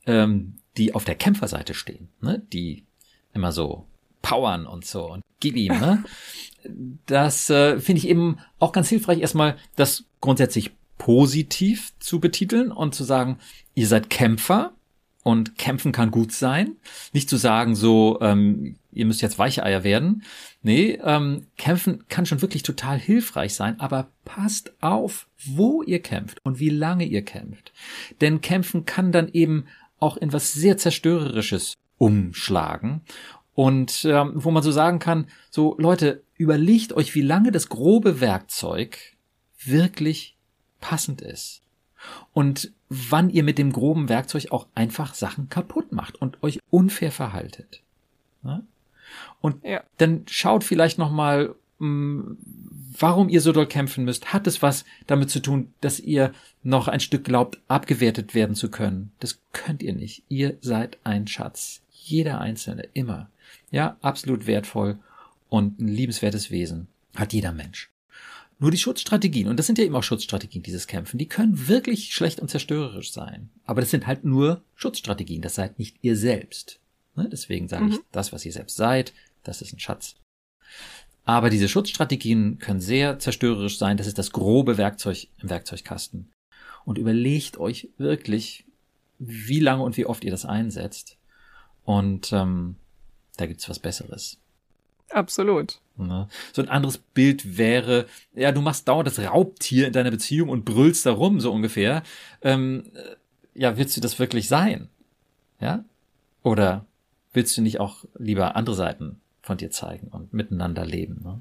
ähm, 0.06 0.56
die 0.76 0.94
auf 0.94 1.04
der 1.04 1.14
Kämpferseite 1.14 1.74
stehen, 1.74 2.08
ne? 2.20 2.42
die 2.52 2.84
immer 3.32 3.52
so 3.52 3.87
powern 4.20 4.66
und 4.66 4.84
so 4.84 5.12
und 5.12 5.22
gib 5.40 5.56
ihm. 5.56 5.78
Ne? 5.78 6.04
Das 7.06 7.48
äh, 7.50 7.78
finde 7.78 8.00
ich 8.00 8.08
eben 8.08 8.38
auch 8.58 8.72
ganz 8.72 8.88
hilfreich, 8.88 9.20
erstmal 9.20 9.56
das 9.76 10.04
grundsätzlich 10.20 10.72
positiv 10.98 11.92
zu 12.00 12.18
betiteln 12.18 12.72
und 12.72 12.96
zu 12.96 13.04
sagen, 13.04 13.38
ihr 13.74 13.87
seid 13.87 14.11
Kämpfer 14.11 14.72
und 15.28 15.58
kämpfen 15.58 15.92
kann 15.92 16.10
gut 16.10 16.32
sein. 16.32 16.76
Nicht 17.12 17.28
zu 17.28 17.36
sagen, 17.36 17.74
so, 17.74 18.18
ähm, 18.22 18.76
ihr 18.92 19.04
müsst 19.04 19.20
jetzt 19.20 19.38
Weicheier 19.38 19.84
werden. 19.84 20.22
Nee, 20.62 20.98
ähm, 21.04 21.48
kämpfen 21.58 22.04
kann 22.08 22.24
schon 22.24 22.40
wirklich 22.40 22.62
total 22.62 22.98
hilfreich 22.98 23.52
sein, 23.52 23.78
aber 23.78 24.08
passt 24.24 24.72
auf, 24.80 25.28
wo 25.44 25.82
ihr 25.82 26.00
kämpft 26.00 26.38
und 26.46 26.60
wie 26.60 26.70
lange 26.70 27.04
ihr 27.04 27.20
kämpft. 27.20 27.74
Denn 28.22 28.40
kämpfen 28.40 28.86
kann 28.86 29.12
dann 29.12 29.28
eben 29.28 29.66
auch 30.00 30.16
in 30.16 30.32
was 30.32 30.54
sehr 30.54 30.78
Zerstörerisches 30.78 31.74
umschlagen. 31.98 33.02
Und 33.52 34.06
ähm, 34.06 34.32
wo 34.34 34.50
man 34.50 34.62
so 34.62 34.72
sagen 34.72 34.98
kann, 34.98 35.26
so 35.50 35.76
Leute, 35.78 36.22
überlegt 36.38 36.94
euch, 36.94 37.14
wie 37.14 37.20
lange 37.20 37.52
das 37.52 37.68
grobe 37.68 38.22
Werkzeug 38.22 38.96
wirklich 39.62 40.38
passend 40.80 41.20
ist 41.20 41.60
und 42.32 42.72
wann 42.88 43.30
ihr 43.30 43.42
mit 43.42 43.58
dem 43.58 43.72
groben 43.72 44.08
Werkzeug 44.08 44.50
auch 44.50 44.66
einfach 44.74 45.14
Sachen 45.14 45.48
kaputt 45.48 45.92
macht 45.92 46.16
und 46.16 46.42
euch 46.42 46.58
unfair 46.70 47.12
verhaltet. 47.12 47.82
Ja? 48.44 48.62
Und 49.40 49.64
ja. 49.64 49.82
dann 49.98 50.22
schaut 50.26 50.64
vielleicht 50.64 50.98
noch 50.98 51.11
mal, 51.11 51.54
hm, 51.78 52.38
warum 52.98 53.28
ihr 53.28 53.40
so 53.40 53.52
doll 53.52 53.66
kämpfen 53.66 54.04
müsst. 54.04 54.32
Hat 54.32 54.46
es 54.46 54.62
was 54.62 54.84
damit 55.06 55.30
zu 55.30 55.40
tun, 55.40 55.72
dass 55.80 56.00
ihr 56.00 56.32
noch 56.62 56.88
ein 56.88 57.00
Stück 57.00 57.24
glaubt, 57.24 57.61
abgewertet 57.68 58.34
werden 58.34 58.56
zu 58.56 58.70
können? 58.70 59.12
Das 59.20 59.40
könnt 59.52 59.82
ihr 59.82 59.94
nicht. 59.94 60.24
Ihr 60.28 60.58
seid 60.61 60.98
ein 61.04 61.26
Schatz. 61.26 61.82
Jeder 61.90 62.40
Einzelne, 62.40 62.88
immer. 62.94 63.28
Ja, 63.70 63.96
absolut 64.00 64.46
wertvoll 64.46 64.98
und 65.48 65.78
ein 65.78 65.88
liebenswertes 65.88 66.50
Wesen 66.50 66.88
hat 67.14 67.32
jeder 67.32 67.52
Mensch. 67.52 67.90
Nur 68.61 68.73
die 68.73 68.79
Schutzstrategien, 68.79 69.47
und 69.47 69.57
das 69.57 69.66
sind 69.66 69.79
ja 69.79 69.85
eben 69.85 69.94
auch 69.94 70.03
Schutzstrategien, 70.03 70.64
dieses 70.64 70.88
Kämpfen, 70.88 71.18
die 71.18 71.29
können 71.29 71.68
wirklich 71.68 72.12
schlecht 72.12 72.40
und 72.40 72.51
zerstörerisch 72.51 73.12
sein. 73.12 73.51
Aber 73.64 73.81
das 73.81 73.90
sind 73.90 74.07
halt 74.07 74.25
nur 74.25 74.62
Schutzstrategien, 74.75 75.42
das 75.42 75.55
seid 75.55 75.79
nicht 75.79 75.97
ihr 76.03 76.16
selbst. 76.16 76.81
Ne? 77.14 77.29
Deswegen 77.31 77.68
sage 77.68 77.85
mhm. 77.85 77.92
ich, 77.92 77.99
das, 78.11 78.33
was 78.33 78.44
ihr 78.44 78.53
selbst 78.53 78.77
seid, 78.77 79.12
das 79.44 79.62
ist 79.62 79.73
ein 79.73 79.79
Schatz. 79.79 80.16
Aber 81.25 81.51
diese 81.51 81.68
Schutzstrategien 81.68 82.59
können 82.59 82.81
sehr 82.81 83.18
zerstörerisch 83.18 83.79
sein, 83.79 83.97
das 83.97 84.09
ist 84.09 84.18
das 84.18 84.33
grobe 84.33 84.77
Werkzeug 84.77 85.29
im 85.40 85.51
Werkzeugkasten. 85.51 86.33
Und 86.85 86.99
überlegt 86.99 87.59
euch 87.59 87.90
wirklich, 87.97 88.64
wie 89.18 89.61
lange 89.61 89.83
und 89.83 89.97
wie 89.97 90.07
oft 90.07 90.25
ihr 90.25 90.31
das 90.31 90.47
einsetzt. 90.47 91.16
Und 91.85 92.33
ähm, 92.33 92.77
da 93.37 93.47
gibt's 93.47 93.68
was 93.68 93.79
Besseres. 93.79 94.38
Absolut. 95.11 95.81
Ne? 95.97 96.29
So 96.53 96.62
ein 96.62 96.68
anderes 96.68 96.99
Bild 96.99 97.59
wäre, 97.59 98.07
ja, 98.35 98.53
du 98.53 98.61
machst 98.61 98.88
dauernd 98.88 99.07
das 99.07 99.18
Raubtier 99.18 99.87
in 99.87 99.92
deiner 99.92 100.11
Beziehung 100.11 100.49
und 100.49 100.64
brüllst 100.64 101.07
da 101.07 101.12
rum, 101.12 101.40
so 101.40 101.53
ungefähr. 101.53 102.03
Ähm, 102.42 102.85
äh, 102.94 103.16
ja, 103.61 103.77
willst 103.77 103.97
du 103.97 104.01
das 104.01 104.18
wirklich 104.18 104.49
sein? 104.49 104.88
Ja? 105.61 105.85
Oder 106.42 106.85
willst 107.33 107.57
du 107.57 107.62
nicht 107.62 107.81
auch 107.81 108.05
lieber 108.18 108.57
andere 108.57 108.77
Seiten 108.77 109.21
von 109.42 109.57
dir 109.57 109.71
zeigen 109.71 110.09
und 110.09 110.33
miteinander 110.33 110.85
leben? 110.85 111.21
Ne? 111.25 111.40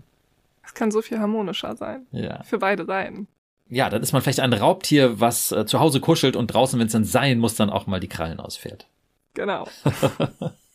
Es 0.63 0.73
kann 0.73 0.91
so 0.91 1.01
viel 1.01 1.19
harmonischer 1.19 1.75
sein. 1.75 2.07
Ja. 2.11 2.43
Für 2.43 2.57
beide 2.57 2.85
Seiten. 2.85 3.27
Ja, 3.69 3.89
dann 3.89 4.01
ist 4.01 4.13
man 4.13 4.21
vielleicht 4.21 4.39
ein 4.39 4.53
Raubtier, 4.53 5.19
was 5.19 5.51
äh, 5.51 5.65
zu 5.65 5.79
Hause 5.79 5.99
kuschelt 5.99 6.35
und 6.35 6.47
draußen, 6.47 6.79
wenn 6.79 6.87
es 6.87 6.93
dann 6.93 7.03
sein 7.03 7.39
muss, 7.39 7.55
dann 7.55 7.69
auch 7.69 7.85
mal 7.85 7.99
die 7.99 8.07
Krallen 8.07 8.39
ausfährt. 8.39 8.87
Genau. 9.33 9.67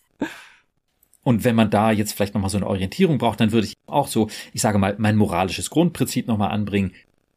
Und 1.24 1.44
wenn 1.44 1.54
man 1.54 1.70
da 1.70 1.92
jetzt 1.92 2.12
vielleicht 2.12 2.34
nochmal 2.34 2.50
so 2.50 2.56
eine 2.56 2.66
Orientierung 2.66 3.18
braucht, 3.18 3.40
dann 3.40 3.52
würde 3.52 3.66
ich 3.66 3.74
auch 3.86 4.08
so, 4.08 4.28
ich 4.52 4.60
sage 4.60 4.78
mal, 4.78 4.96
mein 4.98 5.16
moralisches 5.16 5.70
Grundprinzip 5.70 6.26
nochmal 6.26 6.50
anbringen. 6.50 6.92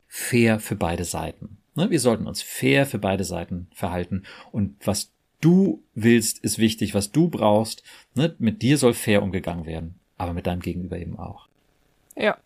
Fair 0.08 0.60
für 0.60 0.76
beide 0.76 1.04
Seiten. 1.04 1.58
Ne, 1.76 1.90
wir 1.90 2.00
sollten 2.00 2.26
uns 2.26 2.42
fair 2.42 2.86
für 2.86 3.00
beide 3.00 3.26
Seiten 3.26 3.68
verhalten. 3.74 4.24
Und 4.52 4.76
was 4.86 5.12
du 5.42 5.84
willst, 5.94 6.40
ist 6.40 6.58
wichtig, 6.58 6.94
was 6.94 7.12
du 7.12 7.28
brauchst. 7.28 7.84
Ne, 8.16 8.34
mit 8.40 8.62
dir 8.62 8.78
soll 8.78 8.94
fair 8.94 9.22
umgegangen 9.22 9.66
werden, 9.66 9.96
aber 10.18 10.34
mit 10.34 10.48
deinem 10.48 10.62
Gegenüber 10.62 10.98
eben 10.98 11.20
auch. 11.20 11.48
Ja. 12.16 12.38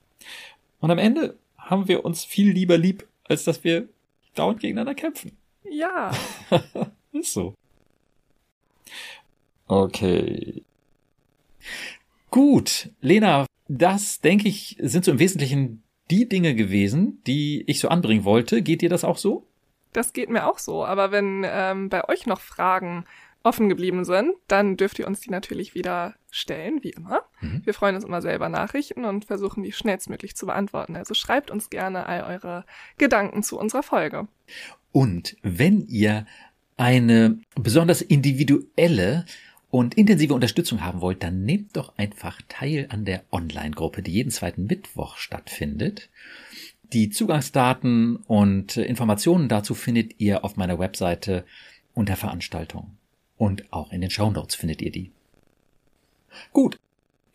Und 0.80 0.92
am 0.92 0.98
Ende 0.98 1.38
haben 1.58 1.88
wir 1.88 2.04
uns 2.06 2.26
viel 2.26 2.52
lieber 2.52 2.78
lieb, 2.78 3.08
als 3.24 3.44
dass 3.44 3.64
wir 3.64 3.88
dauernd 4.34 4.60
gegeneinander 4.60 4.96
kämpfen. 4.96 5.38
Ja. 5.70 6.12
ist 7.12 7.34
so. 7.34 7.54
Okay. 9.68 10.64
Gut, 12.32 12.90
Lena, 13.02 13.46
das 13.68 14.22
denke 14.22 14.48
ich 14.48 14.78
sind 14.80 15.06
so 15.06 15.12
im 15.12 15.20
Wesentlichen 15.20 15.84
die 16.10 16.28
Dinge 16.28 16.56
gewesen, 16.56 17.22
die 17.28 17.64
ich 17.68 17.80
so 17.80 17.90
anbringen 17.90 18.24
wollte. 18.24 18.62
Geht 18.62 18.82
dir 18.82 18.90
das 18.90 19.04
auch 19.04 19.18
so? 19.18 19.48
Das 19.94 20.14
geht 20.14 20.30
mir 20.30 20.48
auch 20.48 20.60
so, 20.60 20.86
aber 20.86 21.12
wenn 21.12 21.46
ähm, 21.48 21.90
bei 21.90 22.08
euch 22.08 22.26
noch 22.26 22.42
Fragen 22.42 23.06
offen 23.42 23.70
geblieben 23.70 24.04
sind, 24.06 24.34
dann 24.48 24.76
dürft 24.76 25.00
ihr 25.00 25.08
uns 25.08 25.22
die 25.22 25.30
natürlich 25.30 25.74
wieder 25.74 26.16
stellen, 26.30 26.84
wie 26.84 26.90
immer. 26.90 27.22
Mhm. 27.42 27.62
Wir 27.64 27.74
freuen 27.74 27.96
uns 27.96 28.04
immer 28.04 28.22
selber 28.22 28.50
Nachrichten 28.50 29.06
und 29.06 29.26
versuchen 29.26 29.64
die 29.64 29.72
schnellstmöglich 29.72 30.36
zu 30.36 30.46
beantworten. 30.46 30.96
Also 30.96 31.14
schreibt 31.14 31.50
uns 31.50 31.70
gerne 31.70 32.06
all 32.06 32.24
eure 32.24 32.66
Gedanken 32.98 33.42
zu 33.42 33.58
unserer 33.58 33.84
Folge. 33.84 34.28
Und 34.92 35.38
wenn 35.42 35.88
ihr 35.88 36.26
eine 36.78 37.40
besonders 37.56 38.02
individuelle 38.02 39.26
und 39.72 39.96
intensive 39.96 40.34
Unterstützung 40.34 40.84
haben 40.84 41.02
wollt, 41.02 41.24
dann 41.24 41.44
nehmt 41.44 41.76
doch 41.78 41.94
einfach 41.98 42.42
teil 42.48 42.88
an 42.90 43.06
der 43.06 43.24
Online-Gruppe, 43.32 44.02
die 44.02 44.12
jeden 44.12 44.32
zweiten 44.32 44.66
Mittwoch 44.66 45.18
stattfindet. 45.18 46.10
Die 46.92 47.12
Zugangsdaten 47.12 48.16
und 48.16 48.78
Informationen 48.78 49.48
dazu 49.48 49.76
findet 49.76 50.20
ihr 50.20 50.44
auf 50.44 50.58
meiner 50.58 50.80
Webseite 50.80 51.46
unter 51.94 52.16
Veranstaltung. 52.16 52.98
Und 53.38 53.72
auch 53.72 53.92
in 53.94 54.02
den 54.02 54.10
Show 54.10 54.32
Notes 54.32 54.56
findet 54.56 54.82
ihr 54.82 54.92
die. 54.92 55.12
Gut. 56.52 56.80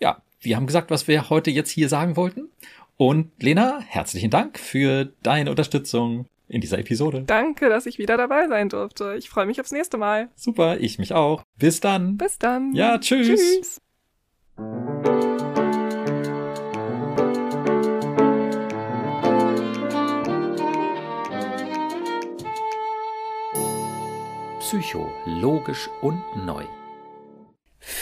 Ja, 0.00 0.20
wir 0.40 0.56
haben 0.56 0.66
gesagt, 0.66 0.90
was 0.90 1.06
wir 1.06 1.30
heute 1.30 1.50
jetzt 1.50 1.70
hier 1.70 1.88
sagen 1.88 2.16
wollten. 2.16 2.48
Und 2.96 3.30
Lena, 3.40 3.80
herzlichen 3.80 4.30
Dank 4.30 4.58
für 4.58 5.12
deine 5.22 5.50
Unterstützung 5.50 6.26
in 6.54 6.60
dieser 6.60 6.78
Episode. 6.78 7.24
Danke, 7.26 7.68
dass 7.68 7.84
ich 7.84 7.98
wieder 7.98 8.16
dabei 8.16 8.46
sein 8.46 8.68
durfte. 8.68 9.16
Ich 9.18 9.28
freue 9.28 9.44
mich 9.44 9.60
aufs 9.60 9.72
nächste 9.72 9.98
Mal. 9.98 10.28
Super, 10.36 10.78
ich 10.78 10.98
mich 10.98 11.12
auch. 11.12 11.42
Bis 11.58 11.80
dann. 11.80 12.16
Bis 12.16 12.38
dann. 12.38 12.72
Ja, 12.74 12.98
tschüss. 12.98 13.26
Tschüss. 13.26 13.80
Psycho, 24.60 25.10
logisch 25.26 25.90
und 26.02 26.22
neu. 26.46 26.64